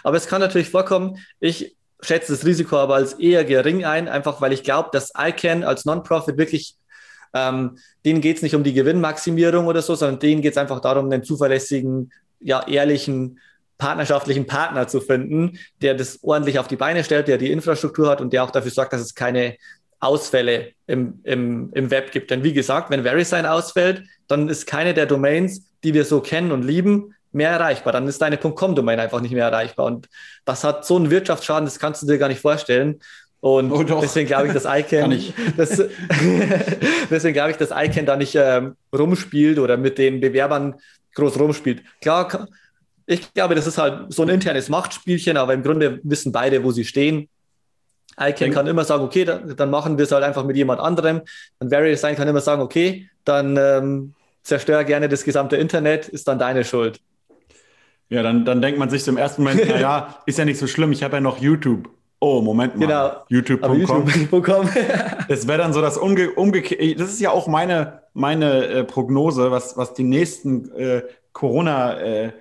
Aber 0.04 0.18
es 0.18 0.28
kann 0.28 0.42
natürlich 0.42 0.70
vorkommen, 0.70 1.18
ich 1.40 1.76
schätze 2.02 2.34
das 2.34 2.46
Risiko 2.46 2.78
aber 2.78 2.96
als 2.96 3.14
eher 3.14 3.46
gering 3.46 3.86
ein, 3.86 4.08
einfach 4.08 4.42
weil 4.42 4.54
ich 4.54 4.64
glaube, 4.64 4.90
dass 4.92 5.14
ICANN 5.18 5.64
als 5.64 5.86
Non-Profit 5.86 6.38
wirklich, 6.38 6.76
ähm, 7.34 7.78
denen 8.06 8.22
geht 8.22 8.38
es 8.38 8.44
nicht 8.44 8.56
um 8.56 8.64
die 8.64 8.74
Gewinnmaximierung 8.74 9.68
oder 9.68 9.82
so, 9.82 9.96
sondern 9.96 10.20
denen 10.20 10.42
geht 10.42 10.54
es 10.54 10.58
einfach 10.58 10.80
darum, 10.80 11.12
einen 11.12 11.24
zuverlässigen, 11.24 12.12
ja, 12.40 12.66
ehrlichen 12.68 13.40
partnerschaftlichen 13.78 14.46
Partner 14.46 14.88
zu 14.88 15.02
finden, 15.02 15.58
der 15.82 15.96
das 15.96 16.20
ordentlich 16.22 16.60
auf 16.60 16.68
die 16.68 16.76
Beine 16.76 17.04
stellt, 17.04 17.28
der 17.28 17.40
die 17.40 17.52
Infrastruktur 17.52 18.10
hat 18.10 18.22
und 18.22 18.32
der 18.32 18.44
auch 18.44 18.52
dafür 18.52 18.70
sorgt, 18.70 18.94
dass 18.94 19.02
es 19.02 19.16
keine 19.16 19.58
Ausfälle 20.02 20.74
im, 20.88 21.22
im, 21.24 21.72
im 21.74 21.92
Web 21.92 22.12
gibt. 22.12 22.32
Denn 22.32 22.44
wie 22.44 22.54
gesagt, 22.54 22.90
wenn 22.90 23.04
VeriSign 23.04 23.46
ausfällt, 23.46 24.04
dann 24.28 24.50
ist 24.50 24.66
keine 24.66 24.94
der 24.94 25.06
Domains, 25.06 25.66
die 25.84 25.94
wir 25.94 26.06
so 26.06 26.20
kennen 26.20 26.52
und 26.52 26.64
lieben, 26.64 27.16
mehr 27.32 27.50
erreichbar. 27.50 27.94
Dann 27.94 28.08
ist 28.08 28.22
deine 28.22 28.38
.com-Domain 28.38 29.00
einfach 29.00 29.22
nicht 29.22 29.34
mehr 29.34 29.46
erreichbar. 29.46 29.86
Und 29.86 30.10
das 30.44 30.64
hat 30.64 30.86
so 30.86 30.98
einen 30.98 31.10
Wirtschaftsschaden, 31.10 31.66
das 31.66 31.80
kannst 31.80 32.02
du 32.02 32.08
dir 32.08 32.18
gar 32.18 32.28
nicht 32.28 32.42
vorstellen. 32.42 33.00
Und 33.40 33.72
oh 33.72 33.84
deswegen 33.84 34.28
glaube 34.28 34.48
ich, 34.48 34.54
dass 34.54 34.66
ICANN, 34.68 35.18
das, 35.58 35.70
deswegen 37.10 37.34
glaube 37.34 37.52
ich, 37.52 37.58
dass 37.58 37.72
ICANN 37.72 38.06
da 38.06 38.18
nicht 38.18 38.36
ähm, 38.36 38.76
rumspielt 38.94 39.60
oder 39.60 39.78
mit 39.78 39.98
den 39.98 40.20
Bewerbern 40.20 40.76
groß 41.16 41.40
rumspielt. 41.40 41.84
Klar 42.02 42.48
ich 43.12 43.34
glaube, 43.34 43.56
das 43.56 43.68
ist 43.68 43.78
halt 43.78 44.14
so 44.14 44.22
ein 44.22 44.30
internes 44.30 44.70
Machtspielchen, 44.70 45.38
aber 45.38 45.54
im 45.54 45.64
Grunde 45.64 46.00
wissen 46.04 46.32
beide, 46.32 46.64
wo 46.64 46.72
sie 46.72 46.86
stehen. 46.86 47.28
ICANN 48.20 48.52
kann 48.52 48.68
immer 48.68 48.84
sagen, 48.84 49.04
okay, 49.04 49.26
dann, 49.26 49.56
dann 49.56 49.70
machen 49.70 49.98
wir 49.98 50.04
es 50.04 50.12
halt 50.12 50.24
einfach 50.24 50.44
mit 50.44 50.56
jemand 50.58 50.80
anderem. 50.80 51.22
Und 51.60 51.70
VeriSign 51.70 52.16
kann 52.16 52.28
immer 52.28 52.42
sagen, 52.42 52.62
okay, 52.62 53.10
dann 53.26 53.58
ähm, 53.58 54.14
zerstör 54.44 54.84
gerne 54.84 55.10
das 55.10 55.24
gesamte 55.24 55.56
Internet, 55.58 56.08
ist 56.10 56.28
dann 56.28 56.40
deine 56.40 56.64
Schuld. 56.64 57.00
Ja, 58.10 58.24
dann, 58.24 58.44
dann 58.44 58.62
denkt 58.62 58.78
man 58.78 58.90
sich 58.90 59.04
zum 59.04 59.18
ersten 59.18 59.44
Moment, 59.44 59.68
naja, 59.70 60.16
ist 60.26 60.38
ja 60.38 60.46
nicht 60.46 60.60
so 60.60 60.68
schlimm, 60.68 60.92
ich 60.92 61.04
habe 61.04 61.16
ja 61.16 61.22
noch 61.22 61.40
YouTube. 61.40 61.90
Oh, 62.20 62.42
Moment 62.42 62.78
mal. 62.78 62.86
Genau. 62.86 63.12
YouTube.com. 63.30 64.08
YouTube 64.08 64.70
das 65.28 65.48
wäre 65.48 65.58
dann 65.58 65.74
so 65.74 65.82
das 65.82 65.98
umge 65.98 66.30
umgekehrt. 66.32 67.00
Das 67.00 67.10
ist 67.10 67.20
ja 67.20 67.32
auch 67.32 67.48
meine, 67.48 68.04
meine 68.14 68.66
äh, 68.66 68.84
Prognose, 68.84 69.50
was, 69.50 69.76
was 69.76 69.96
die 69.96 70.04
nächsten 70.04 70.72
äh, 70.76 71.02
Corona- 71.34 72.00
äh, 72.00 72.32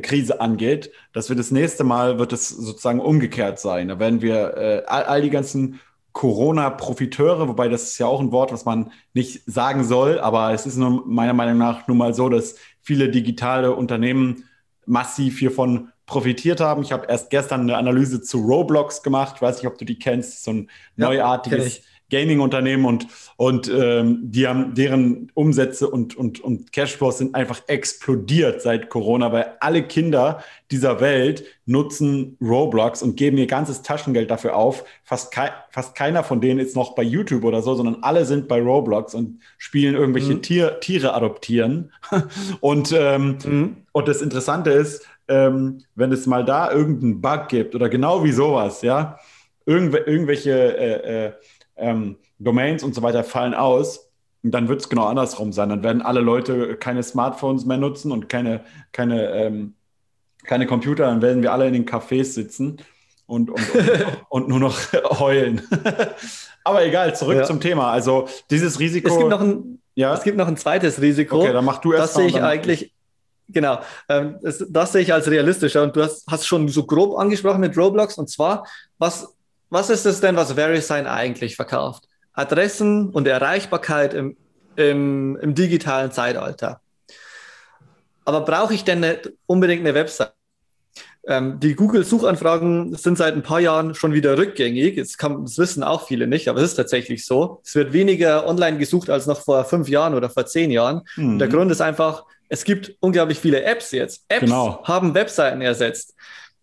Krise 0.00 0.40
angeht, 0.40 0.90
dass 1.12 1.28
wir 1.28 1.36
das 1.36 1.50
nächste 1.50 1.84
Mal 1.84 2.18
wird 2.18 2.32
es 2.32 2.48
sozusagen 2.48 3.00
umgekehrt 3.00 3.58
sein. 3.58 3.88
Da 3.88 3.98
werden 3.98 4.22
wir 4.22 4.56
äh, 4.56 4.82
all, 4.86 5.04
all 5.04 5.22
die 5.22 5.30
ganzen 5.30 5.80
Corona-Profiteure, 6.12 7.48
wobei 7.48 7.68
das 7.68 7.84
ist 7.84 7.98
ja 7.98 8.06
auch 8.06 8.20
ein 8.20 8.32
Wort, 8.32 8.52
was 8.52 8.64
man 8.64 8.92
nicht 9.14 9.42
sagen 9.46 9.84
soll, 9.84 10.20
aber 10.20 10.52
es 10.52 10.66
ist 10.66 10.76
nur 10.76 11.06
meiner 11.06 11.32
Meinung 11.32 11.58
nach 11.58 11.88
nun 11.88 11.96
mal 11.96 12.14
so, 12.14 12.28
dass 12.28 12.56
viele 12.80 13.08
digitale 13.08 13.74
Unternehmen 13.74 14.44
massiv 14.84 15.38
hiervon 15.38 15.88
profitiert 16.06 16.60
haben. 16.60 16.82
Ich 16.82 16.92
habe 16.92 17.06
erst 17.06 17.30
gestern 17.30 17.62
eine 17.62 17.76
Analyse 17.76 18.20
zu 18.20 18.38
Roblox 18.38 19.02
gemacht. 19.02 19.34
Ich 19.36 19.42
weiß 19.42 19.56
nicht, 19.56 19.66
ob 19.66 19.78
du 19.78 19.84
die 19.84 19.98
kennst. 19.98 20.44
So 20.44 20.52
ein 20.52 20.70
ja, 20.96 21.06
neuartiges 21.06 21.82
Gaming-Unternehmen 22.12 22.84
und, 22.84 23.06
und 23.36 23.68
ähm, 23.74 24.20
die 24.22 24.46
haben 24.46 24.74
deren 24.74 25.32
Umsätze 25.34 25.88
und, 25.88 26.14
und, 26.14 26.40
und 26.40 26.70
Cashflows 26.72 27.18
sind 27.18 27.34
einfach 27.34 27.62
explodiert 27.68 28.60
seit 28.60 28.90
Corona, 28.90 29.32
weil 29.32 29.56
alle 29.60 29.82
Kinder 29.82 30.44
dieser 30.70 31.00
Welt 31.00 31.44
nutzen 31.64 32.36
Roblox 32.40 33.02
und 33.02 33.16
geben 33.16 33.38
ihr 33.38 33.46
ganzes 33.46 33.80
Taschengeld 33.80 34.30
dafür 34.30 34.54
auf. 34.54 34.84
Fast, 35.04 35.32
kei 35.32 35.50
fast 35.70 35.94
keiner 35.94 36.22
von 36.22 36.42
denen 36.42 36.60
ist 36.60 36.76
noch 36.76 36.94
bei 36.94 37.02
YouTube 37.02 37.44
oder 37.44 37.62
so, 37.62 37.74
sondern 37.74 38.02
alle 38.02 38.26
sind 38.26 38.46
bei 38.46 38.60
Roblox 38.60 39.14
und 39.14 39.40
spielen 39.56 39.94
irgendwelche 39.94 40.34
mhm. 40.34 40.42
Tier 40.42 40.80
Tiere 40.80 41.14
adoptieren. 41.14 41.92
und, 42.60 42.94
ähm, 42.94 43.38
mhm. 43.42 43.76
und 43.92 44.06
das 44.06 44.20
Interessante 44.20 44.70
ist, 44.70 45.06
ähm, 45.28 45.78
wenn 45.94 46.12
es 46.12 46.26
mal 46.26 46.44
da 46.44 46.70
irgendeinen 46.70 47.22
Bug 47.22 47.48
gibt 47.48 47.74
oder 47.74 47.88
genau 47.88 48.22
wie 48.22 48.32
sowas, 48.32 48.82
ja, 48.82 49.18
irgendw 49.64 49.98
irgendwelche 49.98 50.76
äh, 50.76 51.26
äh, 51.26 51.32
ähm, 51.82 52.16
Domains 52.38 52.82
und 52.82 52.94
so 52.94 53.02
weiter 53.02 53.24
fallen 53.24 53.54
aus. 53.54 54.08
Und 54.42 54.50
dann 54.52 54.68
wird 54.68 54.80
es 54.80 54.88
genau 54.88 55.06
andersrum 55.06 55.52
sein. 55.52 55.68
Dann 55.68 55.82
werden 55.82 56.02
alle 56.02 56.20
Leute 56.20 56.76
keine 56.76 57.02
Smartphones 57.02 57.64
mehr 57.64 57.76
nutzen 57.76 58.10
und 58.10 58.28
keine, 58.28 58.64
keine, 58.90 59.30
ähm, 59.30 59.74
keine 60.44 60.66
Computer. 60.66 61.06
Dann 61.06 61.22
werden 61.22 61.42
wir 61.42 61.52
alle 61.52 61.66
in 61.66 61.74
den 61.74 61.86
Cafés 61.86 62.32
sitzen 62.32 62.78
und, 63.26 63.50
und, 63.50 63.74
und, 63.74 63.90
und 64.28 64.48
nur 64.48 64.60
noch 64.60 64.76
heulen. 65.20 65.62
Aber 66.64 66.84
egal, 66.84 67.14
zurück 67.14 67.36
ja. 67.36 67.44
zum 67.44 67.60
Thema. 67.60 67.90
Also 67.92 68.28
dieses 68.50 68.78
Risiko. 68.78 69.08
Es 69.08 69.18
gibt 69.18 69.30
noch 69.30 69.40
ein, 69.40 69.80
ja? 69.94 70.14
es 70.14 70.22
gibt 70.22 70.36
noch 70.36 70.48
ein 70.48 70.56
zweites 70.56 71.00
Risiko. 71.00 71.40
Okay, 71.40 71.52
dann 71.52 71.64
mach 71.64 71.78
du 71.78 71.92
erst. 71.92 72.08
Das 72.08 72.14
sehe 72.14 72.26
ich 72.26 72.42
eigentlich. 72.42 72.92
Genau, 73.48 73.80
ähm, 74.08 74.36
das, 74.42 74.64
das, 74.68 74.92
sehe 74.92 75.02
ich 75.02 75.12
als 75.12 75.28
realistischer. 75.28 75.82
Und 75.82 75.94
du 75.94 76.02
hast, 76.02 76.26
hast 76.28 76.46
schon 76.46 76.68
so 76.68 76.84
grob 76.84 77.18
angesprochen 77.18 77.60
mit 77.60 77.76
Roblox. 77.76 78.16
Und 78.16 78.30
zwar, 78.30 78.66
was 78.98 79.34
was 79.72 79.88
ist 79.88 80.04
es 80.04 80.20
denn, 80.20 80.36
was 80.36 80.52
VeriSign 80.52 81.06
eigentlich 81.06 81.56
verkauft? 81.56 82.04
Adressen 82.34 83.08
und 83.08 83.26
Erreichbarkeit 83.26 84.12
im, 84.12 84.36
im, 84.76 85.36
im 85.40 85.54
digitalen 85.54 86.12
Zeitalter. 86.12 86.80
Aber 88.26 88.42
brauche 88.42 88.74
ich 88.74 88.84
denn 88.84 89.00
nicht 89.00 89.32
unbedingt 89.46 89.80
eine 89.80 89.94
Website? 89.94 90.34
Ähm, 91.26 91.58
die 91.58 91.74
Google-Suchanfragen 91.74 92.96
sind 92.96 93.16
seit 93.16 93.34
ein 93.34 93.42
paar 93.42 93.60
Jahren 93.60 93.94
schon 93.94 94.12
wieder 94.12 94.36
rückgängig. 94.36 94.96
Das, 94.96 95.16
kann, 95.16 95.44
das 95.44 95.56
wissen 95.56 95.82
auch 95.82 96.06
viele 96.06 96.26
nicht, 96.26 96.48
aber 96.48 96.60
es 96.60 96.70
ist 96.70 96.76
tatsächlich 96.76 97.24
so. 97.24 97.62
Es 97.64 97.74
wird 97.74 97.94
weniger 97.94 98.46
online 98.46 98.76
gesucht 98.76 99.08
als 99.08 99.26
noch 99.26 99.40
vor 99.40 99.64
fünf 99.64 99.88
Jahren 99.88 100.14
oder 100.14 100.28
vor 100.28 100.44
zehn 100.44 100.70
Jahren. 100.70 101.02
Mhm. 101.16 101.38
Der 101.38 101.48
Grund 101.48 101.72
ist 101.72 101.80
einfach, 101.80 102.24
es 102.50 102.64
gibt 102.64 102.94
unglaublich 103.00 103.38
viele 103.38 103.62
Apps 103.62 103.92
jetzt. 103.92 104.24
Apps 104.28 104.42
genau. 104.42 104.82
haben 104.84 105.14
Webseiten 105.14 105.62
ersetzt. 105.62 106.14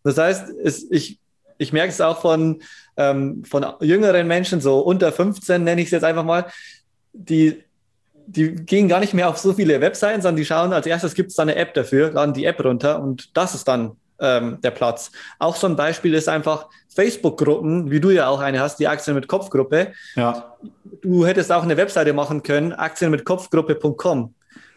Das 0.03 0.17
heißt, 0.17 0.49
es, 0.63 0.89
ich, 0.91 1.18
ich 1.59 1.71
merke 1.71 1.91
es 1.91 2.01
auch 2.01 2.21
von, 2.21 2.63
ähm, 2.97 3.43
von 3.45 3.65
jüngeren 3.81 4.27
Menschen, 4.27 4.61
so 4.61 4.79
unter 4.79 5.11
15 5.11 5.63
nenne 5.63 5.81
ich 5.81 5.87
es 5.87 5.91
jetzt 5.91 6.03
einfach 6.03 6.23
mal, 6.23 6.45
die, 7.13 7.63
die 8.25 8.55
gehen 8.55 8.87
gar 8.87 8.99
nicht 8.99 9.13
mehr 9.13 9.29
auf 9.29 9.37
so 9.37 9.53
viele 9.53 9.79
Webseiten, 9.81 10.21
sondern 10.21 10.37
die 10.37 10.45
schauen, 10.45 10.73
als 10.73 10.87
erstes 10.87 11.13
gibt 11.13 11.29
es 11.29 11.35
da 11.35 11.43
eine 11.43 11.55
App 11.55 11.73
dafür, 11.73 12.11
laden 12.11 12.33
die 12.33 12.45
App 12.45 12.63
runter 12.63 13.01
und 13.01 13.37
das 13.37 13.53
ist 13.53 13.67
dann 13.67 13.97
ähm, 14.19 14.59
der 14.61 14.71
Platz. 14.71 15.11
Auch 15.37 15.55
so 15.55 15.67
ein 15.67 15.75
Beispiel 15.75 16.13
ist 16.13 16.29
einfach 16.29 16.67
Facebook-Gruppen, 16.93 17.91
wie 17.91 17.99
du 17.99 18.09
ja 18.09 18.27
auch 18.27 18.39
eine 18.39 18.59
hast, 18.59 18.79
die 18.79 18.87
Aktien 18.87 19.15
mit 19.15 19.27
Kopfgruppe. 19.27 19.93
Ja. 20.15 20.57
Du 21.01 21.25
hättest 21.25 21.51
auch 21.51 21.63
eine 21.63 21.77
Webseite 21.77 22.13
machen 22.13 22.43
können, 22.43 22.73
Aktien 22.73 23.11
mit 23.11 23.25
Kopfgruppe.com. 23.25 24.33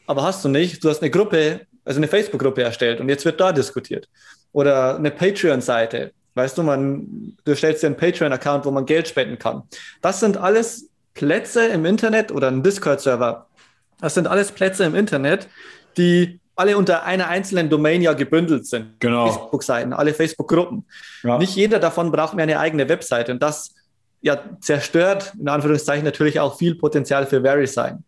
Aber 0.06 0.22
hast 0.22 0.44
du 0.44 0.48
nicht. 0.48 0.82
Du 0.82 0.88
hast 0.88 1.00
eine 1.02 1.10
Gruppe, 1.10 1.62
also 1.84 1.98
eine 1.98 2.08
Facebook-Gruppe 2.08 2.62
erstellt 2.62 3.00
und 3.00 3.08
jetzt 3.08 3.24
wird 3.24 3.40
da 3.40 3.52
diskutiert. 3.52 4.08
Oder 4.52 4.96
eine 4.96 5.10
Patreon-Seite. 5.10 6.12
Weißt 6.34 6.56
du, 6.56 6.62
man, 6.62 7.36
du 7.44 7.54
stellst 7.54 7.82
dir 7.82 7.88
einen 7.88 7.96
Patreon-Account, 7.96 8.64
wo 8.64 8.70
man 8.70 8.86
Geld 8.86 9.08
spenden 9.08 9.38
kann. 9.38 9.62
Das 10.00 10.20
sind 10.20 10.36
alles 10.36 10.88
Plätze 11.14 11.66
im 11.66 11.84
Internet 11.84 12.32
oder 12.32 12.48
ein 12.48 12.62
Discord-Server. 12.62 13.46
Das 14.00 14.14
sind 14.14 14.26
alles 14.26 14.50
Plätze 14.52 14.84
im 14.84 14.94
Internet, 14.94 15.48
die 15.96 16.40
alle 16.56 16.76
unter 16.76 17.04
einer 17.04 17.28
einzelnen 17.28 17.70
Domain 17.70 18.02
ja 18.02 18.12
gebündelt 18.12 18.66
sind. 18.66 19.00
Genau. 19.00 19.26
Facebook-Seiten, 19.26 19.92
alle 19.92 20.14
Facebook-Gruppen. 20.14 20.84
Ja. 21.22 21.38
Nicht 21.38 21.54
jeder 21.54 21.78
davon 21.78 22.12
braucht 22.12 22.34
mehr 22.34 22.44
eine 22.44 22.58
eigene 22.58 22.88
Webseite. 22.88 23.32
Und 23.32 23.42
das 23.42 23.74
ja, 24.20 24.40
zerstört 24.60 25.32
in 25.38 25.48
Anführungszeichen 25.48 26.04
natürlich 26.04 26.40
auch 26.40 26.58
viel 26.58 26.74
Potenzial 26.74 27.26
für 27.26 27.42
VeriSign. 27.42 28.04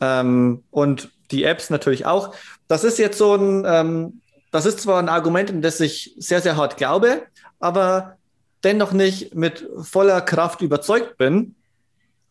Ähm, 0.00 0.64
und 0.70 1.10
die 1.30 1.44
Apps 1.44 1.70
natürlich 1.70 2.06
auch. 2.06 2.34
Das 2.68 2.84
ist 2.84 2.98
jetzt 2.98 3.18
so 3.18 3.34
ein, 3.34 3.64
ähm, 3.66 4.21
das 4.52 4.66
ist 4.66 4.80
zwar 4.80 5.00
ein 5.00 5.08
Argument, 5.08 5.50
in 5.50 5.62
das 5.62 5.80
ich 5.80 6.14
sehr, 6.18 6.40
sehr 6.40 6.56
hart 6.56 6.76
glaube, 6.76 7.22
aber 7.58 8.16
dennoch 8.62 8.92
nicht 8.92 9.34
mit 9.34 9.66
voller 9.82 10.20
Kraft 10.20 10.60
überzeugt 10.60 11.16
bin. 11.16 11.56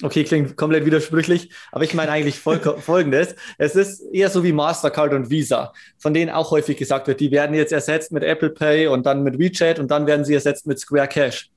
Okay, 0.04 0.24
klingt 0.24 0.56
komplett 0.56 0.86
widersprüchlich, 0.86 1.52
aber 1.72 1.84
ich 1.84 1.94
meine 1.94 2.12
eigentlich 2.12 2.40
folgendes. 2.40 3.36
Es 3.58 3.76
ist 3.76 4.02
eher 4.14 4.30
so 4.30 4.44
wie 4.44 4.52
Mastercard 4.52 5.14
und 5.14 5.30
Visa, 5.30 5.74
von 5.98 6.14
denen 6.14 6.32
auch 6.32 6.52
häufig 6.52 6.78
gesagt 6.78 7.08
wird, 7.08 7.20
die 7.20 7.32
werden 7.32 7.56
jetzt 7.56 7.74
ersetzt 7.74 8.12
mit 8.12 8.24
Apple 8.24 8.52
Pay 8.52 8.88
und 8.88 9.06
dann 9.06 9.24
mit 9.24 9.38
WeChat 9.38 9.80
und 9.80 9.92
dann 9.92 10.08
werden 10.08 10.24
sie 10.24 10.34
ersetzt 10.34 10.66
mit 10.68 10.80
Square 10.80 11.08
Cash. 11.08 11.50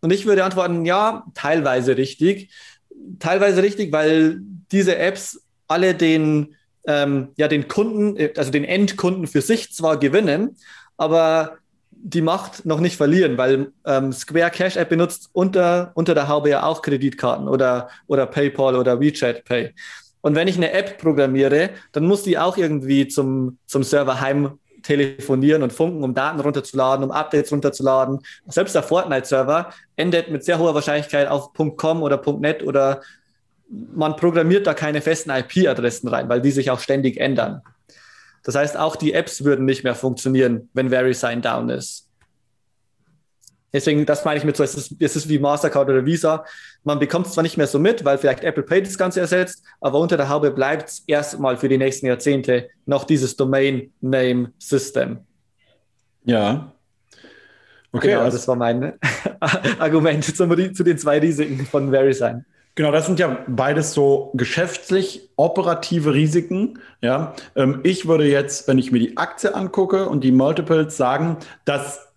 Und 0.00 0.12
ich 0.12 0.26
würde 0.26 0.44
antworten, 0.44 0.84
ja, 0.84 1.24
teilweise 1.34 1.96
richtig. 1.96 2.50
Teilweise 3.18 3.62
richtig, 3.62 3.92
weil 3.92 4.40
diese 4.70 4.96
Apps 4.96 5.42
alle 5.68 5.94
den, 5.94 6.56
ähm, 6.86 7.28
ja, 7.36 7.48
den 7.48 7.68
Kunden, 7.68 8.16
also 8.36 8.50
den 8.50 8.64
Endkunden 8.64 9.26
für 9.26 9.40
sich 9.40 9.72
zwar 9.72 9.98
gewinnen, 9.98 10.56
aber 10.96 11.58
die 11.90 12.22
Macht 12.22 12.66
noch 12.66 12.80
nicht 12.80 12.96
verlieren, 12.96 13.38
weil 13.38 13.72
ähm, 13.86 14.12
Square 14.12 14.50
Cash 14.50 14.76
App 14.76 14.88
benutzt 14.88 15.30
unter, 15.32 15.92
unter 15.94 16.14
der 16.14 16.26
Haube 16.26 16.50
ja 16.50 16.64
auch 16.64 16.82
Kreditkarten 16.82 17.48
oder, 17.48 17.88
oder 18.08 18.26
PayPal 18.26 18.74
oder 18.74 19.00
WeChat 19.00 19.44
Pay. 19.44 19.72
Und 20.20 20.34
wenn 20.34 20.48
ich 20.48 20.56
eine 20.56 20.72
App 20.72 20.98
programmiere, 20.98 21.70
dann 21.92 22.06
muss 22.06 22.22
die 22.24 22.38
auch 22.38 22.56
irgendwie 22.56 23.06
zum, 23.08 23.58
zum 23.66 23.84
Server 23.84 24.20
heim 24.20 24.58
telefonieren 24.82 25.62
und 25.62 25.72
funken, 25.72 26.02
um 26.02 26.14
Daten 26.14 26.40
runterzuladen, 26.40 27.04
um 27.04 27.10
Updates 27.12 27.52
runterzuladen. 27.52 28.20
Selbst 28.46 28.74
der 28.74 28.82
Fortnite-Server 28.82 29.70
endet 29.94 30.30
mit 30.30 30.44
sehr 30.44 30.58
hoher 30.58 30.74
Wahrscheinlichkeit 30.74 31.28
auf 31.28 31.52
.com 31.52 32.02
oder 32.02 32.20
.net 32.40 32.64
oder 32.64 33.00
man 33.72 34.16
programmiert 34.16 34.66
da 34.66 34.74
keine 34.74 35.00
festen 35.00 35.30
IP-Adressen 35.30 36.08
rein, 36.08 36.28
weil 36.28 36.42
die 36.42 36.50
sich 36.50 36.70
auch 36.70 36.80
ständig 36.80 37.16
ändern. 37.16 37.62
Das 38.44 38.54
heißt, 38.54 38.76
auch 38.76 38.96
die 38.96 39.14
Apps 39.14 39.44
würden 39.44 39.64
nicht 39.64 39.84
mehr 39.84 39.94
funktionieren, 39.94 40.68
wenn 40.74 40.90
VeriSign 40.90 41.42
down 41.42 41.70
ist. 41.70 42.08
Deswegen, 43.72 44.04
das 44.04 44.24
meine 44.24 44.36
ich 44.38 44.44
mit 44.44 44.56
so, 44.56 44.62
es 44.62 44.74
ist, 44.74 44.96
es 44.98 45.16
ist 45.16 45.28
wie 45.30 45.38
Mastercard 45.38 45.88
oder 45.88 46.04
Visa. 46.04 46.44
Man 46.84 46.98
bekommt 46.98 47.26
es 47.26 47.32
zwar 47.32 47.42
nicht 47.42 47.56
mehr 47.56 47.66
so 47.66 47.78
mit, 47.78 48.04
weil 48.04 48.18
vielleicht 48.18 48.44
Apple 48.44 48.64
Pay 48.64 48.82
das 48.82 48.98
Ganze 48.98 49.20
ersetzt, 49.20 49.64
aber 49.80 49.98
unter 49.98 50.18
der 50.18 50.28
Haube 50.28 50.50
bleibt 50.50 50.90
es 50.90 51.04
erstmal 51.06 51.56
für 51.56 51.70
die 51.70 51.78
nächsten 51.78 52.06
Jahrzehnte 52.06 52.68
noch 52.84 53.04
dieses 53.04 53.34
Domain 53.36 53.90
Name 54.02 54.52
System. 54.58 55.20
Ja. 56.24 56.72
Okay, 57.92 58.08
genau, 58.08 58.22
also 58.22 58.36
das 58.36 58.46
war 58.48 58.56
mein 58.56 58.94
Argument 59.78 60.24
zum, 60.24 60.74
zu 60.74 60.82
den 60.82 60.98
zwei 60.98 61.18
Risiken 61.18 61.64
von 61.64 61.90
VeriSign. 61.90 62.44
Genau, 62.74 62.90
das 62.90 63.04
sind 63.04 63.18
ja 63.18 63.44
beides 63.48 63.92
so 63.92 64.30
geschäftlich 64.34 65.28
operative 65.36 66.14
Risiken. 66.14 66.78
Ja, 67.02 67.34
ähm, 67.54 67.80
ich 67.82 68.08
würde 68.08 68.26
jetzt, 68.26 68.66
wenn 68.66 68.78
ich 68.78 68.90
mir 68.90 68.98
die 68.98 69.16
Aktie 69.18 69.54
angucke 69.54 70.08
und 70.08 70.24
die 70.24 70.32
Multiples 70.32 70.96
sagen, 70.96 71.36
dass 71.66 72.08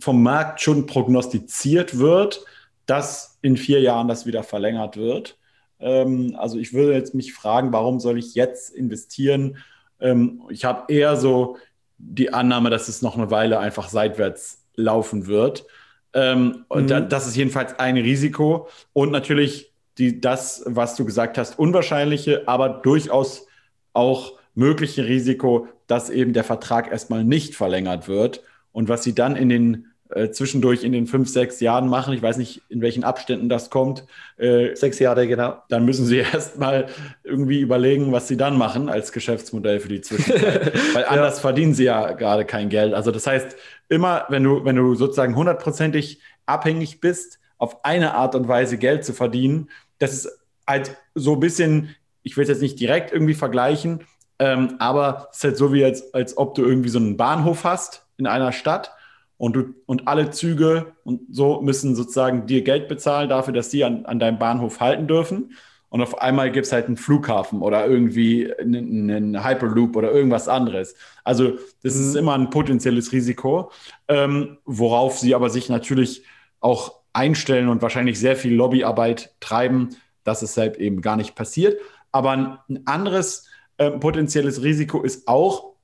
vom 0.00 0.22
Markt 0.22 0.60
schon 0.60 0.86
prognostiziert 0.86 1.98
wird, 1.98 2.44
dass 2.86 3.38
in 3.42 3.56
vier 3.56 3.80
Jahren 3.80 4.08
das 4.08 4.26
wieder 4.26 4.42
verlängert 4.42 4.96
wird. 4.96 5.38
Ähm, 5.78 6.34
also 6.36 6.58
ich 6.58 6.72
würde 6.72 6.94
jetzt 6.94 7.14
mich 7.14 7.32
fragen, 7.32 7.72
warum 7.72 8.00
soll 8.00 8.18
ich 8.18 8.34
jetzt 8.34 8.70
investieren? 8.70 9.58
Ähm, 10.00 10.42
ich 10.48 10.64
habe 10.64 10.92
eher 10.92 11.16
so 11.16 11.56
die 11.98 12.34
Annahme, 12.34 12.70
dass 12.70 12.88
es 12.88 13.00
noch 13.00 13.16
eine 13.16 13.30
Weile 13.30 13.60
einfach 13.60 13.88
seitwärts 13.88 14.64
laufen 14.74 15.26
wird. 15.26 15.66
Und 16.12 16.64
mhm. 16.70 17.08
das 17.08 17.28
ist 17.28 17.36
jedenfalls 17.36 17.78
ein 17.78 17.96
Risiko. 17.96 18.68
Und 18.94 19.12
natürlich 19.12 19.69
die, 20.00 20.20
das, 20.20 20.62
was 20.66 20.96
du 20.96 21.04
gesagt 21.04 21.38
hast, 21.38 21.58
unwahrscheinliche, 21.58 22.48
aber 22.48 22.68
durchaus 22.68 23.46
auch 23.92 24.38
mögliche 24.54 25.06
Risiko, 25.06 25.68
dass 25.86 26.10
eben 26.10 26.32
der 26.32 26.44
Vertrag 26.44 26.90
erstmal 26.90 27.22
nicht 27.22 27.54
verlängert 27.54 28.08
wird. 28.08 28.42
Und 28.72 28.88
was 28.88 29.02
sie 29.02 29.14
dann 29.14 29.36
in 29.36 29.48
den 29.48 29.86
äh, 30.10 30.30
zwischendurch 30.30 30.82
in 30.82 30.92
den 30.92 31.06
fünf, 31.06 31.28
sechs 31.28 31.60
Jahren 31.60 31.88
machen, 31.88 32.14
ich 32.14 32.22
weiß 32.22 32.36
nicht, 32.38 32.62
in 32.68 32.80
welchen 32.80 33.04
Abständen 33.04 33.48
das 33.48 33.70
kommt. 33.70 34.06
Äh, 34.38 34.74
sechs 34.74 34.98
Jahre, 34.98 35.28
genau. 35.28 35.62
Dann 35.68 35.84
müssen 35.84 36.06
sie 36.06 36.16
erstmal 36.32 36.86
irgendwie 37.22 37.60
überlegen, 37.60 38.10
was 38.10 38.26
sie 38.26 38.36
dann 38.36 38.58
machen 38.58 38.88
als 38.88 39.12
Geschäftsmodell 39.12 39.80
für 39.80 39.88
die 39.88 40.00
Zwischenzeit. 40.00 40.72
Weil 40.94 41.04
anders 41.04 41.36
ja. 41.36 41.40
verdienen 41.42 41.74
sie 41.74 41.84
ja 41.84 42.12
gerade 42.12 42.44
kein 42.44 42.70
Geld. 42.70 42.94
Also 42.94 43.10
das 43.10 43.26
heißt, 43.26 43.56
immer, 43.88 44.24
wenn 44.30 44.42
du, 44.42 44.64
wenn 44.64 44.76
du 44.76 44.94
sozusagen 44.94 45.36
hundertprozentig 45.36 46.20
abhängig 46.46 47.00
bist, 47.00 47.38
auf 47.58 47.84
eine 47.84 48.14
Art 48.14 48.34
und 48.34 48.48
Weise 48.48 48.78
Geld 48.78 49.04
zu 49.04 49.12
verdienen, 49.12 49.68
das 50.00 50.12
ist 50.12 50.28
halt 50.66 50.96
so 51.14 51.34
ein 51.34 51.40
bisschen, 51.40 51.94
ich 52.24 52.36
will 52.36 52.42
es 52.42 52.48
jetzt 52.48 52.62
nicht 52.62 52.80
direkt 52.80 53.12
irgendwie 53.12 53.34
vergleichen, 53.34 54.00
ähm, 54.40 54.76
aber 54.78 55.28
es 55.30 55.38
ist 55.38 55.44
halt 55.44 55.56
so 55.56 55.72
wie 55.72 55.84
als, 55.84 56.12
als 56.12 56.36
ob 56.36 56.54
du 56.56 56.64
irgendwie 56.64 56.88
so 56.88 56.98
einen 56.98 57.16
Bahnhof 57.16 57.62
hast 57.62 58.06
in 58.16 58.26
einer 58.26 58.52
Stadt 58.52 58.92
und, 59.36 59.54
du, 59.54 59.74
und 59.86 60.08
alle 60.08 60.30
Züge 60.30 60.92
und 61.04 61.22
so 61.30 61.60
müssen 61.60 61.94
sozusagen 61.94 62.46
dir 62.46 62.62
Geld 62.62 62.88
bezahlen 62.88 63.28
dafür, 63.28 63.52
dass 63.52 63.70
sie 63.70 63.84
an, 63.84 64.06
an 64.06 64.18
deinem 64.18 64.38
Bahnhof 64.38 64.80
halten 64.80 65.06
dürfen. 65.06 65.52
Und 65.90 66.02
auf 66.02 66.20
einmal 66.20 66.52
gibt 66.52 66.66
es 66.66 66.72
halt 66.72 66.86
einen 66.86 66.96
Flughafen 66.96 67.62
oder 67.62 67.84
irgendwie 67.86 68.52
einen, 68.54 69.10
einen, 69.10 69.44
Hyperloop 69.44 69.96
oder 69.96 70.12
irgendwas 70.12 70.46
anderes. 70.46 70.94
Also 71.24 71.58
das 71.82 71.96
mhm. 71.96 72.00
ist 72.00 72.14
immer 72.14 72.34
ein 72.34 72.50
potenzielles 72.50 73.12
Risiko, 73.12 73.72
ähm, 74.08 74.58
worauf 74.64 75.18
sie 75.18 75.34
aber 75.34 75.50
sich 75.50 75.68
natürlich 75.68 76.22
auch 76.60 76.99
einstellen 77.12 77.68
und 77.68 77.82
wahrscheinlich 77.82 78.18
sehr 78.18 78.36
viel 78.36 78.54
Lobbyarbeit 78.54 79.34
treiben, 79.40 79.96
dass 80.24 80.42
es 80.42 80.56
halt 80.56 80.76
eben 80.76 81.00
gar 81.00 81.16
nicht 81.16 81.34
passiert. 81.34 81.80
Aber 82.12 82.30
ein 82.30 82.58
anderes 82.86 83.48
äh, 83.78 83.90
potenzielles 83.90 84.62
Risiko 84.62 85.02
ist 85.02 85.26
auch 85.28 85.74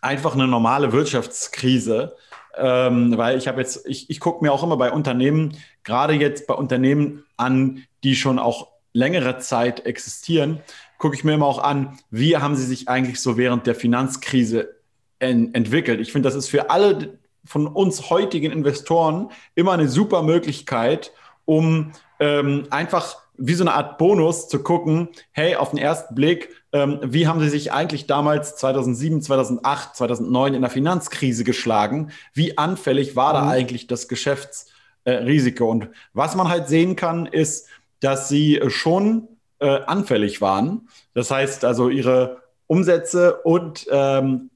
einfach 0.00 0.34
eine 0.34 0.48
normale 0.48 0.92
Wirtschaftskrise. 0.92 2.16
Ähm, 2.56 3.16
weil 3.16 3.38
ich 3.38 3.46
habe 3.46 3.60
jetzt, 3.60 3.86
ich, 3.86 4.10
ich 4.10 4.18
gucke 4.18 4.44
mir 4.44 4.52
auch 4.52 4.64
immer 4.64 4.76
bei 4.76 4.90
Unternehmen, 4.90 5.56
gerade 5.84 6.14
jetzt 6.14 6.46
bei 6.46 6.54
Unternehmen 6.54 7.24
an, 7.36 7.84
die 8.02 8.16
schon 8.16 8.38
auch 8.38 8.68
längere 8.92 9.38
Zeit 9.38 9.86
existieren, 9.86 10.60
gucke 10.98 11.14
ich 11.14 11.22
mir 11.22 11.34
immer 11.34 11.46
auch 11.46 11.62
an, 11.62 11.98
wie 12.10 12.36
haben 12.36 12.56
sie 12.56 12.66
sich 12.66 12.88
eigentlich 12.88 13.20
so 13.20 13.36
während 13.36 13.66
der 13.66 13.76
Finanzkrise 13.76 14.74
en 15.20 15.54
entwickelt. 15.54 16.00
Ich 16.00 16.12
finde, 16.12 16.28
das 16.28 16.34
ist 16.34 16.48
für 16.48 16.70
alle 16.70 17.19
von 17.44 17.66
uns 17.66 18.10
heutigen 18.10 18.52
Investoren 18.52 19.30
immer 19.54 19.72
eine 19.72 19.88
super 19.88 20.22
Möglichkeit, 20.22 21.12
um 21.44 21.92
ähm, 22.18 22.66
einfach 22.70 23.16
wie 23.36 23.54
so 23.54 23.64
eine 23.64 23.72
Art 23.72 23.96
Bonus 23.96 24.48
zu 24.48 24.62
gucken, 24.62 25.08
hey, 25.32 25.56
auf 25.56 25.70
den 25.70 25.78
ersten 25.78 26.14
Blick, 26.14 26.50
ähm, 26.72 27.00
wie 27.02 27.26
haben 27.26 27.40
sie 27.40 27.48
sich 27.48 27.72
eigentlich 27.72 28.06
damals 28.06 28.56
2007, 28.56 29.22
2008, 29.22 29.96
2009 29.96 30.54
in 30.54 30.60
der 30.60 30.70
Finanzkrise 30.70 31.42
geschlagen? 31.42 32.10
Wie 32.34 32.58
anfällig 32.58 33.16
war 33.16 33.32
da 33.32 33.44
mhm. 33.44 33.50
eigentlich 33.50 33.86
das 33.86 34.08
Geschäftsrisiko? 34.08 35.64
Äh, 35.64 35.70
Und 35.70 35.88
was 36.12 36.36
man 36.36 36.48
halt 36.48 36.68
sehen 36.68 36.96
kann, 36.96 37.24
ist, 37.24 37.68
dass 38.00 38.28
sie 38.28 38.60
schon 38.68 39.28
äh, 39.58 39.80
anfällig 39.86 40.40
waren. 40.40 40.88
Das 41.14 41.30
heißt 41.30 41.64
also, 41.64 41.88
ihre 41.88 42.42
Umsätze 42.66 43.36
und 43.42 43.86
ähm, 43.90 44.49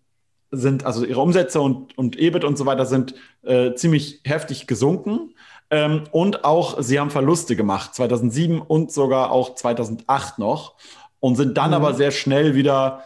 sind, 0.57 0.84
also 0.84 1.05
ihre 1.05 1.20
Umsätze 1.20 1.61
und, 1.61 1.96
und 1.96 2.18
EBIT 2.18 2.44
und 2.44 2.57
so 2.57 2.66
weiter 2.66 2.86
sind 2.86 3.14
äh, 3.42 3.74
ziemlich 3.74 4.20
heftig 4.24 4.66
gesunken. 4.66 5.34
Ähm, 5.70 6.05
und 6.12 6.44
auch 6.44 6.80
sie 6.80 7.00
haben 7.00 7.11
Verluste 7.11 7.57
gemacht, 7.57 7.94
2007 7.94 8.61
und 8.61 8.92
sogar 8.92 9.30
auch 9.30 9.55
2008 9.55 10.38
noch. 10.38 10.74
Und 11.20 11.36
sind 11.36 11.57
dann 11.57 11.70
mhm. 11.70 11.76
aber 11.76 11.94
sehr 11.94 12.11
schnell 12.11 12.55
wieder 12.55 13.05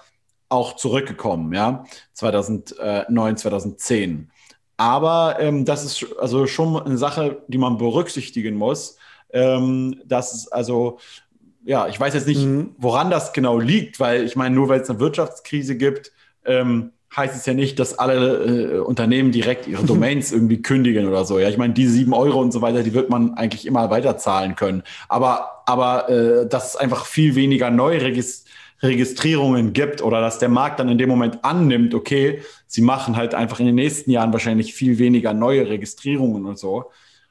auch 0.49 0.77
zurückgekommen, 0.77 1.53
ja, 1.53 1.85
2009, 2.15 3.37
2010. 3.37 4.31
Aber 4.77 5.37
ähm, 5.41 5.65
das 5.65 5.85
ist 5.85 6.07
also 6.19 6.47
schon 6.47 6.81
eine 6.81 6.99
Sache, 6.99 7.43
die 7.49 7.59
man 7.59 7.79
berücksichtigen 7.79 8.55
muss. 8.55 8.97
Ähm, 9.31 10.01
dass 10.07 10.49
also, 10.49 10.99
ja, 11.65 11.89
ich 11.89 12.01
weiß 12.01 12.15
jetzt 12.15 12.27
nicht, 12.27 12.45
mhm. 12.45 12.75
woran 12.79 13.11
das 13.11 13.33
genau 13.33 13.59
liegt, 13.59 14.01
weil 14.01 14.25
ich 14.25 14.37
meine, 14.37 14.55
nur 14.55 14.69
weil 14.69 14.81
es 14.81 14.89
eine 14.89 15.01
Wirtschaftskrise 15.01 15.77
gibt, 15.77 16.13
ähm, 16.45 16.93
heißt 17.17 17.35
es 17.35 17.47
ja 17.47 17.55
nicht, 17.55 17.79
dass 17.79 17.99
alle 17.99 18.45
äh, 18.45 18.79
Unternehmen 18.81 19.33
direkt 19.33 19.67
ihre 19.67 19.83
Domains 19.87 20.33
irgendwie 20.33 20.61
kündigen 20.63 21.07
oder 21.07 21.25
so. 21.25 21.39
Ja, 21.39 21.49
ich 21.49 21.57
meine, 21.57 21.75
die 21.75 21.87
sieben 21.87 22.13
Euro 22.13 22.41
und 22.41 22.53
so 22.53 22.63
weiter, 22.63 22.83
die 22.83 22.95
wird 22.95 23.11
man 23.11 23.35
eigentlich 23.35 23.67
immer 23.67 23.91
weiter 23.91 24.19
zahlen 24.19 24.57
können. 24.57 24.83
Aber, 25.09 25.63
aber 25.67 26.09
äh, 26.09 26.49
dass 26.49 26.71
es 26.71 26.77
einfach 26.77 27.07
viel 27.07 27.35
weniger 27.35 27.71
Neuregistrierungen 27.71 29.73
gibt 29.73 30.03
oder 30.03 30.21
dass 30.21 30.39
der 30.39 30.51
Markt 30.51 30.81
dann 30.81 30.89
in 30.89 30.99
dem 30.99 31.09
Moment 31.09 31.45
annimmt, 31.45 31.95
okay, 31.95 32.43
sie 32.67 32.83
machen 32.83 33.17
halt 33.17 33.35
einfach 33.35 33.61
in 33.61 33.67
den 33.67 33.75
nächsten 33.75 34.11
Jahren 34.11 34.33
wahrscheinlich 34.33 34.75
viel 34.75 34.99
weniger 34.99 35.33
neue 35.33 35.69
Registrierungen 35.69 36.45
und 36.45 36.59
so, 36.59 36.91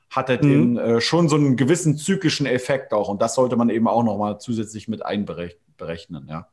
hat 0.10 0.30
halt 0.30 0.44
mhm. 0.44 0.50
den, 0.50 0.78
äh, 0.78 1.02
schon 1.02 1.30
so 1.30 1.36
einen 1.36 1.56
gewissen 1.56 1.98
zyklischen 1.98 2.48
Effekt 2.48 2.94
auch. 2.94 3.10
Und 3.10 3.22
das 3.22 3.36
sollte 3.36 3.56
man 3.56 3.70
eben 3.70 3.88
auch 3.88 4.04
nochmal 4.04 4.40
zusätzlich 4.40 4.88
mit 4.88 5.06
einberechnen, 5.06 6.28
ja. 6.28 6.48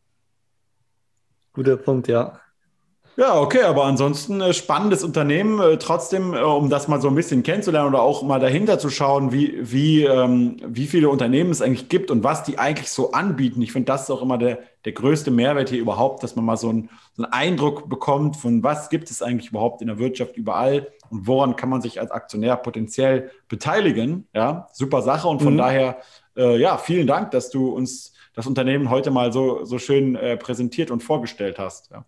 Guter 1.52 1.76
Punkt, 1.76 2.08
ja. 2.08 2.40
Ja, 3.16 3.40
okay, 3.40 3.62
aber 3.62 3.84
ansonsten 3.84 4.40
äh, 4.40 4.52
spannendes 4.52 5.04
Unternehmen. 5.04 5.60
Äh, 5.60 5.78
trotzdem, 5.78 6.34
äh, 6.34 6.40
um 6.40 6.68
das 6.68 6.88
mal 6.88 7.00
so 7.00 7.06
ein 7.06 7.14
bisschen 7.14 7.44
kennenzulernen 7.44 7.88
oder 7.88 8.02
auch 8.02 8.24
mal 8.24 8.40
dahinter 8.40 8.80
zu 8.80 8.90
schauen, 8.90 9.30
wie, 9.30 9.56
wie, 9.60 10.02
ähm, 10.02 10.56
wie 10.66 10.86
viele 10.86 11.08
Unternehmen 11.08 11.52
es 11.52 11.62
eigentlich 11.62 11.88
gibt 11.88 12.10
und 12.10 12.24
was 12.24 12.42
die 12.42 12.58
eigentlich 12.58 12.90
so 12.90 13.12
anbieten. 13.12 13.62
Ich 13.62 13.70
finde, 13.70 13.86
das 13.86 14.04
ist 14.04 14.10
auch 14.10 14.20
immer 14.20 14.36
der, 14.36 14.58
der 14.84 14.92
größte 14.92 15.30
Mehrwert 15.30 15.68
hier 15.68 15.78
überhaupt, 15.80 16.24
dass 16.24 16.34
man 16.34 16.44
mal 16.44 16.56
so, 16.56 16.72
ein, 16.72 16.90
so 17.16 17.22
einen 17.22 17.32
Eindruck 17.32 17.88
bekommt 17.88 18.36
von, 18.36 18.64
was 18.64 18.90
gibt 18.90 19.08
es 19.10 19.22
eigentlich 19.22 19.50
überhaupt 19.50 19.80
in 19.80 19.86
der 19.86 19.98
Wirtschaft 19.98 20.36
überall 20.36 20.88
und 21.10 21.28
woran 21.28 21.54
kann 21.54 21.68
man 21.68 21.82
sich 21.82 22.00
als 22.00 22.10
Aktionär 22.10 22.56
potenziell 22.56 23.30
beteiligen. 23.48 24.26
Ja, 24.34 24.66
super 24.72 25.02
Sache 25.02 25.28
und 25.28 25.40
von 25.40 25.54
mhm. 25.54 25.58
daher 25.58 25.98
äh, 26.36 26.58
ja, 26.58 26.78
vielen 26.78 27.06
Dank, 27.06 27.30
dass 27.30 27.50
du 27.50 27.68
uns 27.68 28.12
das 28.34 28.48
Unternehmen 28.48 28.90
heute 28.90 29.12
mal 29.12 29.32
so, 29.32 29.64
so 29.64 29.78
schön 29.78 30.16
äh, 30.16 30.36
präsentiert 30.36 30.90
und 30.90 31.04
vorgestellt 31.04 31.60
hast. 31.60 31.92
Ja. 31.92 32.04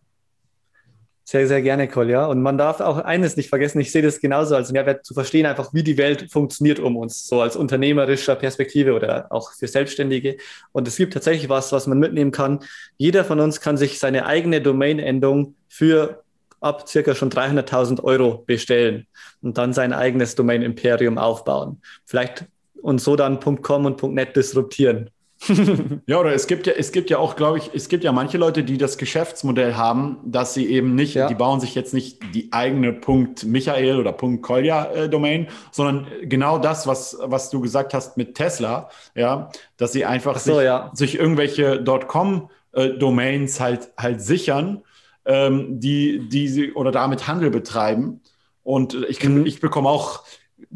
Sehr, 1.29 1.49
sehr 1.49 1.61
gerne, 1.61 1.89
Kolja. 1.89 2.27
Und 2.27 2.41
man 2.41 2.57
darf 2.57 2.79
auch 2.79 2.99
eines 2.99 3.37
nicht 3.37 3.49
vergessen, 3.49 3.81
ich 3.81 3.91
sehe 3.91 4.01
das 4.01 4.20
genauso 4.20 4.55
als 4.55 4.70
Mehrwert 4.70 5.05
zu 5.05 5.12
verstehen, 5.12 5.45
einfach 5.45 5.74
wie 5.74 5.83
die 5.83 5.99
Welt 5.99 6.31
funktioniert 6.31 6.79
um 6.79 6.97
uns, 6.97 7.27
so 7.27 7.41
als 7.41 7.57
unternehmerischer 7.57 8.37
Perspektive 8.37 8.95
oder 8.95 9.27
auch 9.31 9.53
für 9.53 9.66
Selbstständige. 9.66 10.37
Und 10.70 10.87
es 10.87 10.95
gibt 10.95 11.14
tatsächlich 11.14 11.49
was, 11.49 11.72
was 11.72 11.89
man 11.89 11.99
mitnehmen 11.99 12.31
kann. 12.31 12.61
Jeder 12.97 13.24
von 13.24 13.41
uns 13.41 13.61
kann 13.61 13.77
sich 13.77 13.99
seine 13.99 14.27
eigene 14.27 14.61
Domain-Endung 14.61 15.57
für 15.68 16.22
ab 16.61 16.89
circa 16.89 17.16
schon 17.16 17.31
300.000 17.31 18.05
Euro 18.05 18.45
bestellen 18.47 19.09
und 19.43 19.59
dann 19.59 19.72
sein 19.72 19.93
eigenes 19.93 20.37
Domain-Imperium 20.37 21.18
aufbauen. 21.18 21.83
Vielleicht 22.05 22.45
und 22.83 23.01
so 23.01 23.16
dann 23.16 23.41
.com 23.41 23.85
und 23.85 24.01
.net 24.01 24.37
disruptieren. 24.37 25.11
ja, 26.07 26.18
oder 26.18 26.32
es 26.32 26.47
gibt 26.47 26.66
ja, 26.66 26.72
es 26.72 26.93
gibt 26.93 27.11
ja 27.11 27.18
auch, 27.18 27.37
glaube 27.37 27.59
ich, 27.59 27.70
es 27.74 27.89
gibt 27.89 28.05
ja 28.05 28.12
manche 28.12 28.39
Leute, 28.39 28.64
die 28.64 28.78
das 28.78 28.97
Geschäftsmodell 28.97 29.74
haben, 29.74 30.18
dass 30.24 30.55
sie 30.55 30.66
eben 30.66 30.95
nicht, 30.95 31.14
ja. 31.14 31.28
die 31.28 31.34
bauen 31.34 31.61
sich 31.61 31.74
jetzt 31.74 31.93
nicht 31.93 32.18
die 32.34 32.53
eigene 32.53 32.93
Punkt 32.93 33.45
Michael 33.45 34.01
oder 34.01 34.12
Punkt 34.12 34.43
Kolja 34.43 34.87
äh, 34.93 35.09
Domain, 35.09 35.49
sondern 35.70 36.07
genau 36.22 36.59
das, 36.59 36.87
was, 36.87 37.18
was 37.20 37.51
du 37.51 37.61
gesagt 37.61 37.93
hast 37.93 38.16
mit 38.16 38.34
Tesla, 38.34 38.89
ja, 39.14 39.51
dass 39.76 39.93
sie 39.93 40.05
einfach 40.05 40.39
so, 40.39 40.57
sich, 40.57 40.64
ja. 40.64 40.91
sich 40.95 41.18
irgendwelche 41.18 41.84
.com 42.07 42.51
äh, 42.72 42.91
Domains 42.91 43.61
halt, 43.61 43.91
halt 43.99 44.22
sichern, 44.22 44.82
ähm, 45.26 45.80
die, 45.80 46.28
die 46.28 46.49
sie 46.49 46.72
oder 46.72 46.93
damit 46.93 47.28
Handel 47.28 47.51
betreiben. 47.51 48.20
Und 48.62 48.95
ich, 49.09 49.22
mhm. 49.22 49.47
ich 49.47 49.61
bekomme 49.61 49.89
auch 49.89 50.24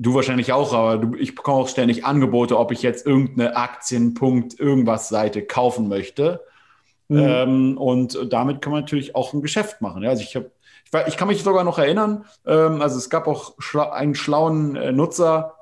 Du 0.03 0.15
wahrscheinlich 0.15 0.51
auch, 0.55 0.73
aber 0.73 0.97
du, 0.97 1.15
ich 1.15 1.35
bekomme 1.35 1.59
auch 1.59 1.69
ständig 1.69 2.07
Angebote, 2.07 2.59
ob 2.59 2.73
ich 2.73 2.81
jetzt 2.81 3.07
irgendeine 3.07 3.55
Aktienpunkt, 3.55 4.59
irgendwas 4.59 5.11
Seite 5.11 5.43
kaufen 5.43 5.89
möchte. 5.89 6.41
Mhm. 7.09 7.19
Ähm, 7.19 7.79
und 7.79 8.33
damit 8.33 8.63
kann 8.63 8.73
man 8.73 8.81
natürlich 8.81 9.15
auch 9.15 9.35
ein 9.35 9.43
Geschäft 9.43 9.83
machen. 9.83 10.03
Ja? 10.03 10.09
Also 10.09 10.23
ich, 10.23 10.35
hab, 10.37 10.45
ich, 10.47 11.09
ich, 11.09 11.17
kann 11.19 11.29
mich 11.29 11.43
sogar 11.43 11.65
noch 11.65 11.79
erinnern, 11.79 12.25
ähm, 12.47 12.81
also 12.81 12.97
es 12.97 13.11
gab 13.11 13.27
auch 13.27 13.57
schla 13.59 13.91
einen 13.91 14.15
schlauen 14.15 14.75
äh, 14.75 14.91
Nutzer, 14.91 15.55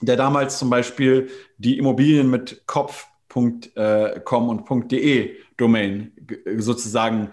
der 0.00 0.16
damals 0.16 0.58
zum 0.58 0.70
Beispiel 0.70 1.28
die 1.58 1.78
Immobilien 1.78 2.28
mit 2.28 2.66
kopf.com 2.66 3.60
äh, 3.76 4.20
und 4.26 4.90
.de 4.90 5.36
Domain 5.56 6.12
sozusagen 6.56 7.30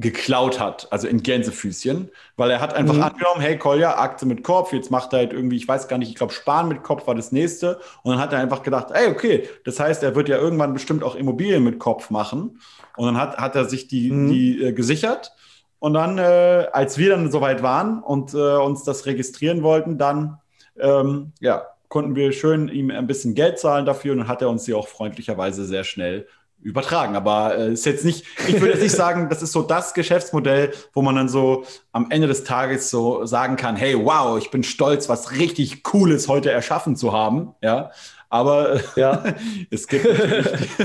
geklaut 0.00 0.58
hat, 0.58 0.88
also 0.90 1.06
in 1.06 1.22
Gänsefüßchen, 1.22 2.10
weil 2.36 2.50
er 2.50 2.60
hat 2.60 2.74
einfach 2.74 2.94
mhm. 2.94 3.02
angenommen, 3.02 3.40
hey 3.40 3.58
Kolja, 3.58 3.98
Akte 3.98 4.24
mit 4.24 4.42
Kopf, 4.42 4.72
jetzt 4.72 4.90
macht 4.90 5.12
er 5.12 5.20
halt 5.20 5.32
irgendwie, 5.32 5.56
ich 5.56 5.68
weiß 5.68 5.88
gar 5.88 5.98
nicht, 5.98 6.08
ich 6.08 6.14
glaube 6.14 6.32
Sparen 6.32 6.68
mit 6.68 6.82
Kopf 6.82 7.06
war 7.06 7.14
das 7.14 7.32
nächste 7.32 7.78
und 8.02 8.12
dann 8.12 8.20
hat 8.20 8.32
er 8.32 8.38
einfach 8.38 8.62
gedacht, 8.62 8.88
ey, 8.92 9.08
okay, 9.08 9.48
das 9.64 9.78
heißt, 9.78 10.02
er 10.02 10.14
wird 10.14 10.28
ja 10.28 10.38
irgendwann 10.38 10.72
bestimmt 10.72 11.04
auch 11.04 11.14
Immobilien 11.14 11.62
mit 11.62 11.78
Kopf 11.78 12.10
machen 12.10 12.60
und 12.96 13.06
dann 13.06 13.18
hat, 13.18 13.36
hat 13.36 13.54
er 13.56 13.66
sich 13.66 13.88
die, 13.88 14.10
mhm. 14.10 14.28
die 14.30 14.64
äh, 14.64 14.72
gesichert 14.72 15.32
und 15.80 15.94
dann, 15.94 16.18
äh, 16.18 16.68
als 16.72 16.96
wir 16.96 17.10
dann 17.10 17.30
soweit 17.30 17.62
waren 17.62 18.02
und 18.02 18.32
äh, 18.32 18.56
uns 18.56 18.84
das 18.84 19.06
registrieren 19.06 19.62
wollten, 19.62 19.98
dann, 19.98 20.38
ähm, 20.78 21.32
ja, 21.40 21.66
konnten 21.88 22.14
wir 22.14 22.32
schön 22.32 22.68
ihm 22.68 22.90
ein 22.90 23.06
bisschen 23.06 23.34
Geld 23.34 23.58
zahlen 23.58 23.84
dafür 23.84 24.12
und 24.12 24.18
dann 24.18 24.28
hat 24.28 24.40
er 24.40 24.48
uns 24.48 24.64
sie 24.64 24.74
auch 24.74 24.88
freundlicherweise 24.88 25.64
sehr 25.64 25.84
schnell 25.84 26.26
übertragen. 26.62 27.16
Aber 27.16 27.56
äh, 27.56 27.72
ist 27.72 27.86
jetzt 27.86 28.04
nicht, 28.04 28.24
ich 28.46 28.60
würde 28.60 28.74
jetzt 28.74 28.82
nicht 28.82 28.94
sagen, 28.94 29.28
das 29.28 29.42
ist 29.42 29.52
so 29.52 29.62
das 29.62 29.94
Geschäftsmodell, 29.94 30.72
wo 30.92 31.02
man 31.02 31.16
dann 31.16 31.28
so 31.28 31.64
am 31.92 32.10
Ende 32.10 32.26
des 32.26 32.44
Tages 32.44 32.90
so 32.90 33.24
sagen 33.26 33.56
kann, 33.56 33.76
hey, 33.76 33.96
wow, 33.96 34.38
ich 34.38 34.50
bin 34.50 34.62
stolz, 34.62 35.08
was 35.08 35.32
richtig 35.32 35.82
Cooles 35.82 36.28
heute 36.28 36.50
erschaffen 36.50 36.96
zu 36.96 37.12
haben. 37.12 37.54
Ja. 37.62 37.90
Aber 38.28 38.80
ja. 38.96 39.24
es 39.70 39.88
gibt 39.88 40.06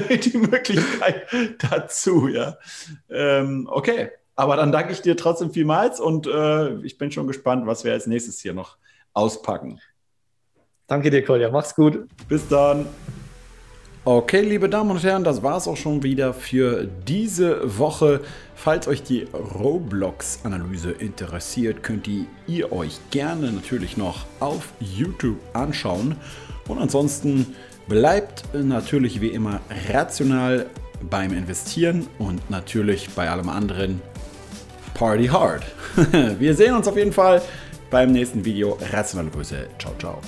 die, 0.10 0.20
die 0.20 0.38
Möglichkeit 0.38 1.28
dazu, 1.60 2.28
ja. 2.28 2.58
Ähm, 3.10 3.68
okay. 3.72 4.10
Aber 4.38 4.58
dann 4.58 4.74
danke 4.74 4.92
ich 4.92 5.02
dir 5.02 5.16
trotzdem 5.16 5.52
vielmals 5.52 6.02
und 6.02 6.28
äh, 6.28 6.76
ich 6.82 6.98
bin 6.98 7.10
schon 7.10 7.26
gespannt, 7.26 7.68
was 7.68 7.86
wir 7.86 7.94
als 7.94 8.06
nächstes 8.06 8.42
hier 8.42 8.54
noch 8.54 8.78
auspacken. 9.14 9.80
Danke 10.88 11.10
dir, 11.10 11.24
Kolja. 11.24 11.50
Mach's 11.50 11.74
gut. 11.74 12.08
Bis 12.28 12.48
dann. 12.48 12.86
Okay, 14.08 14.42
liebe 14.42 14.70
Damen 14.70 14.92
und 14.92 15.04
Herren, 15.04 15.24
das 15.24 15.42
war 15.42 15.58
es 15.58 15.68
auch 15.68 15.78
schon 15.78 16.04
wieder 16.04 16.32
für 16.32 16.88
diese 17.08 17.80
Woche. 17.80 18.22
Falls 18.54 18.88
euch 18.88 19.02
die 19.02 19.26
Roblox-Analyse 19.34 20.92
interessiert, 20.92 21.82
könnt 21.82 22.08
ihr 22.46 22.72
euch 22.72 23.00
gerne 23.10 23.52
natürlich 23.52 23.98
noch 23.98 24.26
auf 24.40 24.68
YouTube 24.80 25.40
anschauen. 25.54 26.18
Und 26.68 26.78
ansonsten 26.78 27.56
bleibt 27.88 28.44
natürlich 28.54 29.22
wie 29.22 29.30
immer 29.30 29.60
rational 29.92 30.68
beim 31.10 31.34
Investieren 31.34 32.06
und 32.20 32.48
natürlich 32.52 33.10
bei 33.10 33.28
allem 33.28 33.50
anderen 33.50 34.04
Party 34.94 35.26
hard. 35.26 35.64
Wir 36.38 36.54
sehen 36.54 36.76
uns 36.76 36.88
auf 36.88 36.96
jeden 36.96 37.12
Fall 37.12 37.42
beim 37.90 38.12
nächsten 38.12 38.46
Video. 38.46 38.78
Rationale 38.92 39.32
Grüße. 39.32 39.66
Ciao, 39.80 39.96
ciao. 39.98 40.20